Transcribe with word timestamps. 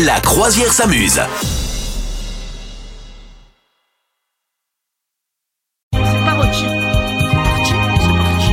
La 0.00 0.18
croisière 0.20 0.72
s'amuse. 0.72 1.20
C'est 5.92 6.24
Parocchi. 6.24 6.64
C'est 6.64 7.34
parti, 7.34 7.74
c'est 8.00 8.16
parti. 8.16 8.52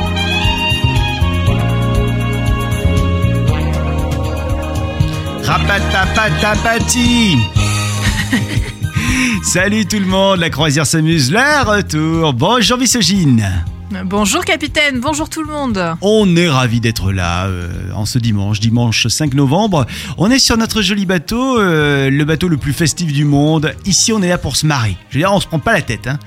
Rapatapatapati 5.43 7.37
Salut 9.43 9.85
tout 9.85 9.99
le 9.99 10.05
monde, 10.05 10.39
la 10.39 10.49
croisière 10.49 10.85
s'amuse, 10.85 11.31
le 11.31 11.63
retour. 11.63 12.33
Bonjour 12.33 12.77
Misogyne. 12.77 13.63
Bonjour 13.91 14.45
capitaine, 14.45 14.99
bonjour 14.99 15.29
tout 15.29 15.41
le 15.41 15.51
monde. 15.51 15.95
On 16.01 16.35
est 16.35 16.47
ravis 16.47 16.79
d'être 16.79 17.11
là 17.11 17.47
euh, 17.47 17.91
en 17.95 18.05
ce 18.05 18.19
dimanche, 18.19 18.59
dimanche 18.59 19.07
5 19.07 19.33
novembre. 19.33 19.87
On 20.19 20.29
est 20.29 20.37
sur 20.37 20.57
notre 20.57 20.83
joli 20.83 21.07
bateau, 21.07 21.59
euh, 21.59 22.11
le 22.11 22.23
bateau 22.23 22.49
le 22.49 22.57
plus 22.57 22.73
festif 22.73 23.11
du 23.11 23.25
monde. 23.25 23.73
Ici, 23.85 24.13
on 24.13 24.21
est 24.21 24.29
là 24.29 24.37
pour 24.37 24.55
se 24.57 24.67
marrer. 24.67 24.95
Je 25.09 25.15
veux 25.15 25.21
dire, 25.21 25.33
on 25.33 25.39
se 25.39 25.47
prend 25.47 25.57
pas 25.57 25.73
la 25.73 25.81
tête. 25.81 26.05
Hein. 26.05 26.19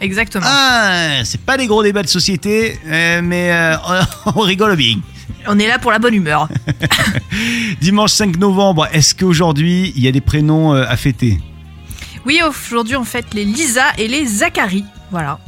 Exactement. 0.00 0.46
Ah, 0.46 1.24
c'est 1.24 1.40
pas 1.40 1.56
des 1.56 1.66
gros 1.66 1.82
débats 1.82 2.04
de 2.04 2.08
société, 2.08 2.78
euh, 2.86 3.20
mais 3.22 3.52
on 4.36 4.40
rigole 4.40 4.76
bien. 4.76 4.98
On 5.48 5.58
est 5.58 5.66
là 5.66 5.80
pour 5.80 5.90
la 5.90 5.98
bonne 5.98 6.14
humeur. 6.14 6.48
Dimanche 7.80 8.12
5 8.12 8.36
novembre, 8.36 8.86
est-ce 8.92 9.16
qu'aujourd'hui, 9.16 9.92
il 9.96 10.02
y 10.04 10.08
a 10.08 10.12
des 10.12 10.20
prénoms 10.20 10.72
à 10.72 10.96
fêter? 10.96 11.38
Oui, 12.24 12.40
aujourd'hui 12.46 12.94
on 12.94 13.04
fête 13.04 13.34
les 13.34 13.44
Lisa 13.44 13.86
et 13.98 14.06
les 14.06 14.24
Zachary. 14.24 14.84
Voilà. 15.10 15.40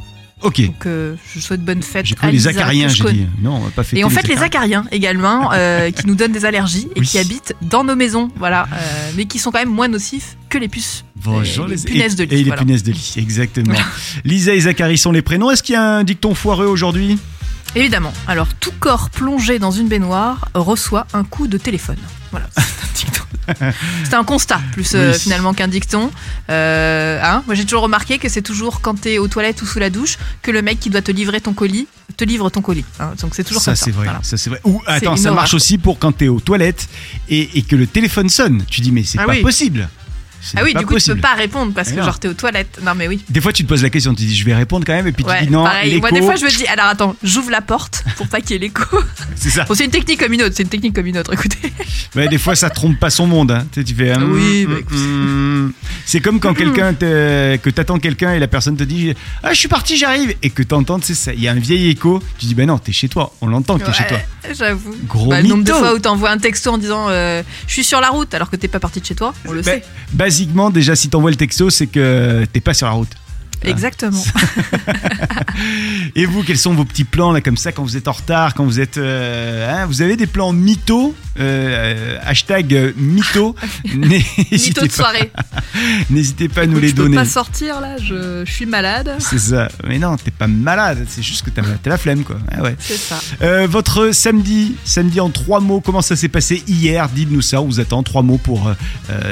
Ok. 0.42 0.60
Donc 0.64 0.86
euh, 0.86 1.16
je 1.34 1.40
souhaite 1.40 1.62
bonne 1.64 1.82
fête 1.82 2.06
J'ai 2.06 2.14
à 2.20 2.26
les 2.26 2.32
Lisa, 2.32 2.50
acariens, 2.50 2.88
j'ai 2.88 3.04
dit. 3.12 3.26
Non, 3.42 3.56
on 3.56 3.60
va 3.60 3.70
pas 3.70 3.82
fêter 3.82 4.00
Et 4.00 4.04
on 4.04 4.10
fête 4.10 4.26
les 4.28 4.42
acariens. 4.42 4.80
acariens 4.80 4.84
également, 4.90 5.50
euh, 5.52 5.90
qui 5.96 6.06
nous 6.06 6.14
donnent 6.14 6.32
des 6.32 6.44
allergies 6.44 6.88
et 6.96 7.00
Oui. 7.00 7.06
qui 7.06 7.18
habitent 7.18 7.54
dans 7.62 7.84
nos 7.84 7.94
maisons, 7.96 8.30
voilà, 8.36 8.66
euh, 8.72 9.10
mais 9.16 9.26
qui 9.26 9.38
sont 9.38 9.50
quand 9.50 9.58
même 9.58 9.68
moins 9.68 9.88
nocifs 9.88 10.36
que 10.48 10.56
les 10.58 10.68
puces. 10.68 11.04
Bonjour 11.16 11.66
les 11.66 11.76
les 11.76 11.82
punaises 11.82 12.16
de 12.16 12.24
lit, 12.24 12.34
Et 12.34 12.38
les 12.38 12.44
voilà. 12.44 12.62
punaises 12.62 12.82
de 12.82 12.92
lit, 12.92 13.14
exactement. 13.18 13.74
Lisa 14.24 14.54
et 14.54 14.60
Zachary 14.60 14.96
sont 14.96 15.12
les 15.12 15.22
prénoms. 15.22 15.50
Est-ce 15.50 15.62
qu'il 15.62 15.74
y 15.74 15.76
a 15.76 15.82
un 15.82 16.04
dicton 16.04 16.34
foireux 16.34 16.66
aujourd'hui? 16.66 17.18
Évidemment. 17.76 18.12
Alors, 18.26 18.48
tout 18.54 18.72
corps 18.80 19.10
plongé 19.10 19.58
dans 19.58 19.70
une 19.70 19.86
baignoire 19.88 20.48
reçoit 20.54 21.06
un 21.12 21.22
coup 21.22 21.46
de 21.46 21.58
téléphone. 21.58 21.98
Voilà, 22.32 22.48
c'est 24.04 24.14
un 24.14 24.24
constat, 24.24 24.60
plus 24.72 24.94
euh, 24.94 25.12
Oui. 25.12 25.18
finalement 25.18 25.52
qu'un 25.54 25.68
dicton. 25.68 26.10
Euh, 26.50 27.20
hein 27.22 27.42
Moi, 27.46 27.54
j'ai 27.54 27.64
toujours 27.64 27.82
remarqué 27.82 28.18
que 28.18 28.28
c'est 28.28 28.42
toujours 28.42 28.80
quand 28.80 29.00
t'es 29.00 29.18
aux 29.18 29.28
toilettes 29.28 29.60
ou 29.62 29.66
sous 29.66 29.78
la 29.78 29.90
douche 29.90 30.16
que 30.42 30.50
le 30.50 30.62
mec 30.62 30.80
qui 30.80 30.90
doit 30.90 31.02
te 31.02 31.12
livrer 31.12 31.40
ton 31.40 31.52
colis 31.52 31.86
te 32.16 32.24
livre 32.24 32.50
ton 32.50 32.60
colis. 32.60 32.84
hein. 32.98 33.12
Donc, 33.22 33.34
c'est 33.34 33.44
toujours 33.44 33.62
Ça 33.62 33.70
comme 33.72 33.76
ça. 33.76 33.84
c'est 33.84 33.90
vrai, 33.92 34.04
Voilà. 34.04 34.20
ça 34.22 34.36
c'est 34.36 34.50
vrai. 34.50 34.60
Ou 34.64 34.82
attends, 34.86 35.16
ça 35.16 35.30
marche 35.30 35.54
aussi 35.54 35.78
pour 35.78 35.98
quand 35.98 36.12
t'es 36.12 36.28
aux 36.28 36.40
toilettes 36.40 36.88
et, 37.28 37.58
et 37.58 37.62
que 37.62 37.76
le 37.76 37.86
téléphone 37.86 38.28
sonne. 38.28 38.64
Tu 38.68 38.80
dis 38.82 38.92
mais 38.92 39.04
c'est 39.04 39.18
Ah 39.18 39.24
pas 39.26 39.32
oui. 39.32 39.42
possible. 39.42 39.88
Ah 40.56 40.60
oui, 40.64 40.74
du 40.74 40.86
coup, 40.86 40.94
possible. 40.94 41.16
tu 41.16 41.20
peux 41.22 41.28
pas 41.28 41.34
répondre 41.34 41.72
parce 41.74 41.90
Mais 41.90 41.96
que 41.96 42.02
genre 42.02 42.18
t'es 42.18 42.28
aux 42.28 42.34
toilettes. 42.34 42.80
Non, 42.82 42.92
mais 42.96 43.08
oui. 43.08 43.22
Des 43.28 43.40
fois 43.40 43.52
tu 43.52 43.62
te 43.64 43.68
poses 43.68 43.82
la 43.82 43.90
question, 43.90 44.14
tu 44.14 44.22
dis 44.24 44.34
je 44.34 44.44
vais 44.44 44.54
répondre 44.54 44.84
quand 44.86 44.92
même 44.94 45.06
et 45.06 45.12
puis 45.12 45.24
Ouais, 45.24 45.40
tu 45.40 45.46
dis 45.46 45.52
non. 45.52 45.64
pareil. 45.64 46.00
Moi, 46.00 46.10
des 46.10 46.22
fois, 46.22 46.36
je 46.36 46.44
me 46.44 46.50
dis, 46.50 46.66
alors 46.66 46.86
attends, 46.86 47.14
j'ouvre 47.22 47.50
la 47.50 47.60
porte 47.60 48.04
pour 48.16 48.26
pas 48.28 48.40
qu'il 48.40 48.52
y 48.52 48.54
ait 48.54 48.58
l'écho. 48.58 48.82
c'est 49.36 49.50
ça. 49.50 49.64
Bon, 49.64 49.74
c'est 49.74 49.84
une 49.84 49.90
technique 49.90 50.18
comme 50.20 50.32
une 50.32 50.42
autre. 50.42 50.54
C'est 50.56 50.62
une 50.62 50.68
technique 50.68 50.94
comme 50.94 51.06
une 51.06 51.18
autre. 51.18 51.32
Écoutez. 51.32 51.72
Ouais, 52.16 52.28
des 52.28 52.38
fois 52.38 52.54
ça 52.56 52.70
trompe 52.70 52.98
pas 52.98 53.10
son 53.10 53.26
monde. 53.26 53.50
Hein. 53.50 53.66
Tu 53.72 53.80
sais, 53.80 53.84
tu 53.84 53.94
fais. 53.94 54.12
hum, 54.14 54.32
Oui, 54.32 54.64
hum, 54.66 54.72
bah, 54.72 54.78
écoute. 54.80 54.96
hum. 54.96 55.72
C'est 56.06 56.20
comme 56.20 56.40
quand 56.40 56.54
quelqu'un 56.54 56.94
que 56.94 57.70
t'attends 57.70 57.98
quelqu'un 57.98 58.32
et 58.34 58.38
la 58.38 58.48
personne 58.48 58.76
te 58.76 58.82
dit 58.84 59.14
ah 59.42 59.52
je 59.52 59.58
suis 59.58 59.68
parti 59.68 59.96
j'arrive 59.96 60.34
et 60.42 60.50
que 60.50 60.62
t'entends 60.62 60.98
tu 60.98 61.06
sais 61.08 61.14
ça 61.14 61.32
il 61.34 61.40
y 61.40 61.48
a 61.48 61.52
un 61.52 61.58
vieil 61.58 61.88
écho. 61.90 62.22
Tu 62.38 62.46
dis 62.46 62.54
ben 62.54 62.66
non 62.66 62.78
t'es 62.78 62.92
chez 62.92 63.08
toi. 63.08 63.32
On 63.40 63.46
l'entend 63.46 63.78
que 63.78 63.84
t'es 63.84 63.92
chez 63.92 64.06
toi. 64.06 64.18
J'avoue. 64.52 64.94
Gros 65.06 65.28
Bah, 65.30 65.42
le 65.42 65.48
nombre 65.48 65.64
de 65.64 65.72
fois 65.72 65.94
où 65.94 65.98
t'envoies 65.98 66.30
un 66.30 66.38
texto 66.38 66.72
en 66.72 66.78
disant 66.78 67.06
euh, 67.10 67.42
je 67.66 67.72
suis 67.72 67.84
sur 67.84 68.00
la 68.00 68.08
route 68.08 68.32
alors 68.34 68.48
que 68.50 68.56
t'es 68.56 68.68
pas 68.68 68.80
parti 68.80 69.00
de 69.00 69.04
chez 69.06 69.14
toi, 69.14 69.34
on 69.46 69.52
le 69.52 69.60
Bah, 69.62 69.72
sait. 69.72 69.82
Basiquement, 70.30 70.70
déjà, 70.70 70.94
si 70.94 71.08
t'envoies 71.08 71.32
le 71.32 71.36
texto, 71.36 71.70
c'est 71.70 71.88
que 71.88 72.46
t'es 72.52 72.60
pas 72.60 72.72
sur 72.72 72.86
la 72.86 72.92
route. 72.92 73.10
Exactement. 73.64 74.22
Et 76.16 76.24
vous, 76.24 76.42
quels 76.42 76.58
sont 76.58 76.74
vos 76.74 76.84
petits 76.84 77.04
plans 77.04 77.32
là 77.32 77.40
comme 77.40 77.56
ça 77.56 77.72
quand 77.72 77.82
vous 77.82 77.96
êtes 77.96 78.08
en 78.08 78.12
retard, 78.12 78.54
quand 78.54 78.64
vous 78.64 78.80
êtes, 78.80 78.98
euh, 78.98 79.70
hein, 79.70 79.86
vous 79.86 80.02
avez 80.02 80.16
des 80.16 80.26
plans 80.26 80.52
mytho, 80.52 81.14
euh, 81.38 82.18
hashtag 82.22 82.74
euh, 82.74 82.92
mytho. 82.96 83.54
Mytho 83.84 84.86
de 84.86 84.92
soirée. 84.92 85.30
n'hésitez 86.10 86.48
pas 86.48 86.62
à 86.62 86.66
nous 86.66 86.72
Écoute, 86.72 86.82
les 86.82 86.88
je 86.88 86.94
peux 86.94 87.02
donner. 87.04 87.16
pas 87.16 87.24
sortir 87.24 87.80
là, 87.80 87.96
je, 87.98 88.44
je 88.44 88.52
suis 88.52 88.66
malade. 88.66 89.16
C'est 89.18 89.38
ça. 89.38 89.68
Mais 89.86 89.98
non, 89.98 90.16
t'es 90.16 90.30
pas 90.30 90.46
malade. 90.46 91.06
C'est 91.08 91.22
juste 91.22 91.44
que 91.44 91.50
t'as 91.50 91.62
la 91.84 91.98
flemme, 91.98 92.24
quoi. 92.24 92.36
Ah 92.50 92.62
ouais. 92.62 92.76
C'est 92.78 92.96
ça. 92.96 93.20
Euh, 93.42 93.66
votre 93.68 94.12
samedi, 94.12 94.74
samedi 94.84 95.20
en 95.20 95.30
trois 95.30 95.60
mots. 95.60 95.80
Comment 95.80 96.02
ça 96.02 96.16
s'est 96.16 96.28
passé 96.28 96.62
hier? 96.66 97.08
Dites-nous 97.08 97.42
ça. 97.42 97.60
On 97.62 97.66
vous 97.66 97.80
attend 97.80 98.02
trois 98.02 98.22
mots 98.22 98.38
pour 98.38 98.72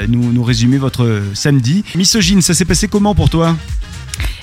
nous, 0.07 0.31
nous 0.31 0.43
résumer 0.43 0.77
votre 0.77 1.21
samedi. 1.33 1.83
Misogyne, 1.95 2.41
ça 2.41 2.53
s'est 2.53 2.65
passé 2.65 2.87
comment 2.87 3.15
pour 3.15 3.29
toi? 3.29 3.55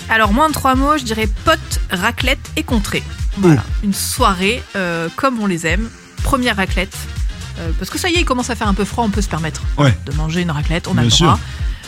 Alors, 0.08 0.32
moins 0.32 0.48
de 0.48 0.54
trois 0.54 0.74
mots, 0.74 0.96
je 0.98 1.04
dirais 1.04 1.28
pote, 1.44 1.80
raclette 1.90 2.38
et 2.56 2.62
contrée. 2.62 3.02
Voilà. 3.38 3.62
Une 3.82 3.94
soirée 3.94 4.62
euh, 4.76 5.08
comme 5.16 5.40
on 5.40 5.46
les 5.46 5.66
aime. 5.66 5.88
Première 6.22 6.56
raclette. 6.56 6.96
Euh, 7.58 7.70
parce 7.78 7.90
que 7.90 7.98
ça 7.98 8.08
y 8.08 8.14
est, 8.14 8.20
il 8.20 8.24
commence 8.24 8.50
à 8.50 8.54
faire 8.54 8.68
un 8.68 8.74
peu 8.74 8.84
froid, 8.84 9.04
on 9.04 9.10
peut 9.10 9.22
se 9.22 9.28
permettre 9.28 9.62
Ouais. 9.78 9.96
de 10.06 10.12
manger 10.12 10.42
une 10.42 10.50
raclette, 10.50 10.88
on 10.88 10.92
a 10.92 10.94
Bien 10.96 11.04
le 11.04 11.10
sûr. 11.10 11.26
droit. 11.26 11.40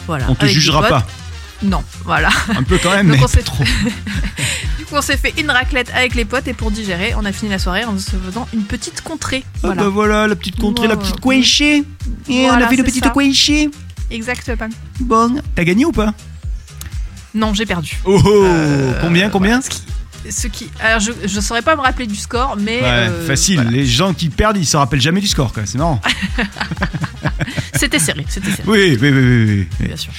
Voilà. 0.06 0.24
On 0.28 0.34
te 0.34 0.42
Avec 0.44 0.54
jugera 0.54 0.80
potes. 0.80 0.90
pas. 0.90 1.06
Non, 1.62 1.82
voilà. 2.04 2.28
Un 2.56 2.62
peu 2.62 2.78
quand 2.82 2.90
même, 2.90 3.08
Donc 3.08 3.18
mais 3.18 3.24
on 3.24 3.42
trop. 3.42 3.64
Du 4.78 4.84
coup, 4.84 4.94
on 4.94 5.02
s'est 5.02 5.16
fait 5.16 5.34
une 5.38 5.50
raclette 5.50 5.90
avec 5.94 6.14
les 6.14 6.24
potes 6.24 6.46
et 6.48 6.54
pour 6.54 6.70
digérer, 6.70 7.12
on 7.16 7.24
a 7.24 7.32
fini 7.32 7.50
la 7.50 7.58
soirée 7.58 7.84
en 7.84 7.98
se 7.98 8.12
faisant 8.16 8.48
une 8.54 8.62
petite 8.62 9.00
contrée. 9.02 9.42
Ah 9.56 9.58
Voilà. 9.62 9.82
bah 9.82 9.88
voilà, 9.88 10.26
la 10.28 10.36
petite 10.36 10.58
contrée, 10.58 10.86
la 10.86 10.96
petite 10.96 11.20
quenchée. 11.20 11.82
Et 12.28 12.48
on 12.48 12.52
a 12.54 12.66
fait 12.68 12.76
le 12.76 12.84
c'est 12.84 12.90
petit 12.90 13.00
ça. 13.00 13.10
quenchée. 13.10 13.70
Exactement. 14.10 14.68
Bon, 15.00 15.40
t'as 15.54 15.64
gagné 15.64 15.84
ou 15.84 15.92
pas? 15.92 16.14
Non, 17.38 17.54
j'ai 17.54 17.66
perdu. 17.66 18.00
Oh, 18.04 18.20
oh, 18.24 18.42
Euh, 18.44 18.92
combien, 19.00 19.30
combien 19.30 19.60
voilà, 19.60 19.72
ce 20.30 20.46
qui- 20.48 20.70
alors 20.80 21.00
je, 21.00 21.12
je 21.26 21.40
saurais 21.40 21.62
pas 21.62 21.76
me 21.76 21.80
rappeler 21.80 22.06
du 22.06 22.16
score, 22.16 22.56
mais 22.58 22.80
Ouais, 22.80 22.86
euh, 22.86 23.26
facile. 23.26 23.56
voilà. 23.56 23.70
Les 23.70 23.86
gens 23.86 24.12
qui 24.14 24.28
perdent, 24.28 24.56
ils 24.56 24.66
se 24.66 24.76
rappellent 24.76 25.00
jamais 25.00 25.20
du 25.20 25.28
score, 25.28 25.52
quoi. 25.52 25.62
C'est 25.66 25.78
marrant. 25.78 26.00
C'était 27.74 27.98
serré, 28.00 28.24
c'était 28.28 28.50
serré, 28.50 28.62
Oui, 28.66 28.98
oui, 29.00 29.10
oui, 29.10 29.66
oui, 29.80 29.86
bien 29.86 29.96
sûr. 29.96 30.10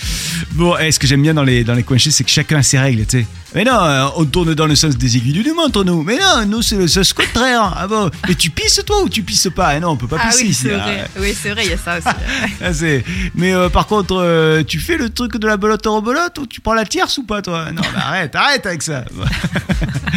Bon, 0.52 0.76
eh, 0.80 0.92
ce 0.92 1.00
que 1.00 1.08
j'aime 1.08 1.22
bien 1.22 1.34
dans 1.34 1.44
les, 1.44 1.64
dans 1.66 1.74
les 1.74 1.84
c'est 2.00 2.24
que 2.24 2.30
chacun 2.30 2.58
a 2.60 2.64
ses 2.64 2.80
règles, 2.80 3.06
tu 3.06 3.20
sais. 3.20 3.28
Mais 3.54 3.64
non, 3.64 3.74
euh, 3.84 4.06
on 4.16 4.26
tourne 4.26 4.54
dans 4.54 4.66
le 4.68 4.76
sens 4.76 4.96
des 4.98 5.18
aiguilles 5.18 5.44
du 5.44 5.52
montre, 5.52 5.84
nous. 5.84 6.02
Mais 6.04 6.18
non, 6.18 6.46
nous, 6.48 6.62
c'est 6.62 6.76
le 6.78 6.88
sens 6.88 7.12
contraire. 7.14 7.74
Ah 7.76 7.88
bon? 7.88 8.10
Mais 8.28 8.36
tu 8.36 8.50
pisses, 8.50 8.82
toi, 8.86 9.04
ou 9.04 9.10
tu 9.10 9.24
pisses 9.24 9.50
pas? 9.54 9.76
Eh 9.76 9.80
non, 9.80 9.90
on 9.90 9.98
peut 9.98 10.08
pas 10.08 10.18
Ah 10.22 10.28
pisser 10.30 10.44
oui, 10.44 10.50
ici. 10.50 10.62
c'est 10.64 10.70
vrai. 10.70 11.10
Oui, 11.20 11.36
c'est 11.40 11.50
vrai, 11.50 11.66
il 11.66 11.72
y 11.72 11.74
a 11.74 11.78
ça 11.78 11.98
aussi. 11.98 12.08
ah, 12.64 13.02
Mais 13.36 13.54
euh, 13.54 13.68
par 13.70 13.88
contre, 13.88 14.16
euh, 14.22 14.64
tu 14.64 14.80
fais 14.80 14.98
le 14.98 15.10
truc 15.10 15.38
de 15.38 15.48
la 15.48 15.58
belote 15.58 15.86
en 15.88 16.02
belote 16.02 16.38
ou 16.38 16.46
tu 16.46 16.62
prends 16.62 16.74
la 16.76 16.86
tierce 16.86 17.18
ou 17.18 17.24
pas, 17.24 17.42
toi? 17.42 17.72
Non, 17.72 17.82
mais 17.94 18.00
arrête, 18.02 18.36
arrête 18.36 18.66
avec 18.66 18.84
ça. 18.84 19.04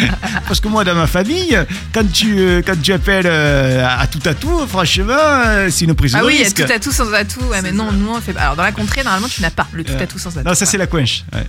Parce 0.46 0.60
que 0.60 0.68
moi, 0.68 0.84
dans 0.84 0.94
ma 0.94 1.06
famille, 1.06 1.58
quand 1.92 2.10
tu, 2.10 2.38
euh, 2.38 2.62
quand 2.64 2.80
tu 2.80 2.92
appelles 2.92 3.26
euh, 3.26 3.86
à 3.86 4.06
tout 4.06 4.20
à 4.24 4.34
tout, 4.34 4.66
franchement, 4.66 5.14
euh, 5.18 5.68
c'est 5.70 5.84
une 5.84 5.94
prise 5.94 6.14
ah 6.14 6.20
de 6.20 6.26
oui, 6.26 6.34
il 6.34 6.38
y 6.38 6.42
a 6.42 6.44
risque. 6.44 6.64
tout 6.64 6.72
à 6.72 6.78
tout 6.78 6.92
sans 6.92 7.12
atout. 7.12 7.44
Ouais, 7.44 7.62
mais 7.62 7.72
non, 7.72 7.92
nous 7.92 8.10
on 8.10 8.20
fait. 8.20 8.36
Alors 8.36 8.56
dans 8.56 8.62
la 8.62 8.72
contrée, 8.72 9.02
normalement, 9.02 9.28
tu 9.28 9.42
n'as 9.42 9.50
pas 9.50 9.66
le 9.72 9.84
tout 9.84 9.92
à 9.98 10.06
tout 10.06 10.18
sans 10.18 10.36
atout. 10.36 10.48
Non, 10.48 10.54
ça 10.54 10.66
c'est 10.66 10.78
la 10.78 10.86
quench. 10.86 11.24
ouais. 11.34 11.46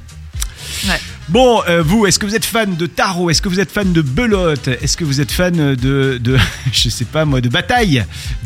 Ouais. 0.88 1.00
Bon, 1.30 1.62
euh, 1.70 1.82
vous, 1.82 2.06
est-ce 2.06 2.20
que 2.20 2.26
vous 2.26 2.36
êtes 2.36 2.44
fan 2.46 2.76
de 2.76 2.86
tarot? 2.86 3.30
Est-ce 3.30 3.42
que 3.42 3.48
vous 3.48 3.60
êtes 3.62 3.72
fan 3.72 3.94
de 3.94 4.02
belote? 4.02 4.68
Est-ce 4.68 4.98
que 4.98 5.06
vous 5.06 5.22
êtes 5.22 5.32
fan 5.32 5.56
de, 5.56 6.20
de, 6.22 6.38
je 6.72 6.90
sais 6.90 7.06
pas 7.06 7.24
moi, 7.26 7.40
de 7.42 7.50
bataille? 7.50 8.04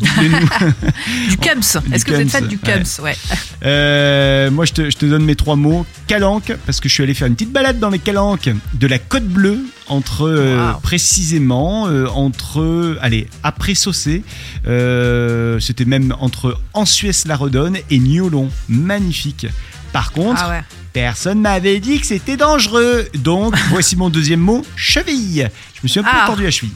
Du 1.28 1.36
Cums. 1.38 1.80
Est-ce 1.92 2.04
que 2.04 2.12
vous 2.12 2.20
êtes 2.20 2.30
fan 2.30 2.46
du 2.46 2.56
ouais. 2.56 2.72
Cums 2.72 3.02
Ouais. 3.02 3.16
Euh, 3.64 4.50
moi, 4.50 4.64
je 4.64 4.72
te, 4.72 4.90
je 4.90 4.96
te 4.96 5.06
donne 5.06 5.24
mes 5.24 5.34
trois 5.36 5.56
mots. 5.56 5.84
Calanque, 6.06 6.52
parce 6.66 6.80
que 6.80 6.88
je 6.88 6.94
suis 6.94 7.02
allé 7.02 7.14
faire 7.14 7.26
une 7.26 7.34
petite 7.34 7.52
balade 7.52 7.78
dans 7.78 7.90
les 7.90 7.98
calanques 7.98 8.50
de 8.74 8.86
la 8.86 8.98
Côte 8.98 9.26
Bleue, 9.26 9.58
entre 9.88 10.28
euh, 10.28 10.72
précisément, 10.82 11.88
euh, 11.88 12.06
entre, 12.06 12.96
allez, 13.00 13.28
après 13.42 13.74
Saucé, 13.74 14.22
c'était 14.64 15.84
même 15.84 16.14
entre 16.20 16.58
Ansuès-la-Redonne 16.74 17.78
et 17.90 17.98
Niolon. 17.98 18.50
Magnifique. 18.68 19.46
Par 19.92 20.12
contre, 20.12 20.40
Ah 20.44 20.50
ouais. 20.50 20.62
Personne 20.92 21.40
m'avait 21.40 21.80
dit 21.80 22.00
que 22.00 22.06
c'était 22.06 22.36
dangereux. 22.36 23.08
Donc, 23.14 23.54
voici 23.70 23.96
mon 23.96 24.10
deuxième 24.10 24.40
mot, 24.40 24.64
cheville. 24.76 25.48
Je 25.74 25.80
me 25.82 25.88
suis 25.88 26.00
un 26.00 26.04
peu 26.04 26.08
Ah. 26.12 26.24
entendu 26.24 26.42
la 26.44 26.50
cheville. 26.50 26.72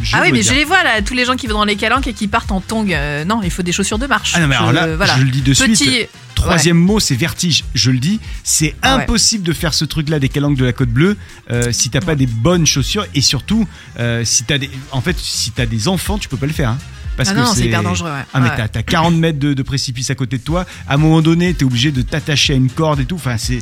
Je 0.00 0.16
Ah 0.16 0.20
oui, 0.22 0.32
mais 0.32 0.40
dire. 0.40 0.52
je 0.52 0.58
les 0.58 0.64
vois 0.64 0.82
là, 0.82 1.02
tous 1.02 1.14
les 1.14 1.24
gens 1.24 1.36
qui 1.36 1.46
vont 1.46 1.58
dans 1.58 1.64
les 1.66 1.76
calanques 1.76 2.06
et 2.06 2.12
qui 2.14 2.26
partent 2.26 2.50
en 2.50 2.60
tongs. 2.60 2.86
Euh, 2.90 3.24
non, 3.24 3.40
il 3.44 3.50
faut 3.50 3.62
des 3.62 3.72
chaussures 3.72 3.98
de 3.98 4.06
marche. 4.06 4.32
Ah 4.34 4.40
non, 4.40 4.48
mais 4.48 4.56
alors 4.56 4.70
Je- 4.70 4.74
là, 4.74 4.96
voilà. 4.96 5.16
je 5.18 5.22
le 5.22 5.30
dis 5.30 5.42
de 5.42 5.52
Petit. 5.52 5.76
suite. 5.76 6.08
Troisième 6.34 6.78
mot, 6.78 6.98
c'est 6.98 7.14
vertige. 7.14 7.62
Je 7.74 7.90
le 7.92 7.98
dis, 7.98 8.18
c'est 8.42 8.74
Ah 8.82 8.96
ouais. 8.96 9.02
impossible 9.02 9.44
de 9.44 9.52
faire 9.52 9.74
ce 9.74 9.84
truc-là 9.84 10.18
des 10.18 10.28
calanques 10.28 10.56
de 10.56 10.64
la 10.64 10.72
Côte 10.72 10.88
Bleue 10.88 11.16
euh, 11.52 11.70
si 11.70 11.88
t'as 11.90 12.00
pas 12.00 12.16
des 12.16 12.26
bonnes 12.26 12.66
chaussures 12.66 13.06
et 13.14 13.20
surtout 13.20 13.68
euh, 14.00 14.24
si 14.24 14.42
t'as 14.44 14.58
des, 14.58 14.70
en 14.90 15.02
fait, 15.02 15.16
si 15.20 15.52
t'as 15.52 15.66
des 15.66 15.86
enfants, 15.86 16.18
tu 16.18 16.28
peux 16.28 16.38
pas 16.38 16.46
le 16.46 16.52
faire. 16.52 16.70
hein. 16.70 16.78
Parce 17.16 17.28
Ah 17.28 17.34
que 17.34 17.38
non, 17.40 17.52
c'est 17.54 17.66
hyper 17.66 17.82
dangereux. 17.82 18.10
Ouais. 18.10 18.24
Ah 18.32 18.40
mais 18.40 18.48
Ouais. 18.48 18.56
t'as, 18.56 18.68
t'as 18.68 18.82
40 18.82 19.14
mètres 19.16 19.38
de, 19.38 19.52
de 19.54 19.62
précipice 19.62 20.08
à 20.10 20.14
côté 20.14 20.38
de 20.38 20.42
toi. 20.42 20.64
À 20.88 20.94
un 20.94 20.96
moment 20.96 21.20
donné, 21.20 21.52
t'es 21.54 21.64
obligé 21.64 21.92
de 21.92 22.00
t'attacher 22.02 22.54
à 22.54 22.56
une 22.56 22.70
corde 22.70 23.00
et 23.00 23.04
tout. 23.04 23.16
Enfin, 23.16 23.36
c'est, 23.36 23.58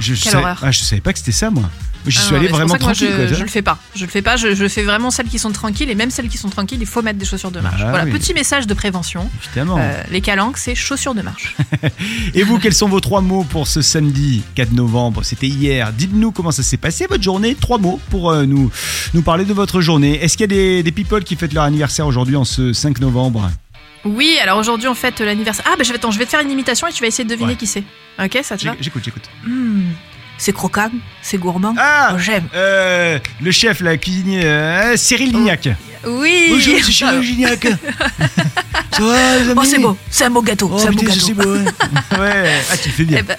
je, 0.00 0.14
quelle 0.14 0.32
savais, 0.32 0.36
horreur. 0.44 0.58
ah, 0.62 0.70
je 0.70 0.80
savais 0.80 1.00
pas 1.02 1.12
que 1.12 1.18
c'était 1.18 1.32
ça, 1.32 1.50
moi. 1.50 1.68
J'y 2.06 2.18
Ah 2.18 2.22
suis 2.22 2.32
non, 2.32 2.38
allé 2.40 2.48
vraiment 2.48 2.66
moi, 2.68 2.78
tranquille. 2.78 3.08
je, 3.10 3.16
quoi, 3.28 3.34
je 3.34 3.42
le 3.42 3.48
fais 3.48 3.62
pas. 3.62 3.78
Je 3.94 4.04
le 4.04 4.10
fais 4.10 4.22
pas. 4.22 4.36
Je, 4.36 4.54
je 4.54 4.68
fais 4.68 4.82
vraiment 4.82 5.10
celles 5.10 5.28
qui 5.28 5.38
sont 5.38 5.50
tranquilles 5.52 5.90
et 5.90 5.94
même 5.94 6.10
celles 6.10 6.28
qui 6.28 6.36
sont 6.38 6.50
tranquilles, 6.50 6.78
il 6.80 6.86
faut 6.86 7.02
mettre 7.02 7.18
des 7.18 7.24
chaussures 7.24 7.50
de 7.50 7.60
marche. 7.60 7.80
Ah 7.84 7.90
voilà, 7.90 8.04
oui. 8.04 8.10
petit 8.12 8.34
message 8.34 8.66
de 8.66 8.74
prévention. 8.74 9.30
Évidemment. 9.46 9.76
Euh, 9.78 10.02
les 10.10 10.20
calanques, 10.20 10.58
c'est 10.58 10.74
chaussures 10.74 11.14
de 11.14 11.22
marche. 11.22 11.56
Et 12.34 12.42
vous, 12.42 12.58
quels 12.58 12.74
sont 12.74 12.88
vos 12.88 13.00
trois 13.00 13.20
mots 13.20 13.44
pour 13.44 13.66
ce 13.66 13.80
samedi 13.82 14.42
4 14.54 14.72
novembre? 14.72 15.22
C'était 15.24 15.46
hier. 15.48 15.92
Dites-nous 15.92 16.32
comment 16.32 16.50
ça 16.50 16.62
s'est 16.62 16.76
passé 16.76 17.06
votre 17.08 17.22
journée. 17.22 17.54
Trois 17.54 17.78
mots 17.78 18.00
pour 18.10 18.30
euh, 18.30 18.44
nous, 18.46 18.70
nous 19.14 19.22
parler 19.22 19.44
de 19.44 19.52
votre 19.54 19.80
journée. 19.80 20.22
Est-ce 20.22 20.36
qu'il 20.36 20.42
y 20.42 20.52
a 20.52 20.56
des, 20.56 20.82
des 20.82 20.92
people 20.92 21.24
qui 21.24 21.36
fêtent 21.36 21.54
leur 21.54 21.64
anniversaire 21.64 22.06
aujourd'hui 22.06 22.36
en 22.36 22.44
ce 22.44 22.72
5 22.72 23.00
novembre? 23.00 23.50
Oui, 24.04 24.36
alors 24.42 24.58
aujourd'hui 24.58 24.86
on 24.88 24.94
fête 24.94 25.20
l'anniversaire. 25.20 25.64
Ah, 25.66 25.76
bah 25.78 25.82
je 25.84 25.88
vais, 25.88 25.94
attends, 25.94 26.10
je 26.10 26.18
vais 26.18 26.26
te 26.26 26.30
faire 26.30 26.40
une 26.42 26.50
imitation 26.50 26.86
et 26.86 26.92
tu 26.92 27.00
vas 27.00 27.06
essayer 27.06 27.24
de 27.24 27.30
deviner 27.30 27.52
Ouais. 27.52 27.56
qui 27.56 27.66
c'est. 27.66 27.82
Ok, 28.22 28.38
ça 28.42 28.58
te 28.58 28.66
va? 28.66 28.74
J'écoute, 28.78 29.00
j'écoute. 29.02 29.22
Hmm, 29.46 29.84
C'est 30.36 30.52
croquant, 30.52 30.90
c'est 31.22 31.38
gourmand. 31.38 31.74
Ah 31.78 32.12
Oh, 32.14 32.18
J'aime. 32.18 32.44
euh, 32.54 33.18
Le 33.40 33.50
chef, 33.50 33.80
la 33.80 33.96
cuisinier, 33.96 34.44
euh, 34.44 34.96
Cyril 34.96 35.32
Lignac. 35.32 35.68
Oui. 36.06 36.48
Bonjour, 36.50 36.76
c'est 36.84 36.92
Cyril 36.92 37.20
Lignac. 37.20 37.66
ça 38.90 39.02
va, 39.02 39.36
les 39.38 39.50
amis 39.50 39.54
Oh, 39.56 39.64
c'est 39.64 39.78
beau, 39.78 39.96
c'est 40.10 40.24
un 40.24 40.30
beau 40.30 40.42
gâteau. 40.42 40.70
Oh, 40.72 40.78
c'est 40.78 40.88
un 40.88 40.92
beau 40.92 41.02
gâteau. 41.02 41.20
c'est 41.20 41.34
beau, 41.34 41.54
ouais. 41.54 41.64
ouais. 42.18 42.52
Ah, 42.70 42.76
tu 42.76 42.88
le 42.88 42.94
fais 42.94 43.04
bien. 43.04 43.18
Eh 43.20 43.22
ben, 43.22 43.36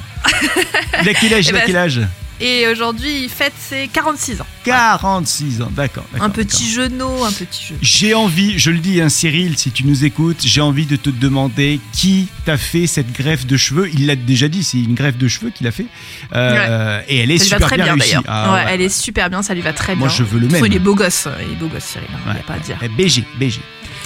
Il 1.03 1.09
a 1.09 1.13
quel 1.13 1.33
âge, 1.33 1.45
eh 1.47 1.49
il 1.51 1.55
a 1.55 1.59
ben, 1.59 1.63
quel 1.65 1.77
âge? 1.77 2.01
Et 2.41 2.67
aujourd'hui 2.67 3.23
il 3.23 3.29
fête 3.29 3.53
ses 3.57 3.87
46 3.87 4.41
ans. 4.41 4.45
46 4.65 5.61
ans, 5.61 5.69
d'accord. 5.71 6.05
Un 6.19 6.29
petit 6.29 6.69
genou, 6.69 7.23
un 7.23 7.31
petit 7.31 7.65
genou. 7.67 7.79
J'ai 7.81 8.13
envie, 8.13 8.57
je 8.59 8.71
le 8.71 8.79
dis, 8.79 8.99
hein, 9.01 9.09
Cyril, 9.09 9.57
si 9.57 9.71
tu 9.71 9.85
nous 9.85 10.05
écoutes, 10.05 10.41
j'ai 10.43 10.61
envie 10.61 10.85
de 10.85 10.95
te 10.95 11.09
demander 11.09 11.79
qui 11.93 12.27
t'a 12.45 12.57
fait 12.57 12.87
cette 12.87 13.11
greffe 13.13 13.45
de 13.45 13.57
cheveux. 13.57 13.89
Il 13.93 14.07
l'a 14.07 14.15
déjà 14.15 14.47
dit, 14.47 14.63
c'est 14.63 14.79
une 14.79 14.95
greffe 14.95 15.17
de 15.17 15.27
cheveux 15.27 15.49
qu'il 15.51 15.67
a 15.67 15.71
fait. 15.71 15.85
Euh, 16.33 17.01
Et 17.07 17.19
elle 17.19 17.31
est 17.31 17.37
Ça 17.37 17.43
lui 17.45 17.49
va 17.51 17.55
super 17.57 17.67
très 17.67 17.77
bien, 17.77 17.95
bien. 17.95 18.23
Ah, 18.27 18.53
ouais, 18.53 18.63
ouais. 18.65 18.65
Elle 18.73 18.81
est 18.81 18.89
super 18.89 19.29
bien, 19.29 19.41
ça 19.41 19.53
lui 19.53 19.61
va 19.61 19.73
très 19.73 19.95
Moi, 19.95 20.07
bien. 20.07 20.17
je 20.17 20.23
veux 20.23 20.39
le 20.39 20.47
même. 20.47 20.65
Il 20.65 20.73
est 20.75 20.79
beau 20.79 20.95
gosse, 20.95 21.27
il 21.45 21.53
est 21.53 21.55
beau 21.55 21.67
gosse 21.67 21.83
Cyril, 21.83 22.07
hein, 22.13 22.17
il 22.25 22.29
n'y 22.31 22.35
Ouais. 22.35 22.41
a 22.41 22.43
pas 22.43 22.53
à 22.55 22.59
dire. 22.59 22.77
BG, 22.97 23.23
BG. 23.39 23.59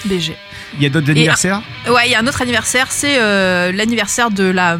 BG. 0.05 0.35
Il 0.77 0.83
y 0.83 0.85
a 0.85 0.89
d'autres 0.89 1.09
anniversaires? 1.09 1.61
Ouais, 1.87 2.03
il 2.07 2.11
y 2.11 2.15
a 2.15 2.19
un 2.19 2.27
autre 2.27 2.41
anniversaire, 2.41 2.87
c'est 2.91 3.19
euh, 3.19 3.71
l'anniversaire 3.71 4.29
de 4.31 4.43
la, 4.43 4.79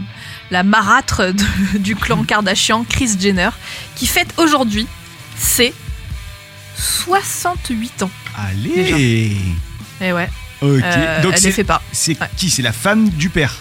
la 0.51 0.63
marâtre 0.63 1.33
de- 1.33 1.77
du 1.79 1.95
clan 1.95 2.23
Kardashian, 2.23 2.83
Kris 2.83 3.17
Jenner, 3.19 3.49
qui 3.95 4.07
fête 4.07 4.33
aujourd'hui 4.37 4.87
ses 5.37 5.73
68 6.75 8.03
ans. 8.03 8.11
Allez 8.37 9.35
Et 10.01 10.13
ouais, 10.13 10.29
Ok. 10.61 10.69
euh, 10.83 11.21
Donc 11.21 11.33
elle 11.33 11.35
les 11.35 11.37
c'est 11.41 11.51
fait 11.51 11.63
pas. 11.63 11.81
c'est 11.91 12.19
Ouais. 12.19 12.27
qui? 12.37 12.49
C'est 12.49 12.61
la 12.61 12.71
femme 12.73 13.09
du 13.09 13.29
père. 13.29 13.55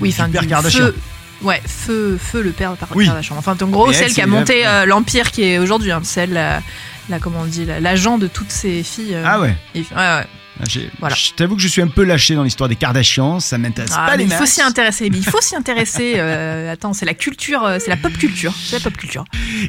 Oui, 0.00 0.10
Du 0.10 0.16
père 0.16 0.42
du 0.42 0.48
Kardashian. 0.48 0.86
Feu, 0.86 0.96
ouais, 1.42 1.62
feu, 1.66 2.18
feu 2.20 2.42
le 2.42 2.50
père 2.50 2.74
Oui. 2.94 3.06
Kardashian. 3.06 3.36
Enfin, 3.38 3.56
en 3.60 3.66
gros, 3.68 3.86
Et 3.90 3.94
elle, 3.94 4.00
celle 4.04 4.12
qui 4.12 4.20
a 4.22 4.26
monté 4.26 4.66
euh, 4.66 4.86
l'empire 4.86 5.30
qui 5.30 5.42
est 5.44 5.58
aujourd'hui. 5.58 5.92
Hein, 5.92 6.00
celle, 6.02 6.32
la, 6.32 6.62
la- 7.08 7.18
comment 7.20 7.40
on 7.42 7.46
dit, 7.46 7.64
la- 7.64 7.78
l'agent 7.78 8.18
de 8.18 8.26
toutes 8.26 8.50
ces 8.50 8.82
filles. 8.82 9.14
euh, 9.14 9.22
Ah 9.24 9.40
ouais. 9.40 9.54
et- 9.76 9.80
ouais, 9.80 9.86
ouais. 9.96 10.26
Ah, 10.60 10.64
Voilà. 11.00 11.14
Je 11.16 11.32
t'avoue 11.32 11.56
que 11.56 11.62
je 11.62 11.68
suis 11.68 11.82
un 11.82 11.88
peu 11.88 12.04
lâché 12.04 12.34
dans 12.36 12.44
l'histoire 12.44 12.68
des 12.68 12.76
Kardashians, 12.76 13.40
ça 13.40 13.58
m'intéresse 13.58 13.90
Ah, 13.96 14.06
pas 14.10 14.16
les 14.16 14.24
il 14.24 14.30
faut 14.30 14.46
s'y 14.46 14.62
intéresser. 14.62 15.10
Mais 15.10 15.18
il 15.18 15.24
faut 15.24 15.40
s'y 15.42 15.56
intéresser. 15.56 16.14
euh, 16.16 16.72
attends, 16.72 16.92
c'est 16.92 17.06
la 17.06 17.14
culture, 17.14 17.64
euh, 17.64 17.78
c'est 17.80 17.90
la 17.90 17.96
pop 17.96 18.12
culture. 18.12 18.52
C'est 18.56 18.76
la 18.76 18.82
pop 18.82 18.96
culture. 18.96 19.24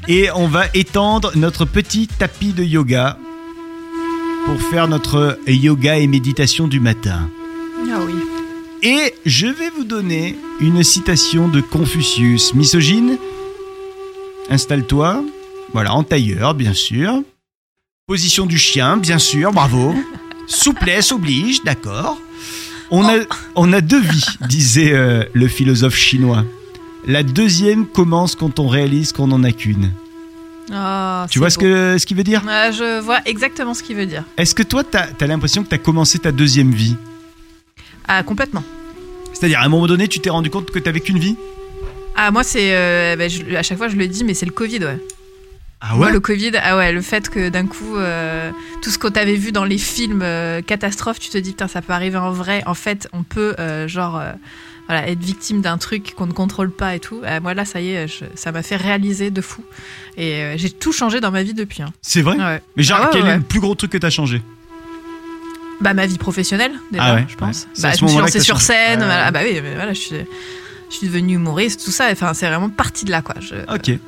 Et 0.08 0.30
on 0.36 0.48
va 0.48 0.66
étendre 0.74 1.32
notre 1.36 1.66
petit 1.66 2.08
tapis 2.08 2.54
de 2.54 2.64
yoga 2.64 3.18
pour 4.46 4.62
faire 4.62 4.88
notre 4.88 5.40
yoga 5.48 5.98
et 5.98 6.06
méditation 6.08 6.68
du 6.68 6.80
matin. 6.80 7.30
Ah 7.92 8.00
oui. 8.06 8.14
Et 8.84 9.16
je 9.26 9.48
vais 9.48 9.72
vous 9.72 9.86
donner 9.86 10.38
une 10.60 10.84
citation 10.84 11.48
de 11.48 11.62
Confucius. 11.62 12.54
Misogyne, 12.54 13.18
installe-toi. 14.52 15.24
Voilà, 15.74 15.94
en 15.94 16.04
tailleur, 16.04 16.54
bien 16.54 16.74
sûr. 16.74 17.24
Position 18.08 18.46
du 18.46 18.60
chien, 18.60 18.98
bien 18.98 19.18
sûr, 19.18 19.52
bravo. 19.52 19.96
Souplesse 20.48 21.12
oblige, 21.12 21.64
d'accord. 21.64 22.20
On 22.92 23.04
a, 23.04 23.16
on 23.56 23.74
a 23.74 23.82
deux 23.82 24.02
vies, 24.02 24.26
disait 24.48 24.94
euh, 24.94 25.24
le 25.34 25.48
philosophe 25.48 25.96
chinois. 25.96 26.46
La 27.08 27.24
deuxième 27.24 27.86
commence 27.88 28.36
quand 28.36 28.60
on 28.60 28.68
réalise 28.68 29.12
qu'on 29.12 29.28
n'en 29.28 29.44
a 29.44 29.52
qu'une. 29.52 29.92
Ah, 30.72 31.26
Tu 31.30 31.40
vois 31.40 31.50
ce 31.50 31.58
que 31.58 31.98
ce 31.98 32.06
qu'il 32.06 32.18
veut 32.18 32.24
dire? 32.24 32.44
Ouais, 32.46 32.72
Je 32.72 33.00
vois 33.00 33.20
exactement 33.26 33.74
ce 33.74 33.84
qu'il 33.84 33.96
veut 33.96 34.06
dire. 34.06 34.24
Est-ce 34.38 34.56
que 34.56 34.64
toi, 34.64 34.84
t'as 34.84 35.08
as, 35.20 35.28
l'impression 35.28 35.64
que 35.64 35.70
t'as 35.70 35.78
commencé 35.78 36.20
ta 36.20 36.32
deuxième 36.32 36.72
vie? 36.72 36.96
Ah, 38.08 38.24
complètement. 38.24 38.64
C'est-à-dire, 39.34 39.60
à 39.60 39.64
un 39.66 39.70
moment 39.70 39.88
donné, 39.88 40.08
tu 40.08 40.20
t'es 40.20 40.30
rendu 40.30 40.50
compte 40.50 40.72
que 40.72 40.80
t'avais 40.80 41.00
qu'une 41.02 41.20
vie? 41.20 41.36
Ah, 42.16 42.32
moi, 42.32 42.44
c'est. 42.44 42.70
euh, 42.76 43.16
bah, 43.16 43.26
à 43.58 43.64
chaque 43.64 43.78
fois, 43.78 43.88
je 43.90 43.96
le 43.96 44.08
dis, 44.08 44.24
mais 44.24 44.34
c'est 44.34 44.46
le 44.46 44.52
Covid, 44.52 44.80
ouais. 44.80 45.00
Ah 45.82 45.96
Moi, 45.96 46.10
le 46.12 46.20
Covid, 46.20 46.52
ah 46.64 46.78
ouais, 46.78 46.92
le 46.92 47.02
fait 47.02 47.30
que 47.30 47.50
d'un 47.50 47.68
coup, 47.68 47.96
euh, 47.98 48.50
tout 48.82 48.90
ce 48.90 48.98
que 48.98 49.08
t'avais 49.08 49.36
vu 49.36 49.52
dans 49.52 49.66
les 49.66 49.78
films 49.78 50.22
euh, 50.24 50.62
catastrophes, 50.62 51.20
tu 51.20 51.30
te 51.30 51.38
dis, 51.38 51.52
putain, 51.52 51.68
ça 51.68 51.82
peut 51.82 51.94
arriver 51.94 52.18
en 52.18 52.32
vrai. 52.32 52.64
En 52.66 52.74
fait, 52.74 53.08
on 53.14 53.22
peut, 53.24 53.54
euh, 53.60 53.88
genre, 53.88 54.18
euh, 54.18 54.32
voilà, 54.88 55.08
être 55.10 55.20
victime 55.20 55.62
d'un 55.62 55.78
truc 55.78 56.14
qu'on 56.16 56.26
ne 56.28 56.32
contrôle 56.32 56.72
pas 56.72 56.96
et 56.96 57.00
tout. 57.00 57.22
Moi, 57.42 57.54
là, 57.54 57.66
ça 57.66 57.82
y 57.82 57.92
est, 57.92 58.08
je- 58.08 58.26
ça 58.36 58.52
m'a 58.52 58.64
fait 58.64 58.78
réaliser 58.78 59.30
de 59.32 59.42
fou. 59.42 59.64
Et 60.18 60.54
j'ai 60.58 60.72
tout 60.72 60.92
changé 60.92 61.20
dans 61.20 61.32
ma 61.32 61.44
vie 61.44 61.54
depuis. 61.54 61.84
hein. 61.84 61.92
C'est 62.02 62.22
vrai 62.22 62.38
Ouais. 62.38 62.62
Mais 62.78 62.84
genre, 62.84 63.00
Ah 63.02 63.06
ouais, 63.06 63.10
quel 63.12 63.22
est 63.26 63.30
ouais. 63.30 63.38
le 63.38 63.44
plus 63.44 63.60
gros 63.60 63.76
truc 63.76 63.92
que 63.92 63.98
t'as 63.98 64.10
changé? 64.10 64.42
Bah, 65.82 65.94
ma 65.94 66.06
vie 66.08 66.18
professionnelle, 66.18 66.72
déjà, 66.92 67.04
Ah 67.04 67.16
ouais, 67.16 67.26
je 67.28 67.36
pense. 67.36 67.64
ouais. 67.76 67.82
Bah, 67.84 67.92
je 68.00 68.04
me 68.06 68.10
suis 68.10 68.18
lancée 68.20 68.40
sur 68.40 68.62
scène. 68.62 69.02
Ouais, 69.02 69.06
voilà. 69.06 69.16
ouais. 69.22 69.24
Ah 69.28 69.32
bah 69.32 69.40
oui, 69.44 69.60
mais 69.62 69.76
voilà, 69.76 69.94
je 69.94 70.00
suis, 70.00 70.16
je 70.90 70.96
suis 70.96 71.08
devenue 71.08 71.36
humoriste, 71.36 71.84
tout 71.84 71.92
ça. 71.92 72.08
Enfin, 72.12 72.34
c'est 72.34 72.48
vraiment 72.48 72.70
parti 72.70 73.06
de 73.06 73.12
là, 73.12 73.22
quoi. 73.22 73.36
Je- 73.42 73.56
Ok. 73.76 74.00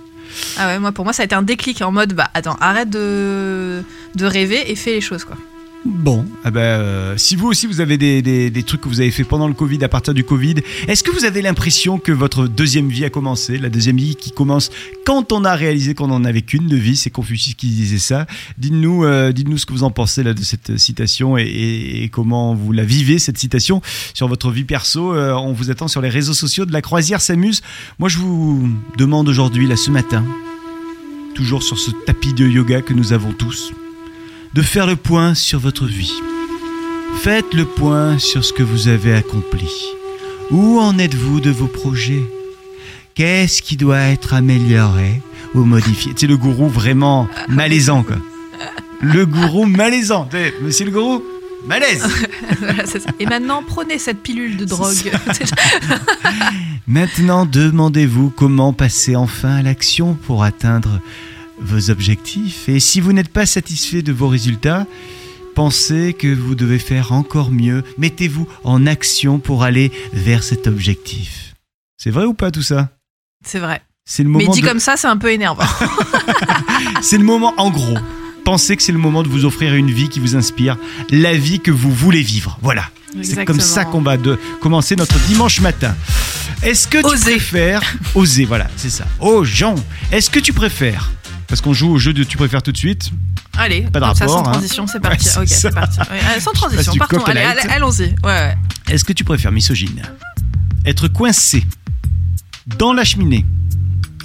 Ah 0.57 0.67
ouais, 0.67 0.79
moi, 0.79 0.91
pour 0.91 1.05
moi, 1.05 1.13
ça 1.13 1.23
a 1.23 1.25
été 1.25 1.35
un 1.35 1.41
déclic 1.41 1.81
en 1.81 1.91
mode, 1.91 2.13
bah, 2.13 2.29
attends, 2.33 2.57
arrête 2.59 2.89
de, 2.89 3.83
rêver 4.19 4.71
et 4.71 4.75
fais 4.75 4.91
les 4.91 5.01
choses, 5.01 5.23
quoi. 5.23 5.37
Bon, 5.89 6.25
ah 6.43 6.51
ben, 6.51 6.59
euh, 6.59 7.17
si 7.17 7.37
vous 7.37 7.47
aussi 7.47 7.65
vous 7.65 7.79
avez 7.79 7.97
des, 7.97 8.63
trucs 8.63 8.81
que 8.81 8.89
vous 8.89 8.99
avez 8.99 9.09
fait 9.09 9.23
pendant 9.23 9.47
le 9.47 9.53
Covid, 9.53 9.81
à 9.85 9.87
partir 9.87 10.13
du 10.13 10.25
Covid, 10.25 10.55
est-ce 10.89 11.01
que 11.01 11.11
vous 11.11 11.23
avez 11.23 11.41
l'impression 11.41 11.97
que 11.97 12.11
votre 12.11 12.47
deuxième 12.47 12.89
vie 12.89 13.05
a 13.05 13.09
commencé 13.09 13.57
La 13.57 13.69
deuxième 13.69 13.95
vie 13.95 14.17
qui 14.17 14.31
commence 14.31 14.69
quand 15.05 15.31
on 15.31 15.45
a 15.45 15.55
réalisé 15.55 15.95
qu'on 15.95 16.11
en 16.11 16.25
avait 16.25 16.41
qu'une 16.41 16.67
de 16.67 16.75
vie, 16.75 16.97
c'est 16.97 17.09
Confucius 17.09 17.55
qui 17.55 17.67
disait 17.67 17.99
ça. 17.99 18.27
Dites-nous 18.57 19.05
euh, 19.05 19.31
ce 19.55 19.65
que 19.65 19.71
vous 19.71 19.83
en 19.83 19.89
pensez 19.89 20.23
là, 20.23 20.33
de 20.33 20.41
cette 20.41 20.77
citation 20.77 21.37
et 21.37 22.09
comment 22.11 22.53
vous 22.53 22.73
la 22.73 22.83
vivez, 22.83 23.17
cette 23.17 23.37
citation, 23.37 23.81
sur 24.13 24.27
votre 24.27 24.51
vie 24.51 24.65
perso. 24.65 25.13
Euh, 25.13 25.31
on 25.35 25.53
vous 25.53 25.71
attend 25.71 25.87
sur 25.87 26.01
les 26.01 26.09
réseaux 26.09 26.33
sociaux 26.33 26.65
de 26.65 26.73
la 26.73 26.81
croisière 26.81 27.21
s'amuse. 27.21 27.61
Moi, 27.97 28.09
je 28.09 28.17
vous 28.17 28.69
demande 28.97 29.29
aujourd'hui, 29.29 29.67
là, 29.67 29.77
ce 29.77 29.89
matin, 29.89 30.25
toujours 31.33 31.63
sur 31.63 31.79
ce 31.79 31.91
tapis 32.05 32.33
de 32.33 32.45
yoga 32.45 32.81
que 32.81 32.93
nous 32.93 33.13
avons 33.13 33.31
tous, 33.31 33.71
de 34.57 34.63
faire 34.63 34.87
le 34.87 34.95
point 34.95 35.35
sur 35.35 35.59
votre 35.59 35.85
vie. 35.85 36.19
Faites 37.19 37.53
le 37.53 37.63
point 37.63 38.17
sur 38.17 38.43
ce 38.43 38.51
que 38.51 38.63
vous 38.63 38.87
avez 38.87 39.13
accompli. 39.13 39.69
Où 40.49 40.79
en 40.79 40.97
êtes-vous 40.97 41.41
de 41.41 41.51
vos 41.51 41.67
projets? 41.67 42.23
Qu'est-ce 43.13 43.61
qui 43.61 43.77
doit 43.77 43.99
être 43.99 44.33
amélioré 44.33 45.21
ou 45.53 45.59
modifié? 45.59 46.13
C'est 46.15 46.25
le 46.25 46.37
gourou 46.37 46.69
vraiment 46.69 47.27
malaisant, 47.47 48.01
quoi. 48.01 48.15
Le 48.99 49.27
gourou 49.27 49.67
malaisant. 49.67 50.27
Sais, 50.31 50.51
Monsieur 50.63 50.85
le 50.85 50.91
gourou, 50.91 51.23
malaise. 51.67 52.03
Voilà, 52.59 52.87
c'est 52.87 52.99
ça. 53.01 53.11
Et 53.19 53.27
maintenant, 53.27 53.61
prenez 53.61 53.99
cette 53.99 54.23
pilule 54.23 54.57
de 54.57 54.65
drogue. 54.65 55.11
Maintenant, 56.87 57.45
demandez-vous 57.45 58.31
comment 58.31 58.73
passer 58.73 59.15
enfin 59.15 59.57
à 59.57 59.61
l'action 59.61 60.15
pour 60.15 60.43
atteindre 60.43 60.99
vos 61.59 61.89
objectifs. 61.89 62.67
Et 62.69 62.79
si 62.79 62.99
vous 63.01 63.13
n'êtes 63.13 63.29
pas 63.29 63.45
satisfait 63.45 64.01
de 64.01 64.11
vos 64.11 64.27
résultats, 64.27 64.85
pensez 65.55 66.13
que 66.17 66.27
vous 66.33 66.55
devez 66.55 66.79
faire 66.79 67.11
encore 67.11 67.51
mieux. 67.51 67.83
Mettez-vous 67.97 68.47
en 68.63 68.85
action 68.85 69.39
pour 69.39 69.63
aller 69.63 69.91
vers 70.13 70.43
cet 70.43 70.67
objectif. 70.67 71.55
C'est 71.97 72.11
vrai 72.11 72.25
ou 72.25 72.33
pas 72.33 72.51
tout 72.51 72.61
ça? 72.61 72.89
C'est 73.45 73.59
vrai. 73.59 73.81
C'est 74.05 74.23
le 74.23 74.29
Mais 74.29 74.39
moment. 74.43 74.51
dit 74.53 74.61
de- 74.61 74.67
comme 74.67 74.79
ça, 74.79 74.95
c'est 74.97 75.07
un 75.07 75.17
peu 75.17 75.31
énervant. 75.31 75.65
C'est 77.01 77.17
le 77.17 77.23
moment, 77.23 77.53
en 77.57 77.69
gros. 77.69 77.97
Pensez 78.45 78.77
que 78.77 78.83
c'est 78.83 78.93
le 78.93 78.97
moment 78.97 79.23
de 79.23 79.27
vous 79.27 79.43
offrir 79.43 79.75
une 79.75 79.91
vie 79.91 80.07
qui 80.07 80.21
vous 80.21 80.37
inspire, 80.37 80.77
la 81.09 81.33
vie 81.35 81.59
que 81.59 81.69
vous 81.71 81.91
voulez 81.91 82.21
vivre. 82.21 82.57
Voilà. 82.61 82.89
C'est 83.21 83.43
comme 83.43 83.59
ça 83.59 83.83
qu'on 83.83 83.99
va 84.01 84.15
de 84.15 84.39
commencer 84.61 84.95
notre 84.95 85.19
dimanche 85.25 85.59
matin. 85.59 85.93
Est-ce 86.63 86.87
que 86.87 86.99
tu 86.99 87.05
Oser. 87.05 87.31
préfères 87.31 87.97
oser 88.15 88.45
Voilà, 88.45 88.67
c'est 88.77 88.89
ça. 88.89 89.05
Oh 89.19 89.43
Jean, 89.43 89.75
est-ce 90.13 90.29
que 90.29 90.39
tu 90.39 90.53
préfères 90.53 91.11
Parce 91.47 91.61
qu'on 91.61 91.73
joue 91.73 91.89
au 91.91 91.97
jeu 91.97 92.13
de 92.13 92.23
tu 92.23 92.37
préfères 92.37 92.61
tout 92.61 92.71
de 92.71 92.77
suite. 92.77 93.11
Allez, 93.57 93.81
Pas 93.83 93.99
de 93.99 94.05
ça, 94.05 94.11
rapport, 94.25 94.29
sans 94.29 94.39
hein. 94.39 94.51
transition, 94.51 94.85
c'est 94.87 94.99
parti. 94.99 95.25
Ouais, 95.25 95.31
c'est 95.31 95.39
ok, 95.39 95.47
ça. 95.47 95.55
c'est 95.55 95.71
parti. 95.73 95.99
Ouais, 95.99 96.19
allez, 96.31 96.41
sans 96.41 96.51
transition, 96.51 96.93
partons. 96.95 97.23
Allez, 97.23 97.39
allons-y. 97.41 98.15
Ouais. 98.23 98.55
Est-ce 98.89 99.03
que 99.05 99.13
tu 99.13 99.23
préfères 99.23 99.51
misogyne 99.51 100.01
Être 100.85 101.07
coincé 101.07 101.65
dans 102.77 102.91
la 102.93 103.03
cheminée 103.05 103.45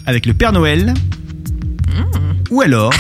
avec 0.05 0.27
le 0.27 0.35
Père 0.35 0.53
Noël 0.53 0.95
Ou 2.51 2.61
alors 2.61 2.93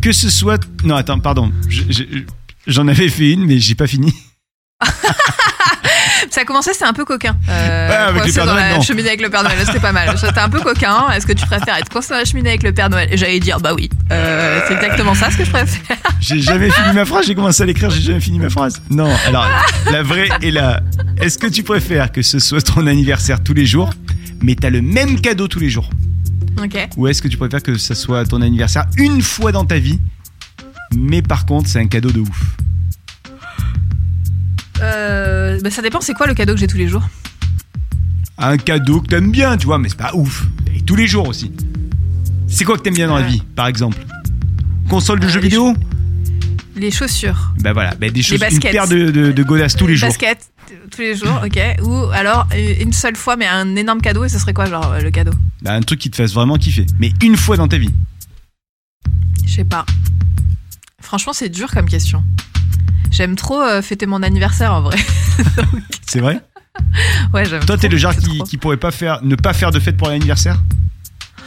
que 0.00 0.10
ce 0.12 0.30
soit. 0.30 0.58
Non, 0.84 0.96
attends, 0.96 1.20
pardon. 1.20 1.52
Je- 1.68 1.82
je- 1.90 2.02
J'en 2.66 2.86
avais 2.88 3.08
fait 3.08 3.32
une, 3.32 3.44
mais 3.44 3.58
j'ai 3.58 3.74
pas 3.74 3.86
fini. 3.88 4.14
T'as 6.42 6.46
commencé, 6.46 6.72
c'était 6.72 6.86
un 6.86 6.92
peu 6.92 7.04
coquin. 7.04 7.36
Euh, 7.48 8.08
avec 8.08 8.22
coincé 8.22 8.40
dans 8.40 8.46
Noël, 8.46 8.70
la 8.70 8.74
non. 8.74 8.82
cheminée 8.82 9.06
avec 9.10 9.20
le 9.20 9.30
Père 9.30 9.44
Noël, 9.44 9.58
c'était 9.64 9.78
pas 9.78 9.92
mal. 9.92 10.12
C'était 10.18 10.40
un 10.40 10.48
peu 10.48 10.58
coquin. 10.58 11.08
Est-ce 11.14 11.24
que 11.24 11.32
tu 11.32 11.46
préfères 11.46 11.76
être 11.76 11.88
coincé 11.88 12.08
dans 12.08 12.16
la 12.16 12.24
cheminée 12.24 12.48
avec 12.48 12.64
le 12.64 12.72
Père 12.72 12.90
Noël? 12.90 13.08
Et 13.12 13.16
j'allais 13.16 13.38
dire, 13.38 13.60
bah 13.60 13.74
oui. 13.76 13.88
Euh, 14.10 14.60
c'est 14.66 14.74
exactement 14.74 15.14
ça 15.14 15.30
ce 15.30 15.36
que 15.36 15.44
je 15.44 15.52
préfère. 15.52 15.96
J'ai 16.20 16.40
jamais 16.40 16.68
fini 16.68 16.94
ma 16.94 17.04
phrase, 17.04 17.26
j'ai 17.26 17.36
commencé 17.36 17.62
à 17.62 17.66
l'écrire, 17.66 17.90
j'ai 17.90 18.00
jamais 18.00 18.18
fini 18.18 18.40
ma 18.40 18.50
phrase. 18.50 18.82
Non, 18.90 19.08
alors, 19.28 19.48
la 19.92 20.02
vraie 20.02 20.30
est 20.42 20.50
là. 20.50 20.80
Est-ce 21.20 21.38
que 21.38 21.46
tu 21.46 21.62
préfères 21.62 22.10
que 22.10 22.22
ce 22.22 22.40
soit 22.40 22.60
ton 22.60 22.88
anniversaire 22.88 23.40
tous 23.40 23.54
les 23.54 23.66
jours, 23.66 23.94
mais 24.42 24.56
t'as 24.56 24.70
le 24.70 24.82
même 24.82 25.20
cadeau 25.20 25.46
tous 25.46 25.60
les 25.60 25.70
jours? 25.70 25.90
Ok. 26.60 26.76
Ou 26.96 27.06
est-ce 27.06 27.22
que 27.22 27.28
tu 27.28 27.36
préfères 27.36 27.62
que 27.62 27.78
ça 27.78 27.94
soit 27.94 28.24
ton 28.24 28.42
anniversaire 28.42 28.86
une 28.96 29.22
fois 29.22 29.52
dans 29.52 29.64
ta 29.64 29.78
vie, 29.78 30.00
mais 30.96 31.22
par 31.22 31.46
contre, 31.46 31.68
c'est 31.68 31.78
un 31.78 31.86
cadeau 31.86 32.10
de 32.10 32.18
ouf? 32.18 32.56
Euh, 34.82 35.31
bah, 35.60 35.70
ça 35.70 35.82
dépend, 35.82 36.00
c'est 36.00 36.14
quoi 36.14 36.26
le 36.26 36.34
cadeau 36.34 36.54
que 36.54 36.60
j'ai 36.60 36.66
tous 36.66 36.76
les 36.78 36.88
jours? 36.88 37.02
Un 38.38 38.56
cadeau 38.56 39.00
que 39.00 39.06
t'aimes 39.08 39.30
bien, 39.30 39.56
tu 39.56 39.66
vois, 39.66 39.78
mais 39.78 39.88
c'est 39.88 39.96
pas 39.98 40.14
ouf. 40.14 40.44
Et 40.74 40.80
tous 40.80 40.96
les 40.96 41.06
jours 41.06 41.28
aussi. 41.28 41.52
C'est 42.48 42.64
quoi 42.64 42.76
que 42.76 42.82
t'aimes 42.82 42.94
bien 42.94 43.08
dans 43.08 43.16
la 43.16 43.22
Ouais. 43.22 43.28
vie, 43.28 43.42
par 43.56 43.66
exemple? 43.66 43.98
Console 44.88 45.20
de 45.20 45.26
Euh, 45.26 45.28
jeux 45.28 45.40
les 45.40 45.48
vidéo? 45.48 45.74
Les 46.76 46.90
chaussures. 46.90 47.52
Bah 47.60 47.72
voilà, 47.72 47.94
bah 47.94 48.08
des 48.10 48.22
choses, 48.22 48.40
une 48.40 48.48
baskets. 48.48 48.72
paire 48.72 48.88
de, 48.88 49.10
de, 49.10 49.32
de 49.32 49.42
godasses 49.42 49.76
tous 49.76 49.86
les 49.86 49.94
jours. 49.96 50.08
Basket, 50.08 50.38
t- 50.66 50.74
tous 50.90 51.00
les 51.02 51.14
jours, 51.14 51.42
ok. 51.44 51.58
Ou 51.84 51.94
alors 52.12 52.48
euh, 52.54 52.74
une 52.80 52.92
seule 52.92 53.14
fois, 53.16 53.36
mais 53.36 53.46
un 53.46 53.76
énorme 53.76 54.00
cadeau, 54.00 54.24
et 54.24 54.28
ce 54.28 54.38
serait 54.38 54.54
quoi, 54.54 54.66
genre, 54.66 54.90
euh, 54.92 55.00
le 55.00 55.10
cadeau? 55.10 55.32
Bah, 55.62 55.74
un 55.74 55.80
truc 55.82 56.00
qui 56.00 56.10
te 56.10 56.16
fasse 56.16 56.32
vraiment 56.32 56.56
kiffer. 56.56 56.86
Mais 56.98 57.12
une 57.22 57.36
fois 57.36 57.56
dans 57.56 57.68
ta 57.68 57.78
vie. 57.78 57.90
Je 59.46 59.52
sais 59.52 59.64
pas. 59.64 59.84
Franchement, 61.00 61.32
c'est 61.34 61.50
dur 61.50 61.70
comme 61.70 61.86
question. 61.88 62.24
J'aime 63.12 63.36
trop 63.36 63.60
euh, 63.62 63.80
fêter 63.82 64.06
mon 64.06 64.22
anniversaire 64.22 64.72
en 64.74 64.80
vrai. 64.82 64.96
C'est 66.08 66.20
vrai 66.20 66.40
ouais, 67.32 67.44
j'aime. 67.44 67.64
Toi, 67.64 67.76
t'es 67.78 67.88
le 67.88 67.96
genre 67.96 68.14
qui, 68.46 68.56
pourrait 68.56 68.76
pas 68.76 68.90
faire, 68.90 69.20
ne 69.22 69.36
pas 69.36 69.52
faire 69.52 69.70
de 69.70 69.78
fête 69.78 69.96
pour 69.96 70.08
l'anniversaire 70.08 70.60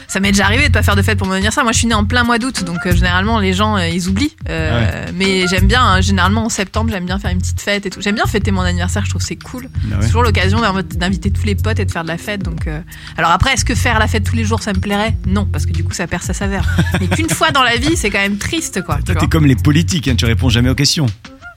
Ça 0.07 0.19
m'est 0.19 0.31
déjà 0.31 0.45
arrivé 0.45 0.67
de 0.67 0.73
pas 0.73 0.81
faire 0.83 0.95
de 0.95 1.01
fête 1.01 1.17
pour 1.17 1.27
mon 1.27 1.33
anniversaire. 1.33 1.63
Moi, 1.63 1.71
je 1.73 1.79
suis 1.79 1.87
née 1.87 1.93
en 1.95 2.05
plein 2.05 2.23
mois 2.23 2.37
d'août, 2.39 2.63
donc 2.63 2.85
euh, 2.85 2.93
généralement 2.95 3.39
les 3.39 3.53
gens 3.53 3.77
euh, 3.77 3.87
ils 3.87 4.07
oublient. 4.07 4.35
Euh, 4.49 5.05
Mais 5.15 5.47
j'aime 5.47 5.67
bien. 5.67 5.83
hein, 5.83 6.01
généralement 6.01 6.45
en 6.45 6.49
septembre, 6.49 6.89
j'aime 6.91 7.05
bien 7.05 7.17
faire 7.19 7.31
une 7.31 7.39
petite 7.39 7.59
fête 7.61 7.85
et 7.85 7.89
tout. 7.89 8.01
J'aime 8.01 8.15
bien 8.15 8.25
fêter 8.25 8.51
mon 8.51 8.61
anniversaire. 8.61 9.03
Je 9.05 9.09
trouve 9.09 9.21
que 9.21 9.27
c'est 9.27 9.35
cool. 9.35 9.67
Ah 9.91 9.97
C'est 10.01 10.07
toujours 10.07 10.23
l'occasion 10.23 10.61
d'inv- 10.61 10.83
d'inviter 10.95 11.31
tous 11.31 11.43
les 11.45 11.55
potes 11.55 11.79
et 11.79 11.85
de 11.85 11.91
faire 11.91 12.03
de 12.03 12.07
la 12.09 12.17
fête. 12.17 12.43
Donc, 12.43 12.67
alors 13.17 13.31
après, 13.31 13.53
est-ce 13.53 13.65
que 13.65 13.75
faire 13.75 13.99
la 13.99 14.07
fête 14.07 14.23
tous 14.23 14.35
les 14.35 14.45
jours, 14.45 14.61
ça 14.63 14.73
me 14.73 14.79
plairait? 14.79 15.15
Non, 15.27 15.45
parce 15.45 15.65
que 15.65 15.71
du 15.73 15.83
coup, 15.83 15.93
ça 15.93 16.05
perd 16.07 16.21
sa 16.23 16.33
saveur. 16.33 16.65
Mais 17.01 17.07
qu'une 17.07 17.29
fois 17.29 17.51
dans 17.51 17.63
la 17.63 17.77
vie, 17.77 17.95
c'est 17.97 18.09
quand 18.09 18.19
même 18.21 18.37
triste, 18.37 18.81
quoi. 18.83 18.99
Toi, 19.05 19.15
t'es 19.15 19.27
comme 19.27 19.45
les 19.45 19.55
politiques, 19.55 20.07
hein, 20.07 20.15
tu 20.15 20.25
réponds 20.25 20.49
jamais 20.49 20.69
aux 20.69 20.75
questions. 20.75 21.07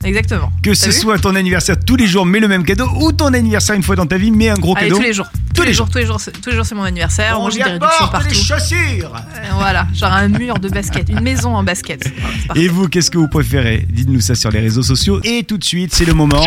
Exactement. 0.05 0.53
Que 0.63 0.75
ce 0.75 0.91
soit 0.93 1.19
ton 1.19 1.35
anniversaire 1.35 1.77
tous 1.85 1.97
les 1.97 2.07
jours, 2.07 2.25
mais 2.25 2.39
le 2.41 2.47
même 2.49 2.65
cadeau, 2.65 2.89
ou 3.01 3.11
ton 3.13 3.35
anniversaire 3.35 3.75
une 3.75 3.83
fois 3.83 3.97
dans 3.97 4.07
ta 4.07 4.17
vie, 4.17 4.31
mais 4.31 4.49
un 4.49 4.55
gros 4.55 4.77
Allez, 4.77 4.87
cadeau. 4.89 4.99
tous 4.99 5.03
les 5.05 5.13
jours. 5.13 5.27
Tous, 5.55 5.63
les 5.65 5.73
jours, 5.73 5.89
tous 5.91 5.99
les 5.99 6.07
jours, 6.07 6.21
tous 6.41 6.51
les 6.51 6.57
jours, 6.57 6.65
c'est 6.65 6.75
mon 6.77 6.85
anniversaire. 6.85 7.41
On 7.41 7.51
y 7.51 7.57
des 7.57 7.63
réductions 7.65 8.05
apporte 8.07 8.25
les 8.27 8.29
partout. 8.31 8.35
chaussures 8.35 9.13
Euh, 9.17 9.49
voilà, 9.55 9.89
genre 9.93 10.13
un 10.13 10.29
mur 10.29 10.59
de 10.61 10.69
basket, 10.69 11.09
une 11.09 11.21
maison 11.21 11.57
en 11.57 11.65
basket. 11.65 12.09
Voilà. 12.47 12.63
Et 12.63 12.69
vous, 12.69 12.89
qu'est-ce 12.89 13.11
que 13.11 13.19
vous 13.19 13.27
préférez? 13.29 13.87
Dites-nous 13.91 14.21
ça 14.21 14.35
sur 14.37 14.51
les 14.51 14.61
réseaux 14.61 14.83
sociaux. 14.85 15.21
Et 15.25 15.43
tout 15.43 15.59
de 15.59 15.65
suite, 15.65 15.93
c'est 15.95 16.05
le 16.07 16.15
moment. 16.15 16.47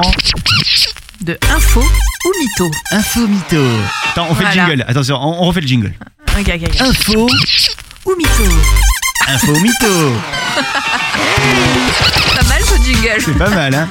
De 1.21 1.37
info 1.53 1.81
ou 1.81 2.31
mytho? 2.39 2.71
Info 2.91 3.27
mytho. 3.27 3.63
Attends, 4.13 4.27
on 4.31 4.33
fait 4.35 4.43
Voilà. 4.45 4.63
le 4.63 4.69
jingle. 4.71 4.85
Attention, 4.87 5.17
on, 5.21 5.43
on 5.43 5.45
refait 5.47 5.61
le 5.61 5.67
jingle. 5.67 5.93
Ok, 6.39 6.47
ok, 6.55 6.61
ok. 6.63 6.81
Info. 6.81 7.27
Ou 8.05 8.15
mytho? 8.17 8.43
Info 9.27 9.53
mytho. 9.59 10.15
C'est 13.19 13.37
pas 13.37 13.49
mal, 13.49 13.73
hein 13.73 13.87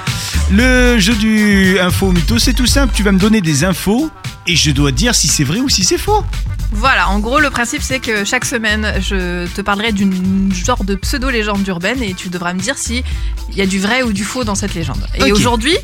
Le 0.51 0.99
jeu 0.99 1.15
du 1.15 1.79
info 1.79 2.13
mytho, 2.13 2.39
c'est 2.39 2.53
tout 2.53 2.67
simple. 2.67 2.93
Tu 2.95 3.03
vas 3.03 3.13
me 3.13 3.19
donner 3.19 3.41
des 3.41 3.65
infos 3.65 4.11
et 4.47 4.57
je 4.57 4.71
dois 4.71 4.93
dire 4.93 5.15
si 5.15 5.29
c'est 5.29 5.45
vrai 5.45 5.61
ou 5.61 5.69
si 5.69 5.85
c'est 5.85 5.99
faux. 5.99 6.25
Voilà, 6.73 7.09
en 7.11 7.19
gros, 7.19 7.41
le 7.41 7.51
principe, 7.51 7.83
c'est 7.83 7.99
que 7.99 8.25
chaque 8.25 8.45
semaine, 8.45 8.95
je 9.01 9.47
te 9.49 9.61
parlerai 9.61 9.93
d'une 9.93 10.53
genre 10.55 10.85
de 10.85 10.95
pseudo-légende 10.95 11.67
urbaine 11.67 12.03
et 12.03 12.15
tu 12.15 12.29
devras 12.29 12.53
me 12.55 12.61
dire 12.61 12.79
si 12.79 13.03
il 13.51 13.57
y 13.57 13.61
a 13.61 13.67
du 13.67 13.81
vrai 13.81 14.03
ou 14.03 14.13
du 14.13 14.23
faux 14.25 14.45
dans 14.45 14.55
cette 14.55 14.75
légende. 14.75 15.05
Et 15.17 15.33
aujourd'hui, 15.33 15.77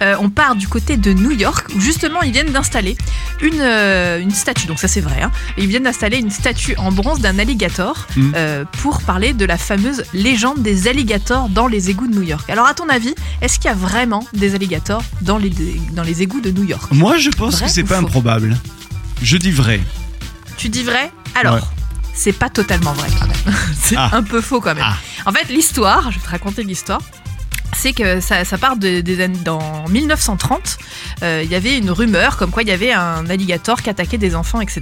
euh, 0.00 0.16
on 0.20 0.30
part 0.30 0.56
du 0.56 0.66
côté 0.68 0.96
de 0.96 1.12
New 1.12 1.30
York 1.32 1.66
où 1.76 1.80
justement 1.80 2.22
ils 2.22 2.32
viennent 2.32 2.50
d'installer 2.50 2.96
une, 3.42 3.60
euh, 3.60 4.20
une 4.20 4.30
statue. 4.30 4.66
Donc 4.66 4.78
ça, 4.78 4.88
c'est 4.88 5.02
vrai. 5.02 5.20
Hein, 5.22 5.30
ils 5.58 5.66
viennent 5.66 5.82
d'installer 5.84 6.16
une 6.18 6.30
statue 6.30 6.74
en 6.78 6.90
bronze 6.90 7.20
d'un 7.20 7.38
alligator 7.38 8.06
Mhm. 8.16 8.32
euh, 8.34 8.64
pour 8.80 9.02
parler 9.02 9.34
de 9.34 9.44
la 9.44 9.58
fameuse 9.58 10.02
légende 10.14 10.62
des 10.62 10.88
alligators 10.88 11.50
dans 11.50 11.66
les 11.66 11.90
égouts 11.90 12.08
de 12.08 12.14
New 12.14 12.22
York. 12.22 12.48
Alors, 12.48 12.66
à 12.66 12.72
ton 12.74 12.88
avis, 12.88 13.14
est-ce 13.42 13.58
qu'il 13.58 13.66
y 13.70 13.72
a 13.72 13.76
vraiment 13.76 14.26
des 14.32 14.54
alligators 14.54 15.02
dans 15.20 15.36
les, 15.38 15.50
dans 15.92 16.02
les 16.02 16.22
égouts 16.22 16.40
de 16.40 16.50
New 16.50 16.64
York? 16.64 16.90
Moi, 16.92 17.18
je 17.18 17.28
pense 17.30 17.56
Vrai 17.58 17.66
que 17.66 17.70
c'est 17.72 17.84
pas 17.84 17.96
faux? 18.00 18.06
improbable. 18.06 18.56
Je 19.22 19.36
dis 19.36 19.50
vrai. 19.52 19.80
Tu 20.62 20.68
dis 20.68 20.84
vrai 20.84 21.10
Alors, 21.34 21.54
Ouais. 21.56 21.60
c'est 22.14 22.32
pas 22.32 22.48
totalement 22.48 22.92
vrai 22.92 23.08
quand 23.18 23.26
même. 23.46 23.56
c'est 23.74 23.96
Ah. 23.98 24.10
un 24.12 24.22
peu 24.22 24.40
faux 24.40 24.60
quand 24.60 24.76
même. 24.76 24.84
Ah. 24.86 24.94
En 25.28 25.32
fait, 25.32 25.48
l'histoire, 25.48 26.12
je 26.12 26.20
vais 26.20 26.24
te 26.24 26.30
raconter 26.30 26.62
l'histoire. 26.62 27.00
C'est 27.74 27.92
que 27.92 28.20
ça, 28.20 28.44
ça 28.44 28.58
part 28.58 28.76
de- 28.76 29.00
des 29.00 29.20
années 29.22 29.38
dans 29.44 29.84
1930. 29.88 30.78
euh, 31.22 31.42
Il 31.44 31.50
y 31.50 31.54
avait 31.54 31.78
une 31.78 31.90
rumeur 31.90 32.36
comme 32.36 32.50
quoi 32.50 32.62
il 32.62 32.68
y 32.68 32.72
avait 32.72 32.92
un 32.92 33.28
alligator 33.28 33.80
qui 33.82 33.90
attaquait 33.90 34.18
des 34.18 34.34
enfants, 34.34 34.60
etc. 34.60 34.80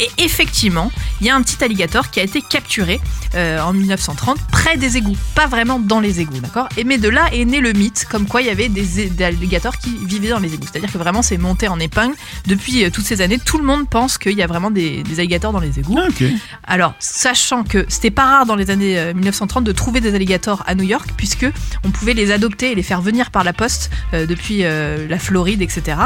Et 0.00 0.08
effectivement, 0.18 0.90
il 1.20 1.26
y 1.26 1.30
a 1.30 1.34
un 1.36 1.42
petit 1.42 1.62
alligator 1.62 2.10
qui 2.10 2.20
a 2.20 2.22
été 2.22 2.40
capturé 2.42 3.00
euh, 3.34 3.60
en 3.60 3.72
1930 3.72 4.38
près 4.50 4.76
des 4.76 4.96
égouts, 4.96 5.16
pas 5.34 5.46
vraiment 5.46 5.78
dans 5.78 6.00
les 6.00 6.20
égouts, 6.20 6.38
d'accord? 6.40 6.68
Et 6.76 6.84
mais 6.84 6.98
de 6.98 7.08
là 7.08 7.26
est 7.32 7.44
né 7.44 7.60
le 7.60 7.72
mythe 7.72 8.06
comme 8.10 8.26
quoi 8.26 8.40
il 8.42 8.46
y 8.46 8.50
avait 8.50 8.68
des, 8.68 9.08
des 9.08 9.24
alligators 9.24 9.76
qui 9.78 9.96
vivaient 10.06 10.28
dans 10.30 10.38
les 10.38 10.54
égouts. 10.54 10.66
C'est-à-dire 10.70 10.92
que 10.92 10.98
vraiment 10.98 11.22
c'est 11.22 11.38
monté 11.38 11.68
en 11.68 11.78
épingle 11.80 12.14
depuis 12.46 12.84
euh, 12.84 12.90
toutes 12.90 13.04
ces 13.06 13.20
années. 13.20 13.38
Tout 13.38 13.58
le 13.58 13.64
monde 13.64 13.88
pense 13.88 14.18
qu'il 14.18 14.32
y 14.36 14.42
a 14.42 14.46
vraiment 14.46 14.70
des, 14.70 15.02
des 15.02 15.18
alligators 15.20 15.52
dans 15.52 15.60
les 15.60 15.78
égouts. 15.78 15.96
Ah. 15.98 16.06
Alors, 16.64 16.94
sachant 16.98 17.64
que 17.64 17.84
c'était 17.88 18.10
pas 18.10 18.24
rare 18.24 18.46
dans 18.46 18.54
les 18.56 18.70
années 18.70 18.98
euh, 18.98 19.14
1930 19.14 19.64
de 19.64 19.72
trouver 19.72 20.00
des 20.00 20.14
alligators 20.14 20.62
à 20.66 20.74
New 20.74 20.84
York, 20.84 21.10
puisque 21.16 21.46
on 21.84 21.90
pouvait 21.90 22.14
les 22.14 22.19
adopter 22.28 22.72
et 22.72 22.74
les 22.74 22.82
faire 22.82 23.00
venir 23.00 23.30
par 23.30 23.44
la 23.44 23.52
poste 23.52 23.90
euh, 24.14 24.26
depuis 24.26 24.64
euh, 24.64 25.06
la 25.08 25.18
Floride, 25.18 25.62
etc. 25.62 25.96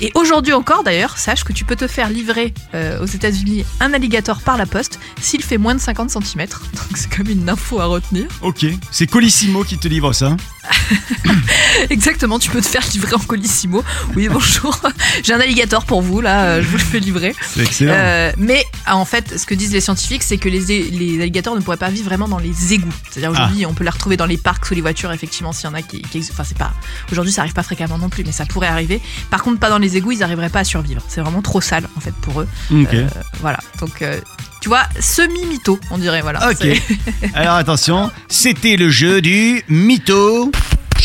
Et 0.00 0.10
aujourd'hui 0.14 0.52
encore, 0.52 0.82
d'ailleurs, 0.82 1.18
sache 1.18 1.44
que 1.44 1.52
tu 1.52 1.64
peux 1.64 1.76
te 1.76 1.86
faire 1.86 2.08
livrer 2.08 2.52
euh, 2.74 3.02
aux 3.02 3.06
États-Unis 3.06 3.64
un 3.80 3.92
alligator 3.94 4.40
par 4.40 4.56
la 4.56 4.66
poste 4.66 4.98
s'il 5.20 5.42
fait 5.42 5.58
moins 5.58 5.74
de 5.74 5.80
50 5.80 6.10
cm. 6.10 6.46
Donc 6.48 6.96
c'est 6.96 7.14
comme 7.14 7.28
une 7.28 7.48
info 7.48 7.80
à 7.80 7.86
retenir. 7.86 8.24
Ok. 8.40 8.66
C'est 8.90 9.06
Colissimo 9.06 9.64
qui 9.64 9.78
te 9.78 9.88
livre 9.88 10.12
ça. 10.12 10.36
Exactement, 11.90 12.38
tu 12.38 12.50
peux 12.50 12.60
te 12.60 12.66
faire 12.66 12.82
livrer 12.92 13.14
en 13.14 13.18
colissimo. 13.18 13.82
Oui, 14.14 14.28
bonjour, 14.28 14.78
j'ai 15.24 15.32
un 15.32 15.40
alligator 15.40 15.84
pour 15.84 16.02
vous, 16.02 16.20
là, 16.20 16.60
je 16.60 16.66
vous 16.68 16.76
le 16.76 16.82
fais 16.82 17.00
livrer. 17.00 17.34
C'est 17.42 17.62
excellent. 17.62 17.92
Euh, 17.94 18.32
mais 18.38 18.64
en 18.88 19.04
fait, 19.04 19.38
ce 19.38 19.46
que 19.46 19.54
disent 19.54 19.72
les 19.72 19.80
scientifiques, 19.80 20.22
c'est 20.22 20.38
que 20.38 20.48
les, 20.48 20.90
les 20.90 21.20
alligators 21.20 21.56
ne 21.56 21.60
pourraient 21.60 21.76
pas 21.76 21.90
vivre 21.90 22.04
vraiment 22.04 22.28
dans 22.28 22.38
les 22.38 22.72
égouts. 22.72 22.92
C'est-à-dire 23.10 23.30
Ah. 23.34 23.44
aujourd'hui, 23.44 23.66
on 23.66 23.74
peut 23.74 23.84
les 23.84 23.90
retrouver 23.90 24.16
dans 24.16 24.26
les 24.26 24.36
parcs 24.36 24.66
sous 24.66 24.74
les 24.74 24.80
voitures, 24.80 25.12
effectivement, 25.12 25.51
s'il 25.52 25.68
y 25.68 25.72
en 25.72 25.74
a 25.74 25.82
qui, 25.82 26.02
qui 26.02 26.26
enfin 26.30 26.44
c'est 26.44 26.56
pas. 26.58 26.72
Aujourd'hui, 27.10 27.32
ça 27.32 27.42
arrive 27.42 27.54
pas 27.54 27.62
fréquemment 27.62 27.98
non 27.98 28.08
plus, 28.08 28.24
mais 28.24 28.32
ça 28.32 28.44
pourrait 28.46 28.68
arriver. 28.68 29.00
Par 29.30 29.42
contre, 29.42 29.58
pas 29.58 29.70
dans 29.70 29.78
les 29.78 29.96
égouts, 29.96 30.12
ils 30.12 30.18
n'arriveraient 30.18 30.48
pas 30.48 30.60
à 30.60 30.64
survivre. 30.64 31.02
C'est 31.08 31.20
vraiment 31.20 31.42
trop 31.42 31.60
sale 31.60 31.88
en 31.96 32.00
fait 32.00 32.14
pour 32.14 32.40
eux. 32.40 32.48
Euh, 32.72 33.08
voilà. 33.40 33.58
Donc, 33.80 34.02
euh, 34.02 34.20
tu 34.60 34.68
vois, 34.68 34.82
semi 35.00 35.44
mytho, 35.46 35.78
on 35.90 35.98
dirait. 35.98 36.22
Voilà. 36.22 36.50
Ok. 36.50 36.66
Alors 37.34 37.54
attention, 37.54 38.10
c'était 38.28 38.76
le 38.76 38.90
jeu 38.90 39.20
du 39.20 39.62
mytho. 39.68 40.50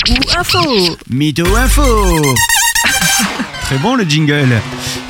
Ou 0.09 0.37
info. 0.37 0.97
Mytho 1.09 1.55
Info. 1.55 2.35
Très 3.63 3.77
bon 3.79 3.95
le 3.95 4.03
jingle. 4.03 4.61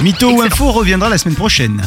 Mytho 0.01 0.32
ou. 0.32 0.41
Info 0.41 0.72
reviendra 0.72 1.10
la 1.10 1.17
semaine 1.17 1.36
prochaine. 1.36 1.82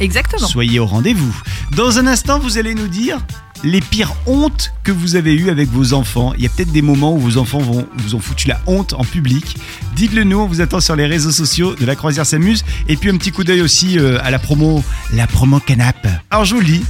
Exactement. 0.00 0.48
Soyez 0.48 0.78
au 0.80 0.86
rendez-vous. 0.86 1.34
Dans 1.76 1.98
un 1.98 2.06
instant, 2.06 2.38
vous 2.38 2.58
allez 2.58 2.74
nous 2.74 2.88
dire 2.88 3.18
les 3.64 3.80
pires 3.80 4.14
hontes 4.26 4.72
que 4.84 4.92
vous 4.92 5.16
avez 5.16 5.34
eues 5.34 5.50
avec 5.50 5.68
vos 5.70 5.92
enfants. 5.92 6.32
Il 6.36 6.42
y 6.42 6.46
a 6.46 6.48
peut-être 6.48 6.72
des 6.72 6.82
moments 6.82 7.14
où 7.14 7.18
vos 7.18 7.36
enfants 7.38 7.58
vont, 7.58 7.86
vous 7.96 8.14
ont 8.14 8.20
foutu 8.20 8.48
la 8.48 8.60
honte 8.66 8.92
en 8.94 9.04
public. 9.04 9.56
Dites-le 9.94 10.24
nous, 10.24 10.38
on 10.38 10.46
vous 10.46 10.60
attend 10.60 10.80
sur 10.80 10.96
les 10.96 11.06
réseaux 11.06 11.30
sociaux 11.30 11.74
de 11.74 11.86
la 11.86 11.94
Croisière 11.94 12.26
s'amuse. 12.26 12.64
Et 12.88 12.96
puis 12.96 13.10
un 13.10 13.16
petit 13.16 13.30
coup 13.30 13.44
d'œil 13.44 13.60
aussi 13.60 13.98
euh, 13.98 14.18
à 14.22 14.30
la 14.30 14.38
promo, 14.38 14.82
la 15.12 15.26
promo 15.26 15.60
canap. 15.60 16.06
Alors 16.30 16.44
je 16.44 16.54
vous 16.54 16.60
le 16.60 16.66
dis, 16.66 16.84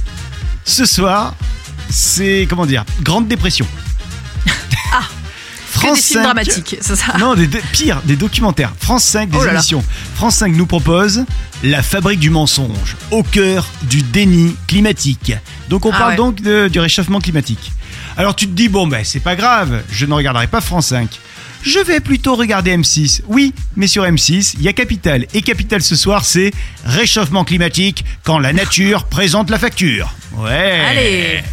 ce 0.65 0.85
soir, 0.85 1.35
c'est 1.89 2.47
comment 2.49 2.65
dire, 2.65 2.85
grande 3.01 3.27
dépression. 3.27 3.67
Ah. 4.95 5.01
France 5.69 5.97
des 5.97 6.01
films 6.03 6.19
5 6.19 6.23
dramatiques, 6.23 6.75
c'est 6.81 6.95
ça. 6.95 7.17
non, 7.19 7.33
des, 7.33 7.47
pire, 7.47 8.01
des 8.05 8.15
documentaires. 8.15 8.73
France 8.79 9.03
5, 9.05 9.29
des 9.29 9.37
Oh 9.37 9.43
là 9.43 9.47
là. 9.47 9.53
émissions. 9.53 9.83
France 10.15 10.35
5 10.35 10.53
nous 10.55 10.67
propose 10.67 11.25
La 11.63 11.81
fabrique 11.81 12.19
du 12.19 12.29
mensonge, 12.29 12.95
au 13.11 13.23
cœur 13.23 13.67
du 13.83 14.01
déni 14.03 14.55
climatique. 14.67 15.33
Donc 15.69 15.85
on 15.85 15.91
Ah 15.93 15.97
parle 15.97 16.11
ouais. 16.11 16.17
donc 16.17 16.41
de- 16.41 16.67
du 16.67 16.79
réchauffement 16.79 17.19
climatique. 17.19 17.71
Alors 18.17 18.35
tu 18.35 18.47
te 18.47 18.51
dis, 18.53 18.69
bon 18.69 18.87
ben 18.87 19.03
c'est 19.03 19.19
pas 19.21 19.35
grave, 19.35 19.81
je 19.91 20.05
ne 20.05 20.13
regarderai 20.13 20.47
pas 20.47 20.61
France 20.61 20.87
5. 20.87 21.09
Je 21.65 21.79
vais 21.79 22.01
plutôt 22.01 22.35
regarder 22.35 22.75
M6. 22.75 23.21
Oui, 23.29 23.53
mais 23.77 23.87
sur 23.87 24.03
M6, 24.03 24.55
il 24.57 24.63
y 24.63 24.67
a 24.67 24.73
Capital. 24.73 25.25
Et 25.33 25.41
Capital 25.41 25.81
ce 25.81 25.95
soir, 25.95 26.25
c'est 26.25 26.51
réchauffement 26.83 27.45
climatique 27.45 28.03
quand 28.23 28.37
la 28.37 28.51
nature 28.51 29.05
présente 29.09 29.49
la 29.49 29.57
facture. 29.57 30.13
Ouais. 30.35 30.81
Allez. 30.89 31.43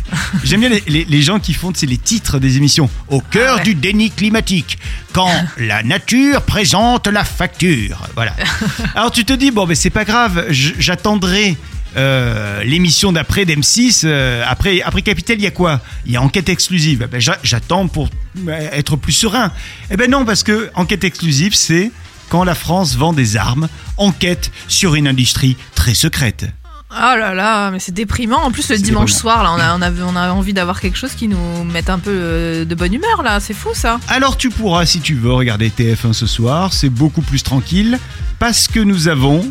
J'aime 0.43 0.61
bien 0.61 0.69
les, 0.69 0.83
les- 0.89 1.05
les 1.05 1.23
gens 1.23 1.39
qui 1.39 1.55
font 1.55 1.71
c'est 1.73 1.87
les 1.87 1.97
titres 1.99 2.41
des 2.41 2.57
émissions. 2.57 2.91
Au 3.07 3.21
cœur 3.21 3.53
Ah 3.55 3.59
ouais. 3.59 3.63
du 3.63 3.77
déni 3.77 4.11
climatique, 4.11 4.79
quand 5.13 5.31
la 5.59 5.85
nature 5.85 6.43
présente 6.43 7.07
la 7.07 7.23
facture. 7.23 8.01
Voilà. 8.17 8.35
Alors 8.97 9.13
tu 9.13 9.25
te 9.25 9.33
dis 9.33 9.53
bon, 9.53 9.65
mais 9.67 9.77
c'est 9.77 9.91
pas 9.91 10.05
grave, 10.05 10.45
j'attendrai. 10.51 11.57
Euh, 11.97 12.63
l'émission 12.65 13.13
d'après 13.13 13.45
d'M6 13.45 14.03
euh, 14.05 14.43
après 14.49 14.81
après 14.83 15.03
Capital 15.03 15.37
il 15.39 15.43
y 15.43 15.47
a 15.47 15.51
quoi? 15.51 15.81
Il 16.07 16.13
y 16.13 16.17
a 16.17 16.23
enquête 16.23 16.49
exclusive 16.49 17.09
Ben, 17.11 17.21
j'a- 17.21 17.39
j'attends 17.43 17.89
pour 17.89 18.09
euh, 18.49 18.69
être 18.73 18.97
plus 18.97 19.13
serein 19.13 19.53
eh 19.91 19.97
ben 19.97 20.11
non 20.11 20.25
parce 20.25 20.43
que 20.43 20.71
enquête 20.75 21.05
exclusive 21.05 21.55
c'est 21.55 21.91
quand 22.29 22.45
la 22.45 22.55
France 22.55 22.97
vend 22.97 23.13
des 23.13 23.37
armes 23.37 23.69
enquête 23.97 24.51
sur 24.69 24.95
une 24.95 25.09
industrie 25.09 25.57
très 25.75 25.95
secrète 25.95 26.47
Oh 26.93 27.15
là 27.17 27.35
là, 27.35 27.71
mais 27.71 27.79
c'est 27.79 27.95
déprimant. 27.95 28.39
En 28.43 28.51
plus, 28.51 28.69
le 28.69 28.77
dimanche 28.77 29.13
déprimant. 29.13 29.21
soir, 29.21 29.45
là, 29.45 29.53
on 29.55 29.61
a, 29.61 29.77
on, 29.79 29.81
a, 29.81 29.93
on 30.13 30.17
a 30.17 30.33
envie 30.33 30.53
d'avoir 30.53 30.81
quelque 30.81 30.99
chose 30.99 31.13
qui 31.13 31.29
nous 31.29 31.63
mette 31.63 31.89
un 31.89 32.01
peu 32.01 32.67
de 32.69 32.75
bonne 32.75 32.93
humeur, 32.93 33.23
là. 33.23 33.39
C'est 33.39 33.55
fou, 33.55 33.69
ça. 33.75 34.01
Alors 34.09 34.37
tu 34.37 34.51
pourras, 34.51 34.85
si 34.87 34.99
tu 34.99 35.15
veux, 35.15 35.33
regarder 35.33 35.69
TF1 35.71 36.13
ce 36.15 36.27
soir. 36.27 36.73
C'est 36.73 36.89
beaucoup 36.89 37.23
plus 37.23 37.45
tranquille 37.45 37.97
parce 38.41 38.67
que 38.67 38.81
nous 38.81 39.07
avons 39.07 39.49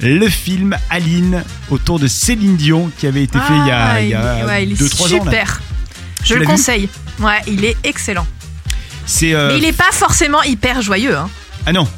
le 0.00 0.28
film 0.28 0.76
Aline 0.88 1.44
autour 1.70 1.98
de 1.98 2.06
Céline 2.06 2.56
Dion 2.56 2.90
qui 2.98 3.06
avait 3.06 3.22
été 3.24 3.38
fait 3.38 3.54
il 3.62 3.66
y 3.66 3.70
a, 3.70 3.90
Ah, 3.90 4.00
il 4.00 4.08
y 4.10 4.14
a 4.14 4.46
ouais, 4.46 4.64
il 4.64 4.72
est 4.72 4.80
2-3 4.82 5.02
ans. 5.02 5.24
super. 5.24 5.60
Je 6.24 6.34
le 6.34 6.44
conseille. 6.46 6.88
Ouais, 7.18 7.40
il 7.46 7.64
est 7.64 7.76
excellent. 7.84 8.26
C'est 9.06 9.34
euh, 9.34 9.48
Mais 9.52 9.58
il 9.58 9.64
est 9.64 9.72
pas 9.76 9.90
forcément 9.92 10.42
hyper 10.42 10.82
joyeux, 10.82 11.16
hein. 11.16 11.28
ah 11.66 11.72
non. 11.72 11.88